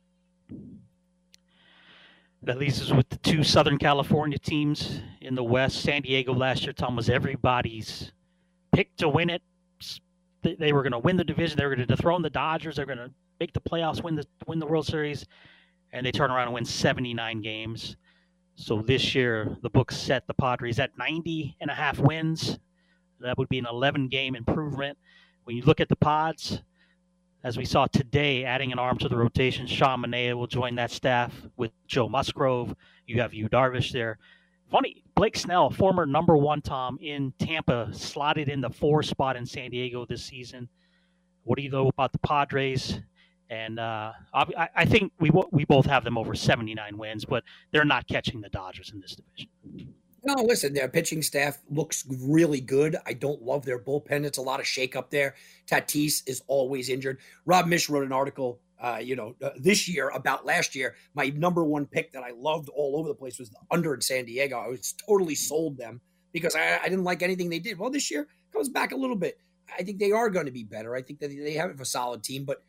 [2.44, 5.82] That leaves us with the two Southern California teams in the West.
[5.82, 8.12] San Diego last year, Tom, was everybody's
[8.72, 9.42] pick to win it.
[10.44, 11.58] They were going to win the division.
[11.58, 12.76] They were going to dethrone the Dodgers.
[12.76, 15.26] They're going to make the playoffs, win the win the World Series,
[15.92, 17.98] and they turn around and win 79 games.
[18.56, 22.60] So this year, the book set the Padres at 90 and a half wins.
[23.20, 24.98] That would be an 11 game improvement.
[25.48, 26.62] When you look at the pods,
[27.46, 30.92] as we saw today, adding an arm to the rotation, Sean Manaea will join that
[30.92, 32.76] staff with Joe Musgrove.
[33.06, 34.18] You have Yu Darvish there.
[34.70, 39.46] Funny, Blake Snell, former number one Tom in Tampa, slotted in the four spot in
[39.46, 40.68] San Diego this season.
[41.46, 43.00] What do you know about the Padres?
[43.50, 47.86] And uh, I, I, think we we both have them over 79 wins, but they're
[47.86, 49.94] not catching the Dodgers in this division.
[50.28, 52.98] No, listen, their pitching staff looks really good.
[53.06, 54.26] I don't love their bullpen.
[54.26, 55.36] It's a lot of shakeup there.
[55.72, 57.20] Tatis is always injured.
[57.46, 60.96] Rob Mish wrote an article, uh, you know, uh, this year about last year.
[61.14, 64.02] My number one pick that I loved all over the place was the under in
[64.02, 64.58] San Diego.
[64.60, 66.02] I was totally sold them
[66.34, 67.80] because I, I didn't like anything they did.
[67.80, 69.40] Well, this year comes back a little bit.
[69.80, 70.94] I think they are going to be better.
[70.94, 72.62] I think that they have a solid team, but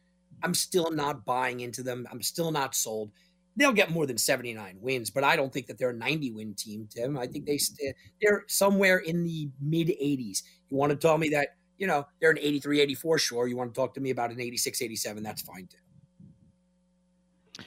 [0.44, 2.06] I'm still not buying into them.
[2.08, 3.10] I'm still not sold.
[3.58, 6.54] They'll get more than 79 wins, but I don't think that they're a 90 win
[6.54, 7.18] team, Tim.
[7.18, 7.74] I think they mm-hmm.
[7.74, 10.42] st- they're somewhere in the mid 80s.
[10.70, 13.46] You want to tell me that, you know, they're an 83, 84, sure.
[13.48, 17.64] You want to talk to me about an 86, 87, that's fine too.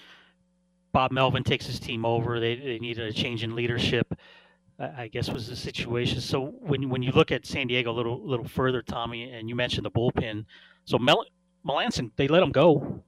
[0.93, 2.39] Bob Melvin takes his team over.
[2.39, 4.13] They, they needed a change in leadership.
[4.97, 6.21] I guess was the situation.
[6.21, 9.55] So when when you look at San Diego a little little further, Tommy, and you
[9.55, 10.45] mentioned the bullpen,
[10.85, 11.23] so Mel,
[11.65, 13.03] Melancon they let him go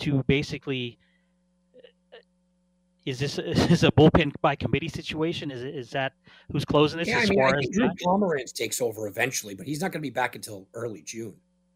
[0.00, 0.98] to basically.
[3.04, 5.50] Is this is this a bullpen by committee situation?
[5.50, 6.12] Is is that
[6.50, 7.08] who's closing this?
[7.08, 10.06] Yeah, I mean, I think Drew Pomeranz takes over eventually, but he's not going to
[10.06, 11.34] be back until early June.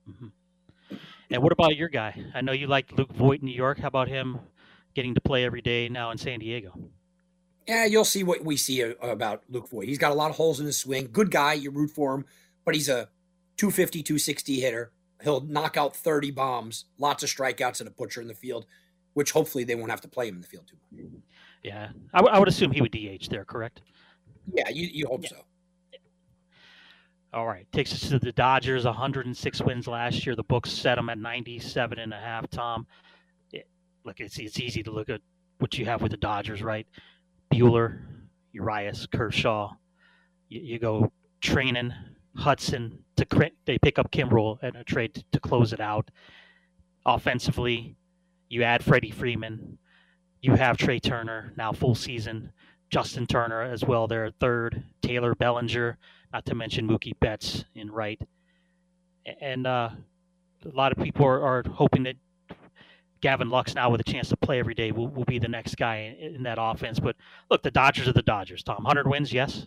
[0.09, 0.97] Mm-hmm.
[1.31, 2.15] And what about your guy?
[2.35, 3.81] I know you like Luke Voit in New York.
[3.81, 4.39] How about him
[4.95, 6.73] getting to play every day now in San Diego?
[7.67, 9.89] yeah, you'll see what we see uh, about Luke Voit.
[9.89, 11.09] He's got a lot of holes in his swing.
[11.13, 12.25] Good guy, you root for him,
[12.65, 13.09] but he's a
[13.57, 14.93] 250, 260 hitter.
[15.23, 18.67] He'll knock out 30 bombs, lots of strikeouts and a butcher in the field,
[19.17, 21.07] which hopefully they won't have to play him in the field too much.
[21.63, 23.81] Yeah, I, w- I would assume he would DH there, correct?
[24.53, 25.31] Yeah, you, you hope yeah.
[25.31, 25.37] so.
[27.33, 28.85] All right, takes us to the Dodgers.
[28.85, 30.37] 106 wins last year.
[30.37, 32.47] The books set them at 97 and a half.
[32.51, 32.87] Tom,
[33.53, 33.67] it,
[34.05, 35.23] look, it's it's easy to look at
[35.61, 36.87] what you have with the Dodgers, right?
[37.51, 38.01] Buehler,
[38.53, 39.73] Urias, Kershaw.
[40.51, 41.11] You, you go
[41.41, 41.91] Treinen
[42.37, 46.11] Hudson to they pick up Kimbrel and a trade to, to close it out.
[47.07, 47.97] Offensively,
[48.49, 49.79] you add Freddie Freeman.
[50.41, 52.53] You have Trea Turner now full season.
[52.91, 54.85] Justin Turner as well there third.
[55.03, 55.99] Taylor Bellinger,
[56.33, 58.21] not to mention Mookie Betts in right.
[59.41, 59.91] And uh,
[60.65, 62.17] a lot of people are, are hoping that
[63.21, 65.77] Gavin Lux now with a chance to play every day will, will be the next
[65.77, 67.01] guy in, in that offense.
[67.01, 67.17] But
[67.51, 68.85] look, the Dodgers are the Dodgers, Tom.
[68.85, 69.67] 100 wins, yes?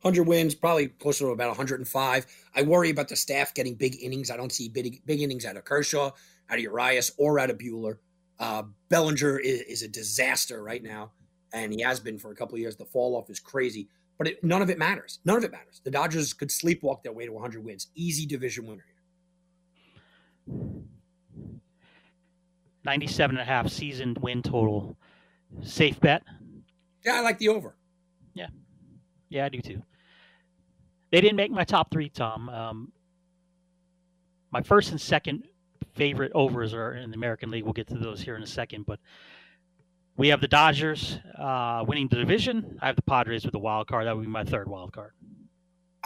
[0.00, 2.26] 100 wins, probably closer to about 105.
[2.54, 4.30] I worry about the staff getting big innings.
[4.30, 6.10] I don't see big, big innings out of Kershaw,
[6.50, 7.98] out of Urias, or out of Buehler.
[8.38, 11.12] Uh, Bellinger is, is, a disaster right now,
[11.52, 12.76] and he has been for a couple of years.
[12.76, 13.88] The fall off is crazy,
[14.18, 15.20] but it, none of it matters.
[15.24, 15.80] None of it matters.
[15.84, 17.88] The Dodgers could sleepwalk their way to 100 wins.
[17.94, 18.84] Easy division winner
[20.46, 20.64] here.
[22.84, 24.96] 97 and a half season win total.
[25.62, 26.22] Safe bet?
[27.04, 27.76] Yeah, I like the over.
[28.34, 28.48] Yeah.
[29.28, 29.82] Yeah, I do too.
[31.12, 32.48] They didn't make my top three, Tom.
[32.48, 32.92] Um,
[34.50, 35.44] my first and second
[35.94, 37.64] favorite overs are in the American League.
[37.64, 38.86] We'll get to those here in a second.
[38.86, 39.00] But
[40.16, 42.78] we have the Dodgers uh, winning the division.
[42.80, 44.06] I have the Padres with the wild card.
[44.06, 45.12] That would be my third wild card.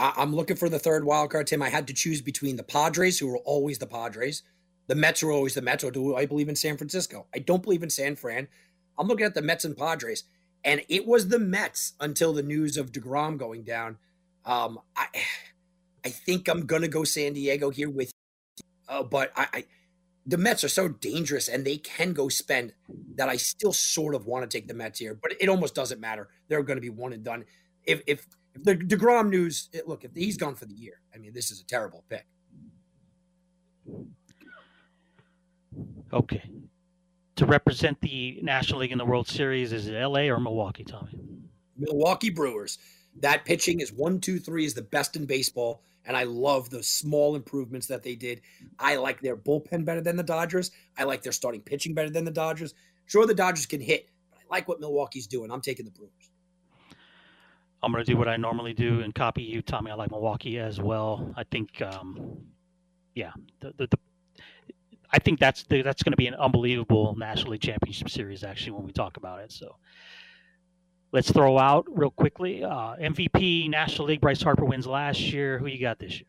[0.00, 1.60] I'm looking for the third wild card, Tim.
[1.60, 4.44] I had to choose between the Padres, who are always the Padres,
[4.88, 7.26] the Mets are always the Mets, or do I believe in San Francisco?
[7.34, 8.48] I don't believe in San Fran.
[8.98, 10.24] I'm looking at the Mets and Padres,
[10.64, 13.98] and it was the Mets until the news of Degrom going down.
[14.46, 15.06] Um, I,
[16.04, 18.12] I think I'm gonna go San Diego here with,
[18.88, 19.64] uh, but I, I,
[20.28, 22.74] the Mets are so dangerous and they can go spend
[23.14, 26.00] that I still sort of want to take the Mets here, but it almost doesn't
[26.00, 26.28] matter.
[26.48, 27.46] They're going to be one and done.
[27.84, 31.32] If if, if the Degrom news, look, if he's gone for the year, I mean,
[31.32, 32.26] this is a terrible pick.
[36.12, 36.50] Okay.
[37.36, 41.18] To represent the National League in the World Series, is it LA or Milwaukee, Tommy?
[41.78, 42.78] Milwaukee Brewers.
[43.20, 45.82] That pitching is one, two, three is the best in baseball.
[46.04, 48.40] And I love the small improvements that they did.
[48.78, 50.70] I like their bullpen better than the Dodgers.
[50.96, 52.72] I like their starting pitching better than the Dodgers.
[53.06, 55.50] Sure, the Dodgers can hit, but I like what Milwaukee's doing.
[55.50, 56.12] I'm taking the Brewers.
[57.82, 59.90] I'm going to do what I normally do and copy you, Tommy.
[59.90, 61.32] I like Milwaukee as well.
[61.36, 62.38] I think, um,
[63.14, 63.98] yeah, the, the, the
[65.10, 68.72] I think that's the, that's going to be an unbelievable National League Championship Series actually
[68.72, 69.52] when we talk about it.
[69.52, 69.76] So
[71.12, 74.20] let's throw out real quickly uh, MVP National League.
[74.20, 75.58] Bryce Harper wins last year.
[75.58, 76.28] Who you got this year?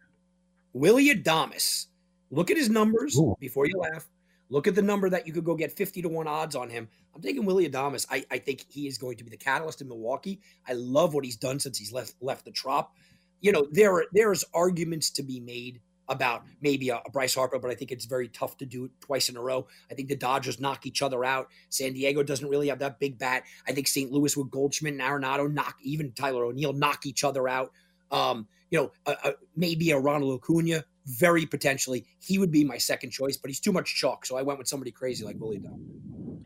[0.73, 1.88] Willy Adames.
[2.31, 3.35] Look at his numbers Ooh.
[3.39, 4.07] before you laugh.
[4.49, 6.88] Look at the number that you could go get 50 to 1 odds on him.
[7.15, 8.06] I'm taking Willy Adames.
[8.10, 10.39] I, I think he is going to be the catalyst in Milwaukee.
[10.68, 12.93] I love what he's done since he's left left the trop.
[13.41, 17.76] You know, there there's arguments to be made about maybe a, Bryce Harper, but I
[17.76, 19.68] think it's very tough to do it twice in a row.
[19.90, 21.48] I think the Dodgers knock each other out.
[21.69, 23.44] San Diego doesn't really have that big bat.
[23.68, 24.11] I think St.
[24.11, 27.72] Louis with Goldschmidt and Arenado knock even Tyler O'Neill knock each other out.
[28.11, 29.15] Um, you know,
[29.56, 32.06] maybe a Ronald Acuna, very potentially.
[32.19, 34.26] He would be my second choice, but he's too much chalk.
[34.26, 36.45] So I went with somebody crazy like Willie Dunn.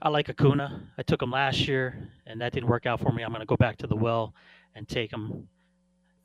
[0.00, 0.90] I like Acuna.
[0.98, 3.22] I took him last year, and that didn't work out for me.
[3.22, 4.34] I'm going to go back to the well
[4.74, 5.46] and take him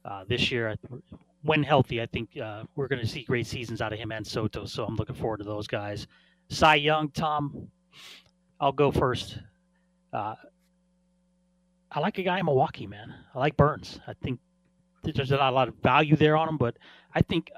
[0.07, 0.75] uh, this year.
[1.43, 4.25] When healthy, I think uh, we're going to see great seasons out of him and
[4.25, 4.65] Soto.
[4.65, 6.07] So I'm looking forward to those guys.
[6.49, 7.67] Cy Young, Tom,
[8.59, 9.39] I'll go first.
[10.11, 10.35] Uh,
[11.91, 13.13] I like a guy in Milwaukee, man.
[13.33, 13.99] I like Burnes.
[14.07, 14.39] I think
[15.03, 16.77] there's not a lot of value there on him, but
[17.13, 17.51] I think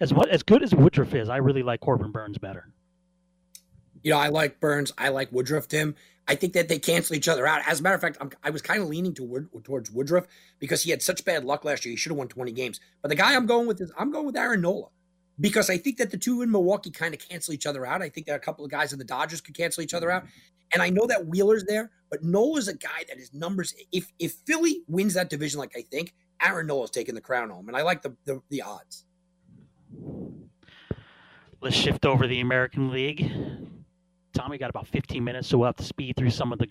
[0.00, 2.68] as what as good as Woodruff is, I really like Corbin Burnes better.
[4.02, 4.92] You know, I like Burnes.
[4.98, 5.94] I like Woodruff, Tim.
[6.28, 7.62] I think that they cancel each other out.
[7.66, 10.26] As a matter of fact, I'm, i was kind of leaning toward, towards Woodruff
[10.60, 11.90] because he had such bad luck last year.
[11.90, 12.80] He should have won 20 games.
[13.00, 14.88] But the guy I'm going with is I'm going with Aaron Nola
[15.40, 18.02] because I think that the two in Milwaukee kind of cancel each other out.
[18.02, 20.24] I think that a couple of guys in the Dodgers could cancel each other out.
[20.72, 23.74] And I know that Wheeler's there, but Nola's a guy that his numbers.
[23.90, 27.68] If if Philly wins that division, like I think, Aaron Nola's taking the crown home,
[27.68, 29.04] and I like the the, the odds.
[31.60, 33.30] Let's shift over the American League.
[34.32, 36.66] Tommy got about 15 minutes, so we'll have to speed through some of the,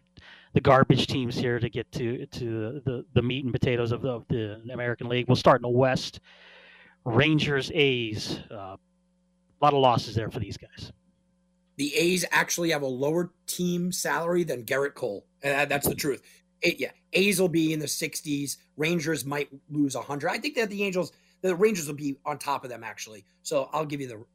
[0.53, 4.09] the garbage teams here to get to to the, the meat and potatoes of the,
[4.09, 5.27] of the American League.
[5.27, 6.19] We'll start in the West.
[7.05, 8.39] Rangers, A's.
[8.49, 8.77] Uh,
[9.61, 10.91] a lot of losses there for these guys.
[11.77, 15.25] The A's actually have a lower team salary than Gerrit Cole.
[15.43, 16.21] And that's the truth.
[16.61, 18.57] It, yeah, A's will be in the 60s.
[18.77, 20.29] Rangers might lose 100.
[20.29, 21.11] I think that the Angels,
[21.41, 23.25] the Rangers will be on top of them actually.
[23.43, 24.25] So I'll give you the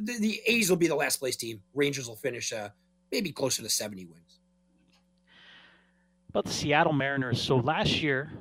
[0.00, 1.62] the, the A's will be the last place team.
[1.74, 2.70] Rangers will finish uh,
[3.12, 4.40] maybe closer to 70 wins.
[6.28, 7.40] About the Seattle Mariners.
[7.40, 8.32] So last year,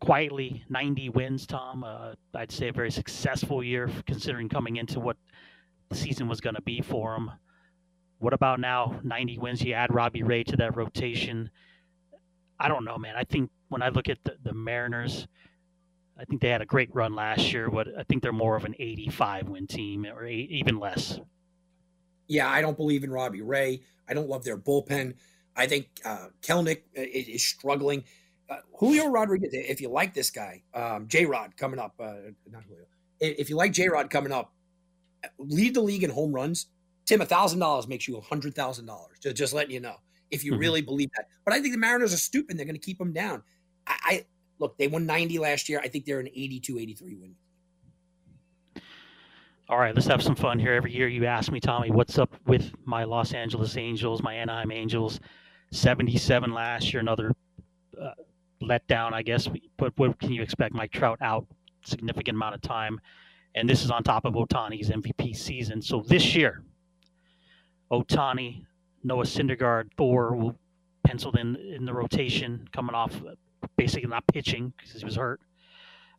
[0.00, 1.84] quietly 90 wins, Tom.
[1.84, 5.16] Uh, I'd say a very successful year considering coming into what
[5.88, 7.30] the season was going to be for them.
[8.18, 9.00] What about now?
[9.02, 9.62] 90 wins.
[9.62, 11.50] You add Robbie Ray to that rotation.
[12.58, 13.14] I don't know, man.
[13.16, 15.26] I think when I look at the, the Mariners,
[16.18, 18.64] I think they had a great run last year, but I think they're more of
[18.64, 21.18] an 85 win team or eight, even less.
[22.28, 23.82] Yeah, I don't believe in Robbie Ray.
[24.08, 25.14] I don't love their bullpen.
[25.56, 28.04] I think uh, Kelenic is, is struggling.
[28.48, 32.14] Uh, Julio Rodriguez, if you like this guy, um, J Rod coming up, uh,
[32.50, 32.84] not Julio.
[33.20, 34.52] If you like J Rod coming up,
[35.38, 36.66] lead the league in home runs.
[37.06, 39.18] Tim, a thousand dollars makes you a hundred thousand dollars.
[39.20, 39.96] Just, letting you know
[40.30, 40.60] if you mm-hmm.
[40.60, 41.26] really believe that.
[41.44, 42.58] But I think the Mariners are stupid.
[42.58, 43.42] They're going to keep them down.
[43.86, 44.24] I, I
[44.58, 45.80] look, they won 90 last year.
[45.80, 47.34] I think they're an 82, 83 win.
[49.68, 50.74] All right, let's have some fun here.
[50.74, 54.70] Every year you ask me, Tommy, what's up with my Los Angeles Angels, my Anaheim
[54.70, 55.20] Angels?
[55.72, 57.32] 77 last year, another
[58.00, 58.10] uh,
[58.62, 59.48] letdown, I guess.
[59.78, 60.74] But what can you expect?
[60.74, 61.46] Mike Trout out
[61.82, 63.00] significant amount of time.
[63.54, 65.80] And this is on top of Ohtani's MVP season.
[65.80, 66.62] So this year,
[67.90, 68.64] Ohtani,
[69.02, 70.58] Noah Syndergaard, Thor will
[71.04, 73.20] penciled in in the rotation coming off
[73.76, 75.40] basically not pitching because he was hurt.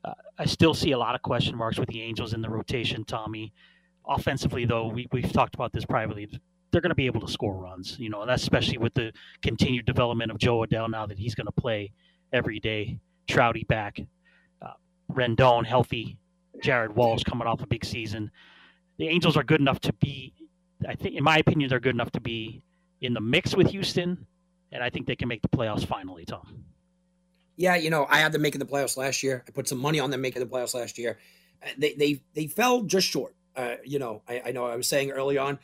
[0.06, 3.04] Uh, I still see a lot of question marks with the Angels in the rotation,
[3.06, 3.54] Tommy.
[4.08, 6.30] Offensively, though, we, we've talked about this privately.
[6.72, 9.12] They're going to be able to score runs, you know, and that's especially with the
[9.42, 11.92] continued development of Jo Adell now that he's going to play
[12.32, 13.00] every day.
[13.28, 14.00] Trouty back,
[14.62, 14.74] uh,
[15.12, 16.18] Rendon healthy,
[16.62, 18.30] Jared Walsh coming off a big season.
[18.98, 20.34] The Angels are good enough to be,
[20.88, 22.62] I think, in my opinion, they're good enough to be
[23.02, 24.28] in the mix with Houston,
[24.72, 26.66] and I think they can make the playoffs finally, Tom
[27.58, 29.44] yeah, you know, I had them making the playoffs last year.
[29.48, 31.18] I put some money on them making the playoffs last year.
[31.64, 33.36] Uh, they they they fell just short.
[33.56, 35.58] Uh, you know, I, I, know I was saying early on,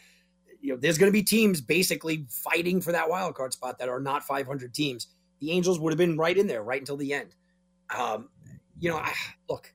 [0.62, 3.90] you know, there's going to be teams basically fighting for that wild card spot that
[3.90, 5.08] are not 500 teams.
[5.42, 7.36] The Angels would have been right in there right until the end.
[7.94, 8.30] Um,
[8.80, 9.12] you know, I,
[9.50, 9.74] look,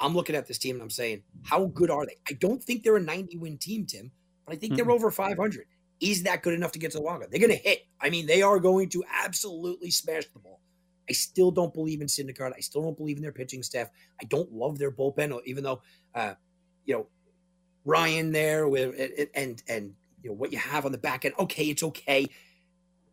[0.00, 2.16] I'm looking at this team and I'm saying, how good are they?
[2.28, 4.10] I don't think they're a 90 win team, Tim,
[4.44, 4.88] but I think mm-hmm.
[4.88, 5.66] they're over 500.
[6.00, 7.30] Is that good enough to get to the wild card?
[7.30, 7.86] They're going to hit.
[8.00, 10.60] I mean, they are going to absolutely smash the ball.
[11.08, 12.52] I still don't believe in Syndergaard.
[12.56, 13.88] I still don't believe in their pitching staff.
[14.20, 15.82] I don't love their bullpen, even though,
[16.14, 16.34] uh,
[16.84, 17.06] you know,
[17.84, 18.94] Ryan there with
[19.34, 21.34] and and you know what you have on the back end.
[21.38, 22.26] Okay, it's okay.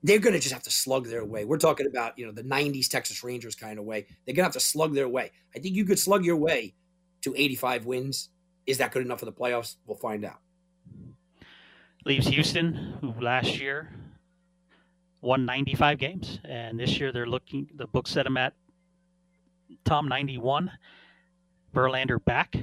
[0.03, 1.43] They're going to just have to slug their way.
[1.43, 4.05] We're talking about you know the '90s Texas Rangers kind of way.
[4.25, 5.31] They're going to have to slug their way.
[5.55, 6.75] I think you could slug your way
[7.21, 8.29] to 85 wins.
[8.65, 9.75] Is that good enough for the playoffs?
[9.87, 10.39] We'll find out.
[12.05, 13.91] Leaves Houston, who last year
[15.21, 17.67] won 95 games, and this year they're looking.
[17.75, 18.53] The book set them at
[19.85, 20.71] Tom 91.
[21.73, 22.55] Verlander back.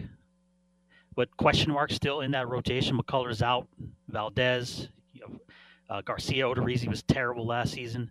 [1.15, 2.99] but question marks still in that rotation.
[2.99, 3.69] McCullers out,
[4.09, 5.39] Valdez, you know,
[5.89, 8.11] uh, Garcia Odorizzi was terrible last season.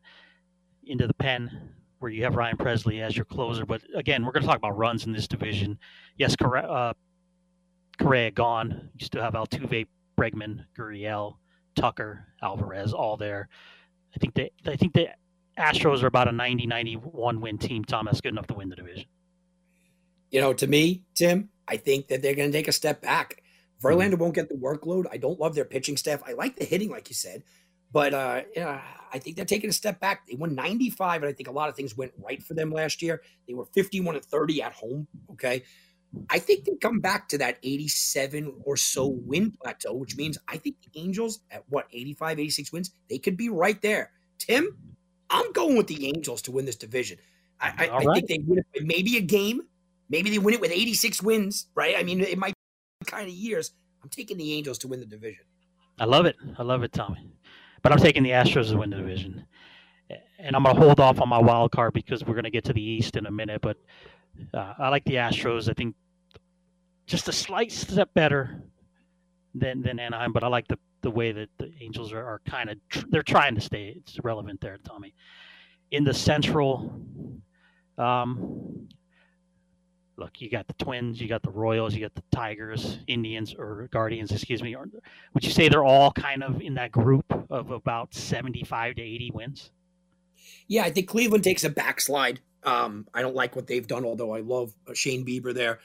[0.87, 3.65] Into the pen, where you have Ryan Pressly as your closer.
[3.65, 5.79] But again, we're going to talk about runs in this division.
[6.17, 6.93] Yes, Correa, uh,
[7.99, 8.89] Correa gone.
[8.95, 11.37] You still have Altuve, Bregman, Gurriel,
[11.75, 13.49] Tucker, Alvarez, all there.
[14.15, 15.09] I think they, I think the
[15.57, 17.83] Astros are about a 90-91 win team.
[17.83, 19.05] Tom, that's good enough to win the division.
[20.31, 23.41] You know, to me, Tim, I think that they're going to take a step back.
[23.81, 24.21] Verlander mm-hmm.
[24.21, 25.05] won't get the workload.
[25.11, 26.21] I don't love their pitching staff.
[26.25, 27.43] I like the hitting, like you said,
[27.91, 28.81] but uh, yeah,
[29.13, 30.27] I think they're taking a step back.
[30.27, 33.01] They won 95, and I think a lot of things went right for them last
[33.01, 33.21] year.
[33.47, 35.07] They were 51 and 30 at home.
[35.31, 35.63] Okay.
[36.29, 40.57] I think they come back to that 87 or so win plateau, which means I
[40.57, 44.11] think the Angels at what 85, 86 wins, they could be right there.
[44.37, 44.77] Tim,
[45.29, 47.17] I'm going with the Angels to win this division.
[47.59, 49.61] I, I, I think they win it maybe a game,
[50.09, 51.95] maybe they win it with 86 wins, right?
[51.97, 52.53] I mean, it might
[52.99, 53.71] be kind of years.
[54.03, 55.45] I'm taking the Angels to win the division.
[55.99, 56.35] I love it.
[56.57, 57.31] I love it, Tommy.
[57.81, 59.45] But I'm taking the Astros to win the division.
[60.37, 62.65] And I'm going to hold off on my wild card because we're going to get
[62.65, 63.61] to the East in a minute.
[63.61, 63.77] But
[64.53, 65.69] uh, I like the Astros.
[65.69, 65.95] I think
[67.05, 68.63] just a slight step better
[69.53, 72.69] than than Anaheim, but I like the the way that the Angels are, are kind
[72.69, 75.13] of tr- they're trying to stay it's relevant there, Tommy.
[75.91, 76.99] In the Central,
[77.97, 78.87] um,
[80.17, 83.87] look, you got the Twins, you got the Royals, you got the Tigers, Indians or
[83.91, 84.75] Guardians, excuse me.
[84.75, 89.29] Would you say they're all kind of in that group of about seventy-five to eighty
[89.31, 89.69] wins?
[90.67, 92.39] Yeah, I think Cleveland takes a backslide.
[92.63, 95.79] Um, I don't like what they've done, although I love uh, Shane Bieber there.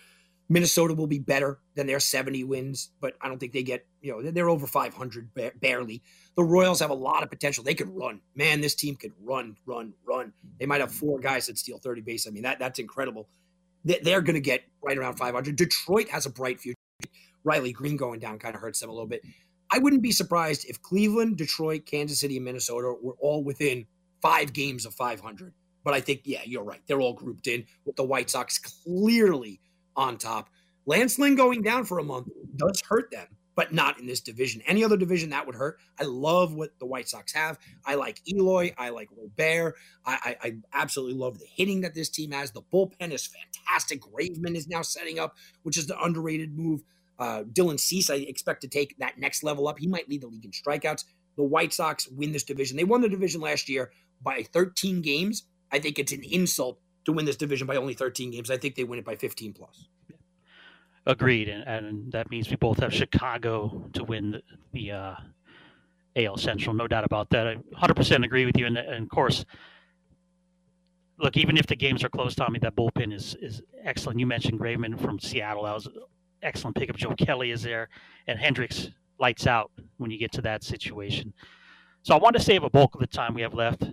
[0.50, 4.10] Minnesota will be better than their 70 wins, but I don't think they get, you
[4.10, 6.02] know, they're over 500 barely.
[6.36, 7.62] The Royals have a lot of potential.
[7.62, 8.20] They could run.
[8.34, 10.32] Man, this team could run, run, run.
[10.58, 12.26] They might have four guys that steal 30 base.
[12.26, 13.28] I mean, that that's incredible.
[13.84, 15.54] They're going to get right around 500.
[15.54, 16.76] Detroit has a bright future.
[17.44, 19.22] Riley Green going down kind of hurts them a little bit.
[19.70, 23.86] I wouldn't be surprised if Cleveland, Detroit, Kansas City, and Minnesota were all within
[24.20, 25.54] five games of 500.
[25.84, 26.80] But I think, yeah, you're right.
[26.88, 29.60] They're all grouped in with the White Sox clearly
[29.96, 30.50] on top.
[30.86, 34.62] Lance Lynn going down for a month does hurt them, but not in this division.
[34.66, 35.78] Any other division that would hurt.
[35.98, 37.58] I love what the White Sox have.
[37.84, 38.74] I like Eloy.
[38.78, 39.76] I like Robert.
[40.04, 42.50] I, I, I absolutely love the hitting that this team has.
[42.50, 44.00] The bullpen is fantastic.
[44.00, 46.82] Graveman is now setting up, which is the underrated move.
[47.18, 49.78] Uh, Dylan Cease, I expect to take that next level up.
[49.78, 51.04] He might lead the league in strikeouts.
[51.36, 52.78] The White Sox win this division.
[52.78, 53.92] They won the division last year
[54.22, 55.44] by 13 games.
[55.70, 58.50] I think it's an insult to win this division by only 13 games.
[58.50, 59.88] I think they win it by 15 plus.
[61.06, 65.14] Agreed, and, and that means we both have Chicago to win the, the uh,
[66.16, 67.46] AL Central, no doubt about that.
[67.46, 69.44] I 100% agree with you, and, and, of course,
[71.18, 74.20] look, even if the games are close, Tommy, that bullpen is is excellent.
[74.20, 75.88] You mentioned Graveman from Seattle; that was
[76.42, 76.96] excellent pickup.
[76.96, 77.88] Joe Kelly is there,
[78.26, 81.32] and Hendriks lights out when you get to that situation.
[82.02, 83.84] So I want to save a bulk of the time we have left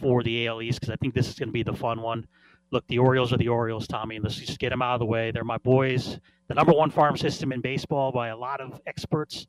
[0.00, 2.26] for the AL East because I think this is going to be the fun one
[2.74, 4.18] look, the Orioles are the Orioles, Tommy.
[4.18, 5.30] Let's just get them out of the way.
[5.30, 6.18] They're my boys.
[6.48, 9.46] The number one farm system in baseball by a lot of experts.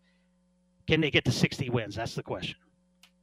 [0.88, 1.96] Can they get to 60 wins?
[1.96, 2.56] That's the question.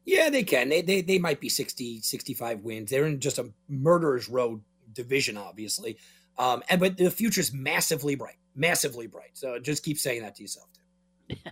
[0.05, 0.69] Yeah, they can.
[0.69, 2.91] They, they, they might be 60, 65 wins.
[2.91, 4.61] They're in just a murderer's row
[4.93, 5.97] division, obviously.
[6.37, 9.31] Um, and but the future's massively bright, massively bright.
[9.35, 10.67] So just keep saying that to yourself.
[11.29, 11.37] Too.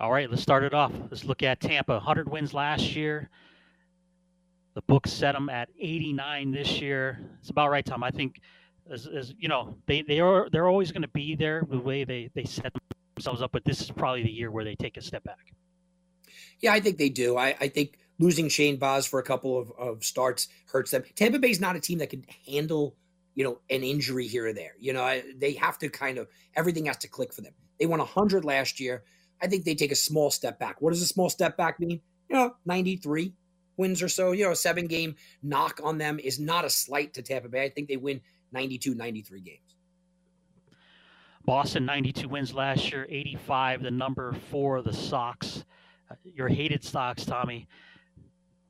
[0.00, 0.92] All right, let's start it off.
[1.10, 1.92] Let's look at Tampa.
[1.92, 3.30] 100 wins last year.
[4.80, 7.20] The books set them at 89 this year.
[7.40, 8.02] It's about right time.
[8.02, 8.40] I think,
[8.90, 12.04] as, as you know, they, they are they're always going to be there the way
[12.04, 12.72] they they set
[13.14, 13.52] themselves up.
[13.52, 15.52] But this is probably the year where they take a step back.
[16.60, 17.36] Yeah, I think they do.
[17.36, 21.02] I, I think losing Shane Baz for a couple of, of starts hurts them.
[21.14, 22.96] Tampa Bay's not a team that can handle
[23.34, 24.76] you know an injury here or there.
[24.78, 26.26] You know they have to kind of
[26.56, 27.52] everything has to click for them.
[27.78, 29.04] They won 100 last year.
[29.42, 30.80] I think they take a small step back.
[30.80, 32.00] What does a small step back mean?
[32.28, 33.34] You know, 93,
[33.76, 34.32] wins or so.
[34.32, 37.64] You know, a seven game knock on them is not a slight to Tampa Bay.
[37.64, 38.20] I think they win
[38.52, 39.76] 92, 93 games.
[41.44, 45.64] Boston 92 wins last year, 85 the number four, the Sox.
[46.10, 47.66] Uh, your hated Sox, Tommy.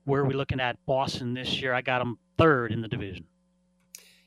[0.05, 1.75] Where are we looking at Boston this year?
[1.75, 3.27] I got them third in the division.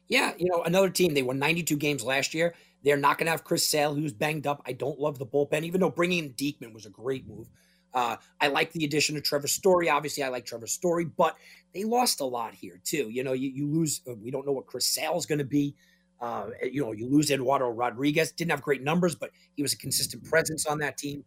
[0.07, 2.53] Yeah, you know, another team, they won 92 games last year.
[2.83, 4.61] They're not going to have Chris Sale, who's banged up.
[4.65, 7.49] I don't love the bullpen, even though bringing in Diekman was a great move.
[7.93, 9.89] Uh, I like the addition of Trevor Story.
[9.89, 11.35] Obviously, I like Trevor Story, but
[11.73, 13.09] they lost a lot here too.
[13.09, 14.01] You know, you, you lose.
[14.07, 15.75] Uh, we don't know what Chris Sale's going to be.
[16.19, 18.31] Uh, you know, you lose Eduardo Rodriguez.
[18.31, 21.23] Didn't have great numbers, but he was a consistent presence on that team.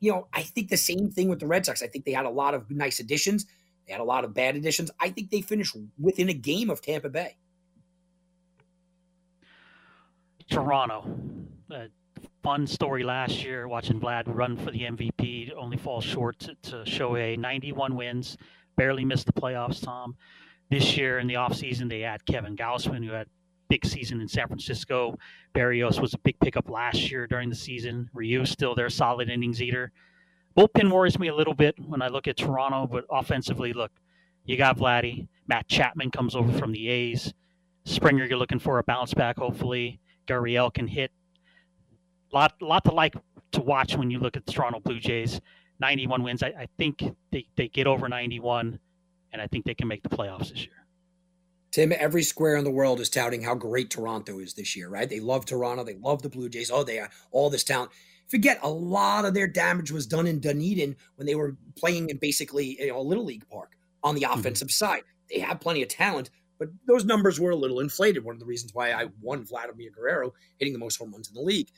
[0.00, 1.82] You know, I think the same thing with the Red Sox.
[1.82, 3.46] I think they had a lot of nice additions.
[3.86, 4.90] They had a lot of bad additions.
[4.98, 7.36] I think they finished within a game of Tampa Bay.
[10.50, 11.04] Toronto.
[11.70, 11.88] a
[12.42, 15.52] fun story last year watching Vlad run for the MVP.
[15.56, 17.38] Only falls short to, to Shohei.
[17.38, 18.36] 91 wins,
[18.76, 19.82] barely missed the playoffs.
[19.82, 20.16] Tom.
[20.70, 23.28] This year in the offseason, they had Kevin Gausman, who had
[23.68, 25.18] big season in San Francisco.
[25.54, 28.08] Berrios was a big pickup last year during the season.
[28.14, 29.92] Ryu still their solid innings eater.
[30.56, 33.92] Bullpen worries me a little bit when I look at Toronto, but offensively, look,
[34.44, 35.28] you got Vladdy.
[35.46, 37.32] Matt Chapman comes over from the A's.
[37.84, 40.00] Springer, you're looking for a bounce back, hopefully.
[40.26, 41.10] Gurriel can hit.
[42.32, 43.14] Lot, lot to like
[43.52, 45.40] to watch when you look at the Toronto Blue Jays.
[45.80, 46.42] 91 wins.
[46.42, 48.78] I, I think they, they get over 91,
[49.32, 50.82] and I think they can make the playoffs this year.
[51.72, 55.08] Tim, every square in the world is touting how great Toronto is this year, right?
[55.08, 55.84] They love Toronto.
[55.84, 56.70] They love the Blue Jays.
[56.70, 57.90] Oh, they are all this talent.
[58.28, 62.18] Forget a lot of their damage was done in Dunedin when they were playing in
[62.18, 63.72] basically you know, a little league park
[64.02, 64.38] on the mm-hmm.
[64.38, 64.84] offensive mm-hmm.
[64.84, 65.02] side.
[65.30, 68.22] They have plenty of talent, but those numbers were a little inflated.
[68.22, 71.34] One of the reasons why I won Vladimir Guerrero hitting the most home runs in
[71.34, 71.68] the league.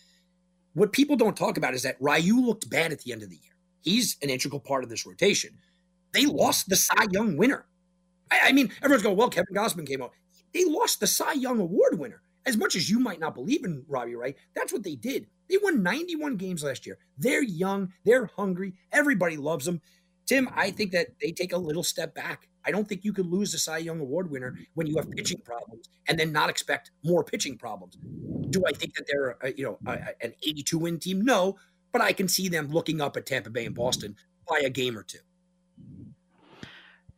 [0.74, 3.36] What people don't talk about is that Ryu looked bad at the end of the
[3.36, 3.52] year.
[3.82, 5.58] He's an integral part of this rotation.
[6.12, 7.66] They lost the Cy Young winner.
[8.30, 10.12] I, I mean, everyone's going, well, Kevin Gausman came out.
[10.52, 12.22] They lost the Cy Young Award winner.
[12.46, 15.26] As much as you might not believe in Robbie Ray, that's what they did.
[15.48, 16.98] They won 91 games last year.
[17.16, 19.80] They're young, they're hungry, everybody loves them.
[20.26, 22.48] Tim, I think that they take a little step back.
[22.64, 25.40] I don't think you could lose the Cy Young Award winner when you have pitching
[25.44, 27.98] problems and then not expect more pitching problems.
[28.50, 31.24] Do I think that they're a, you know a, an 82 win team?
[31.24, 31.56] No,
[31.92, 34.16] but I can see them looking up at Tampa Bay and Boston
[34.48, 35.18] by a game or two.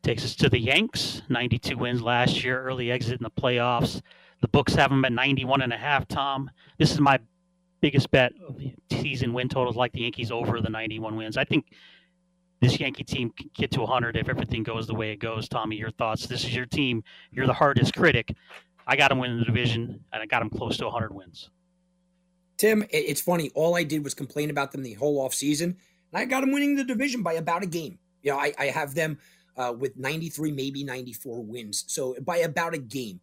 [0.03, 1.23] Takes us to the Yanks.
[1.29, 4.01] 92 wins last year, early exit in the playoffs.
[4.41, 6.51] The books have them at 91 and a half, Tom.
[6.79, 7.19] This is my
[7.81, 11.37] biggest bet of the season win totals like the Yankees over the 91 wins.
[11.37, 11.67] I think
[12.67, 15.49] this Yankee team can get to 100 if everything goes the way it goes.
[15.49, 16.27] Tommy, your thoughts?
[16.27, 17.05] This is your team.
[17.31, 18.35] You're the hardest critic.
[18.87, 21.51] I got them winning the division, and I got them close to 100 wins.
[22.57, 23.51] Tim, it's funny.
[23.55, 25.77] All I did was complain about them the whole offseason, and
[26.15, 27.99] I got them winning the division by about a game.
[28.23, 29.19] You know, I, I have them
[29.57, 31.85] uh, with 93, maybe 94 wins.
[31.87, 33.21] So by about a game.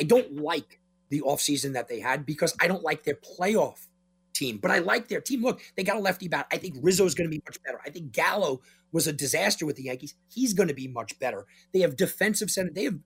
[0.00, 3.86] I don't like the offseason that they had because I don't like their playoff
[4.32, 5.42] team, but I like their team.
[5.42, 6.46] Look, they got a lefty bat.
[6.50, 7.80] I think Rizzo is going to be much better.
[7.84, 8.62] I think Gallo
[8.92, 10.14] was a disaster with the Yankees.
[10.28, 11.46] He's going to be much better.
[11.72, 12.70] They have defensive center.
[12.70, 12.98] They have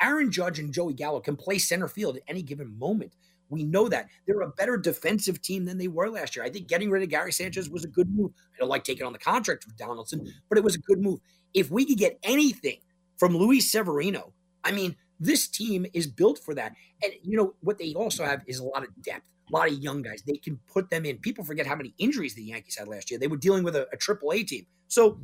[0.00, 3.14] Aaron Judge and Joey Gallo can play center field at any given moment.
[3.48, 6.44] We know that they're a better defensive team than they were last year.
[6.44, 8.32] I think getting rid of Gary Sanchez was a good move.
[8.54, 11.20] I don't like taking on the contract with Donaldson, but it was a good move.
[11.52, 12.78] If we could get anything
[13.16, 14.32] from Luis Severino,
[14.64, 16.72] I mean, this team is built for that.
[17.02, 19.78] And you know what they also have is a lot of depth a lot of
[19.78, 20.22] young guys.
[20.26, 21.18] They can put them in.
[21.18, 23.20] People forget how many injuries the Yankees had last year.
[23.20, 24.66] They were dealing with a, triple a AAA team.
[24.88, 25.18] So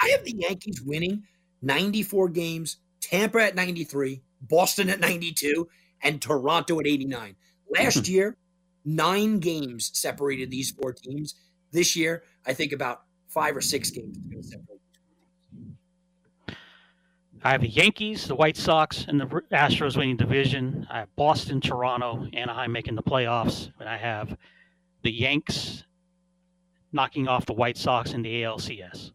[0.00, 1.24] I have the Yankees winning
[1.62, 5.68] 94 games, Tampa at 93, Boston at 92,
[6.02, 7.36] and Toronto at 89.
[7.70, 8.12] Last hmm.
[8.12, 8.36] year,
[8.84, 11.34] nine games separated these four teams.
[11.72, 14.80] This year, I think about five or six games is going to separate.
[17.46, 20.86] I have the Yankees, the White Sox, and the Astros winning division.
[20.90, 24.34] I have Boston, Toronto, Anaheim making the playoffs, and I have
[25.02, 25.84] the Yanks
[26.90, 29.10] knocking off the White Sox in the ALCS.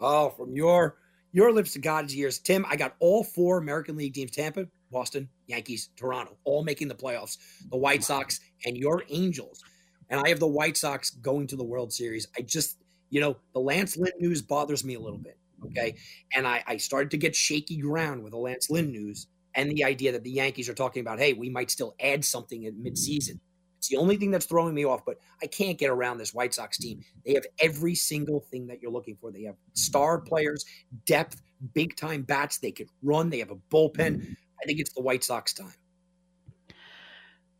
[0.00, 0.96] Oh, from your
[1.32, 2.64] your lips to God's ears, Tim.
[2.70, 7.36] I got all four American League teams: Tampa, Boston, Yankees, Toronto, all making the playoffs.
[7.68, 9.62] The White Sox and your Angels,
[10.08, 12.28] and I have the White Sox going to the World Series.
[12.34, 12.78] I just,
[13.10, 15.36] you know, the Lance Lynn news bothers me a little bit.
[15.64, 15.96] Okay.
[16.34, 19.84] And I, I started to get shaky ground with the Lance Lynn news and the
[19.84, 23.40] idea that the Yankees are talking about, hey, we might still add something at midseason.
[23.78, 26.54] It's the only thing that's throwing me off, but I can't get around this White
[26.54, 27.00] Sox team.
[27.24, 29.30] They have every single thing that you're looking for.
[29.30, 30.64] They have star players,
[31.06, 31.40] depth,
[31.74, 32.58] big time bats.
[32.58, 33.30] They can run.
[33.30, 34.36] They have a bullpen.
[34.60, 35.74] I think it's the White Sox time.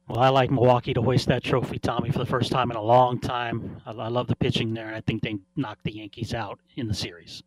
[0.09, 2.83] Well, I like Milwaukee to hoist that trophy, Tommy, for the first time in a
[2.83, 3.81] long time.
[3.85, 6.87] I, I love the pitching there, and I think they knocked the Yankees out in
[6.87, 7.43] the series.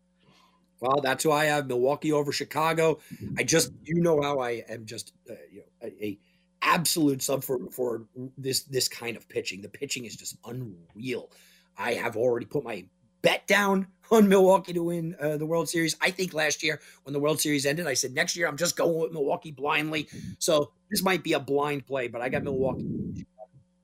[0.80, 3.00] Well, that's why I have Milwaukee over Chicago.
[3.38, 6.18] I just you know how I am just uh, you know a, a,
[6.62, 9.62] absolute sub for for this this kind of pitching.
[9.62, 11.30] The pitching is just unreal.
[11.76, 12.86] I have already put my
[13.22, 15.96] bet down on Milwaukee to win uh, the World Series.
[16.00, 18.76] I think last year when the World Series ended, I said next year I'm just
[18.76, 20.08] going with Milwaukee blindly.
[20.38, 23.26] So this might be a blind play, but I got Milwaukee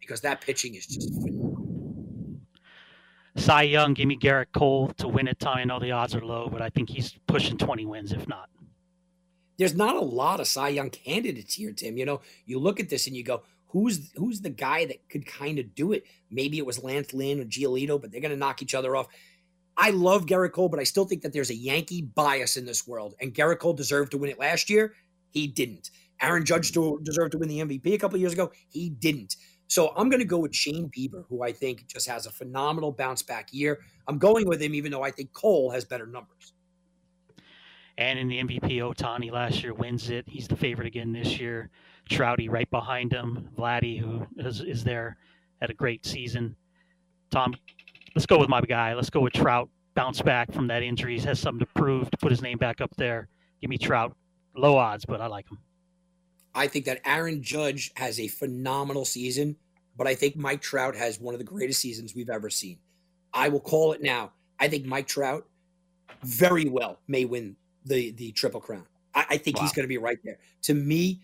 [0.00, 1.45] because that pitching is just phenomenal.
[3.36, 5.38] Cy Young, give me Gerrit Cole to win it.
[5.38, 8.26] Tom, I know the odds are low, but I think he's pushing 20 wins, if
[8.26, 8.48] not.
[9.58, 11.96] There's not a lot of Cy Young candidates here, Tim.
[11.96, 15.26] You know, you look at this and you go, who's who's the guy that could
[15.26, 16.04] kind of do it?
[16.30, 19.08] Maybe it was Lance Lynn or Giolito, but they're going to knock each other off.
[19.76, 22.86] I love Gerrit Cole, but I still think that there's a Yankee bias in this
[22.86, 23.14] world.
[23.20, 24.94] And Gerrit Cole deserved to win it last year.
[25.30, 25.90] He didn't.
[26.20, 27.02] Aaron Judge mm-hmm.
[27.02, 28.52] deserved to win the MVP a couple years ago.
[28.68, 29.36] He didn't.
[29.68, 32.92] So I'm going to go with Shane Bieber, who I think just has a phenomenal
[32.92, 33.80] bounce back year.
[34.06, 36.52] I'm going with him, even though I think Cole has better numbers.
[37.98, 40.24] And in the MVP, Ohtani last year wins it.
[40.28, 41.70] He's the favorite again this year.
[42.10, 43.48] Trouty right behind him.
[43.56, 45.16] Vladdy, who is, is there,
[45.60, 46.54] had a great season.
[47.30, 47.54] Tom,
[48.14, 48.94] let's go with my guy.
[48.94, 49.68] Let's go with Trout.
[49.94, 51.18] Bounce back from that injury.
[51.18, 53.28] He has something to prove to put his name back up there.
[53.62, 54.14] Give me Trout.
[54.54, 55.58] Low odds, but I like him.
[56.56, 59.56] I think that Aaron Judge has a phenomenal season,
[59.96, 62.78] but I think Mike Trout has one of the greatest seasons we've ever seen.
[63.34, 64.32] I will call it now.
[64.58, 65.46] I think Mike Trout
[66.24, 68.86] very well may win the the triple crown.
[69.14, 69.64] I, I think wow.
[69.64, 70.38] he's going to be right there.
[70.62, 71.20] To me,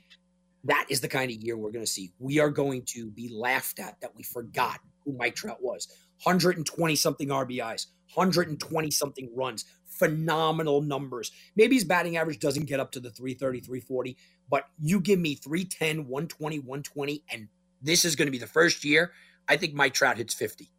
[0.65, 2.13] that is the kind of year we're going to see.
[2.19, 5.89] We are going to be laughed at that we forgot who Mike Trout was.
[6.25, 9.65] 120 something RBIs, 120 something runs,
[9.99, 11.31] phenomenal numbers.
[11.57, 14.17] Maybe his batting average doesn't get up to the 330, 340,
[14.51, 17.49] but you give me 310, 120, 120, and
[17.81, 19.13] this is going to be the first year.
[19.49, 20.71] I think Mike Trout hits 50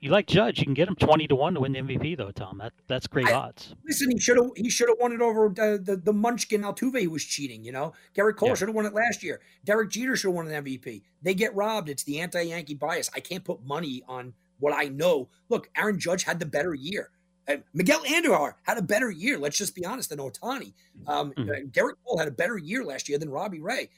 [0.00, 2.30] you like Judge, you can get him twenty to one to win the MVP, though,
[2.30, 2.58] Tom.
[2.58, 3.74] That that's great I, odds.
[3.86, 7.02] Listen, he should have he should have won it over the, the, the Munchkin Altuve
[7.02, 7.64] who was cheating.
[7.64, 8.54] You know, Gerrit Cole yeah.
[8.54, 9.40] should have won it last year.
[9.64, 11.02] Derek Jeter should have won an MVP.
[11.22, 11.88] They get robbed.
[11.88, 13.10] It's the anti-Yankee bias.
[13.14, 15.28] I can't put money on what I know.
[15.48, 17.10] Look, Aaron Judge had the better year.
[17.48, 19.38] Uh, Miguel Andujar had a better year.
[19.38, 20.74] Let's just be honest than Ohtani.
[21.06, 21.48] Um, mm-hmm.
[21.48, 23.88] uh, Gerrit Cole had a better year last year than Robbie Ray.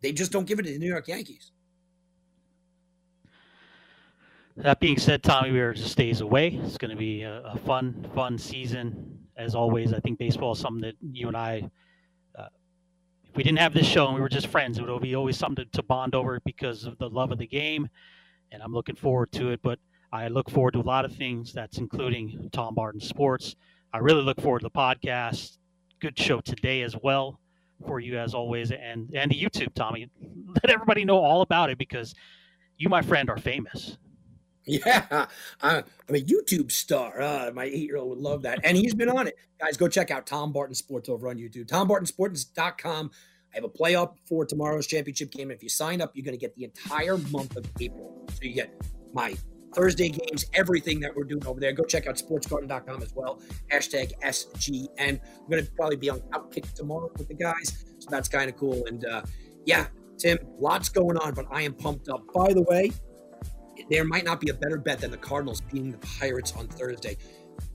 [0.00, 1.52] They just don't give it to the New York Yankees.
[4.56, 6.48] That being said, Tommy Weir just stays away.
[6.64, 9.18] It's going to be a, a, fun, fun season.
[9.36, 11.70] As always, I think baseball is something that you and I,
[12.38, 12.48] uh,
[13.24, 15.38] if we didn't have this show and we were just friends, it would be always
[15.38, 17.88] something to, to bond over because of the love of the game.
[18.52, 19.60] And I'm looking forward to it.
[19.62, 19.78] But
[20.12, 21.52] I look forward to a lot of things.
[21.52, 23.56] That's including Tom Barton Sports.
[23.92, 25.58] I really look forward to the podcast.
[26.00, 27.40] Good show today as well
[27.86, 30.10] for you as always, and and the YouTube, Tommy.
[30.62, 32.14] Let everybody know all about it because
[32.76, 33.96] you, my friend, are famous.
[34.66, 35.04] Yeah,
[35.62, 37.20] I, I'm a YouTube star.
[37.20, 38.60] Uh, my eight year old would love that.
[38.64, 39.36] And he's been on it.
[39.60, 41.66] Guys, go check out Tom Barton Sports over on YouTube.
[41.66, 43.10] TomBartonSports.com.
[43.52, 45.50] I have a playoff for tomorrow's championship game.
[45.50, 48.24] If you sign up, you're going to get the entire month of April.
[48.28, 48.72] So you get
[49.12, 49.34] my
[49.74, 51.72] Thursday games, everything that we're doing over there.
[51.72, 53.40] Go check out sportsgarden.com as well.
[53.72, 54.88] Hashtag SGN.
[54.98, 57.84] I'm going to probably be on Outkick tomorrow with the guys.
[57.98, 58.84] So that's kind of cool.
[58.86, 59.22] And uh,
[59.66, 59.86] yeah,
[60.18, 62.22] Tim, lots going on, but I am pumped up.
[62.32, 62.92] By the way,
[63.90, 67.16] there might not be a better bet than the Cardinals beating the Pirates on Thursday.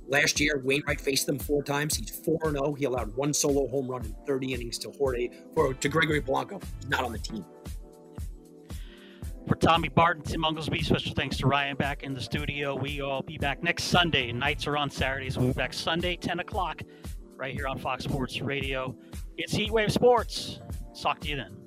[0.07, 1.95] Last year, Wainwright faced them four times.
[1.95, 2.73] He's 4 0.
[2.73, 5.29] He allowed one solo home run in 30 innings to Jorge,
[5.79, 6.59] to Gregory Blanco.
[6.79, 7.43] He's not on the team.
[9.47, 12.75] For Tommy Barton, Tim Unglesby, special thanks to Ryan back in the studio.
[12.75, 14.31] We all be back next Sunday.
[14.31, 15.37] Nights are on Saturdays.
[15.37, 16.81] We'll be back Sunday, 10 o'clock,
[17.35, 18.95] right here on Fox Sports Radio.
[19.37, 20.61] It's Heatwave Sports.
[20.99, 21.64] Talk to you then.